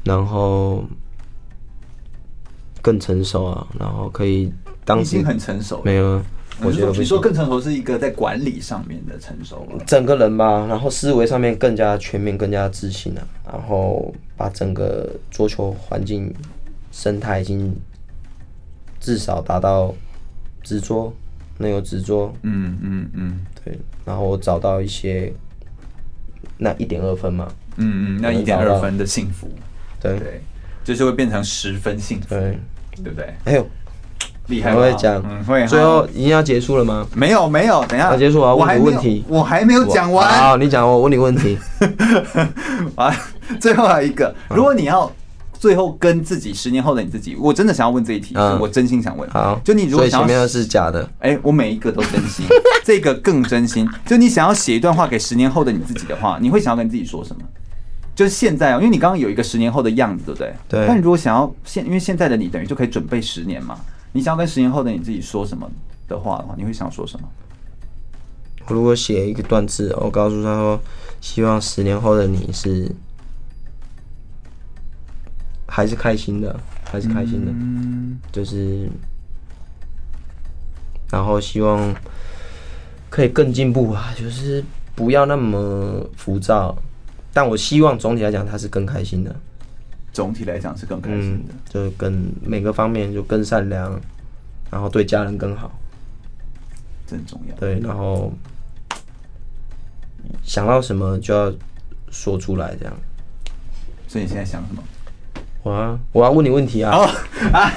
[0.02, 0.82] 然后。
[2.82, 4.52] 更成熟啊，然后可以
[4.84, 6.22] 当时已经很成熟，没有，
[6.62, 16.32] 我觉得你说更成熟是一个在管理上面的成熟，整个人吧，然后思维上面更加全面，更加自信啊，然后把整个桌球环境
[16.90, 17.74] 生态已经
[18.98, 19.94] 至少达到
[20.62, 21.12] 执着
[21.58, 25.32] 能有执着，嗯嗯嗯，对，然后找到一些
[26.56, 29.48] 那一点二分嘛，嗯嗯，那一点二分的幸福，
[30.00, 30.18] 对。
[30.18, 30.40] 对。
[30.82, 32.58] 就是会变成十分幸福，对，
[33.02, 33.34] 对不对？
[33.44, 33.66] 哎呦，
[34.48, 34.74] 厉害！
[34.74, 35.66] 我会讲，嗯，会。
[35.66, 37.06] 最后已经要结束了吗？
[37.14, 38.54] 没有，没有，等一下要结束啊！
[38.54, 40.28] 我还问题，我还没有讲完。
[40.28, 41.58] 好，你讲，我问你问题。
[42.96, 43.14] 啊，
[43.60, 45.10] 最后还有一个，如果你要
[45.52, 49.28] 最后跟自己十年后的你自己，我真的想要问这一题，我真心想问。
[49.30, 52.46] 好，就你如果想要，前面的是假的，哎，我每一个都真心，
[52.84, 53.88] 这个更真心。
[54.06, 57.42] 就你想要写一段话给十年后的你自己的话，你会想要跟自己说什么？
[58.20, 60.54] 就是现在啊，因为你刚刚有一个十年后的样子，对不对？
[60.68, 60.86] 对。
[60.86, 63.80] 但如果想要现，因为现在的你等于就可以准备十年嘛。
[64.12, 65.66] 你想要跟十年后的你自己说什么
[66.06, 67.26] 的话的话，你会想说什么？
[68.66, 70.78] 我如果写一个段子，我告诉他说，
[71.22, 72.94] 希望十年后的你是
[75.66, 76.60] 还是开心的，
[76.92, 78.86] 还是开心的，嗯，就是，
[81.10, 81.94] 然后希望
[83.08, 84.62] 可以更进步啊，就是
[84.94, 86.76] 不要那么浮躁。
[87.32, 89.34] 但我希望总体来讲，他是更开心的。
[90.12, 93.98] 总体来讲是更开心的，嗯、就更每个方面就更善良，
[94.70, 95.70] 然后对家人更好，
[97.06, 97.54] 这很重要。
[97.56, 98.32] 对，然后
[100.42, 101.52] 想到什么就要
[102.10, 102.94] 说出来，这样。
[104.08, 104.82] 所以你现在想什么？
[105.62, 106.96] 我啊，我要问你问题啊！
[106.96, 107.08] 哦
[107.52, 107.72] 啊，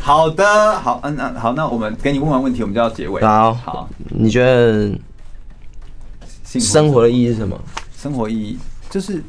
[0.00, 3.20] 好的，好，嗯嗯，好，那我们给你问完问题，我们就要结尾。
[3.22, 4.90] 好，好，你觉得
[6.44, 7.60] 生活的意义是什么？
[7.94, 8.58] 生活意义。
[8.90, 9.22] 就是，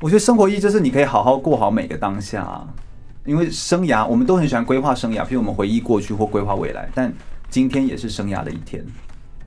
[0.00, 2.66] 我觉得生活意义就是你可以好好过好每个当下，
[3.24, 7.12] 因为生涯我们都很喜欢规划生涯，譬如我们回忆过去或规划未来，但
[7.48, 8.84] 今天也是生涯的一天，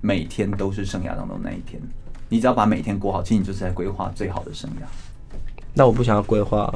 [0.02, 1.82] 每天都是生涯当中那一天。
[2.30, 4.86] 你只要把每天过好，其实你就是在规划最好的生涯。
[5.74, 6.74] 那我不想要规划，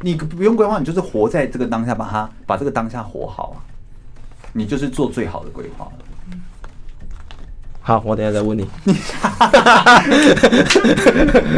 [0.00, 3.58] 你不用规划，你就是活在这个当下，把它把这个当下活好啊，
[4.52, 5.90] 你就是做最好的规划。
[7.90, 8.64] 好，我等下再问你。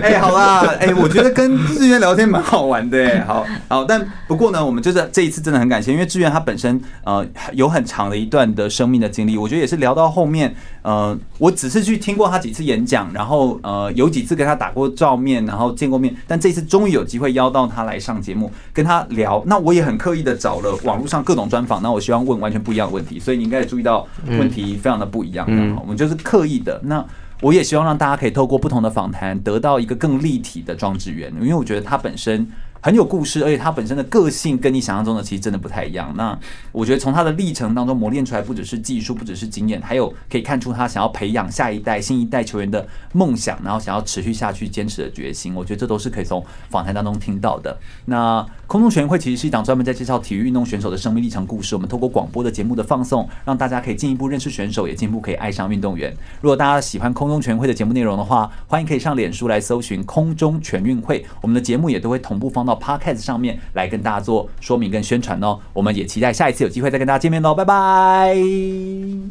[0.00, 7.22] 哎，好啦，哎、欸，我觉得跟志远聊天蛮好玩的，哎，好好，但不过呢，我们就是这一次真的很感谢，因为志远他本身呃
[7.52, 26.16] 有很长的一段的生命的经历，我觉得也是聊到后面，呃，我只是去听过他几次演讲，然后呃有几次跟他打过照面，然后见过面，但这一次终于有机会邀到他来上节目跟他聊，那我也很刻意的找了网络上各种专访，那我希望问完全不一样的问题，所以你应该也注意到问题非常的不一样，嗯，我们就是。
[26.23, 27.05] 刻意的，那
[27.40, 32.47] 我也希望让大家可以透过不同的访谈，得到一个更立体的庄志源，因为我觉得他本身
[32.84, 36.12] 很有故事，而且他本身的个性跟你想象中的其实真的不太一样。
[36.16, 36.36] 那
[36.72, 45.54] 我觉得从他的历程当中磨练出来，不只是技术，不只是经验，还有可以看出他想要培养下一代、新一代球员的梦想，然后想要持续下去、坚持的决心。
[45.54, 47.78] 我觉得这都是可以从访谈当中听到的。
[48.06, 51.76] 那空中全运会其实是一档专门在介绍体育运动选手的生命历程故事。
[51.76, 56.12] 我们透过广播的节目的放送，让大家可以进一步认识选手，也进一步可以爱上运动员。
[56.40, 61.24] 如果大家喜欢空中全运会的节目内容的话，欢迎可以上脸书来搜寻空中全运会。
[61.40, 65.59] 我们的节目也都会同步放到到 Podcast 上面来跟大家做说明跟宣传哦。
[65.73, 69.23] 我们也期待下一次有机会再跟大家见面喽，拜拜。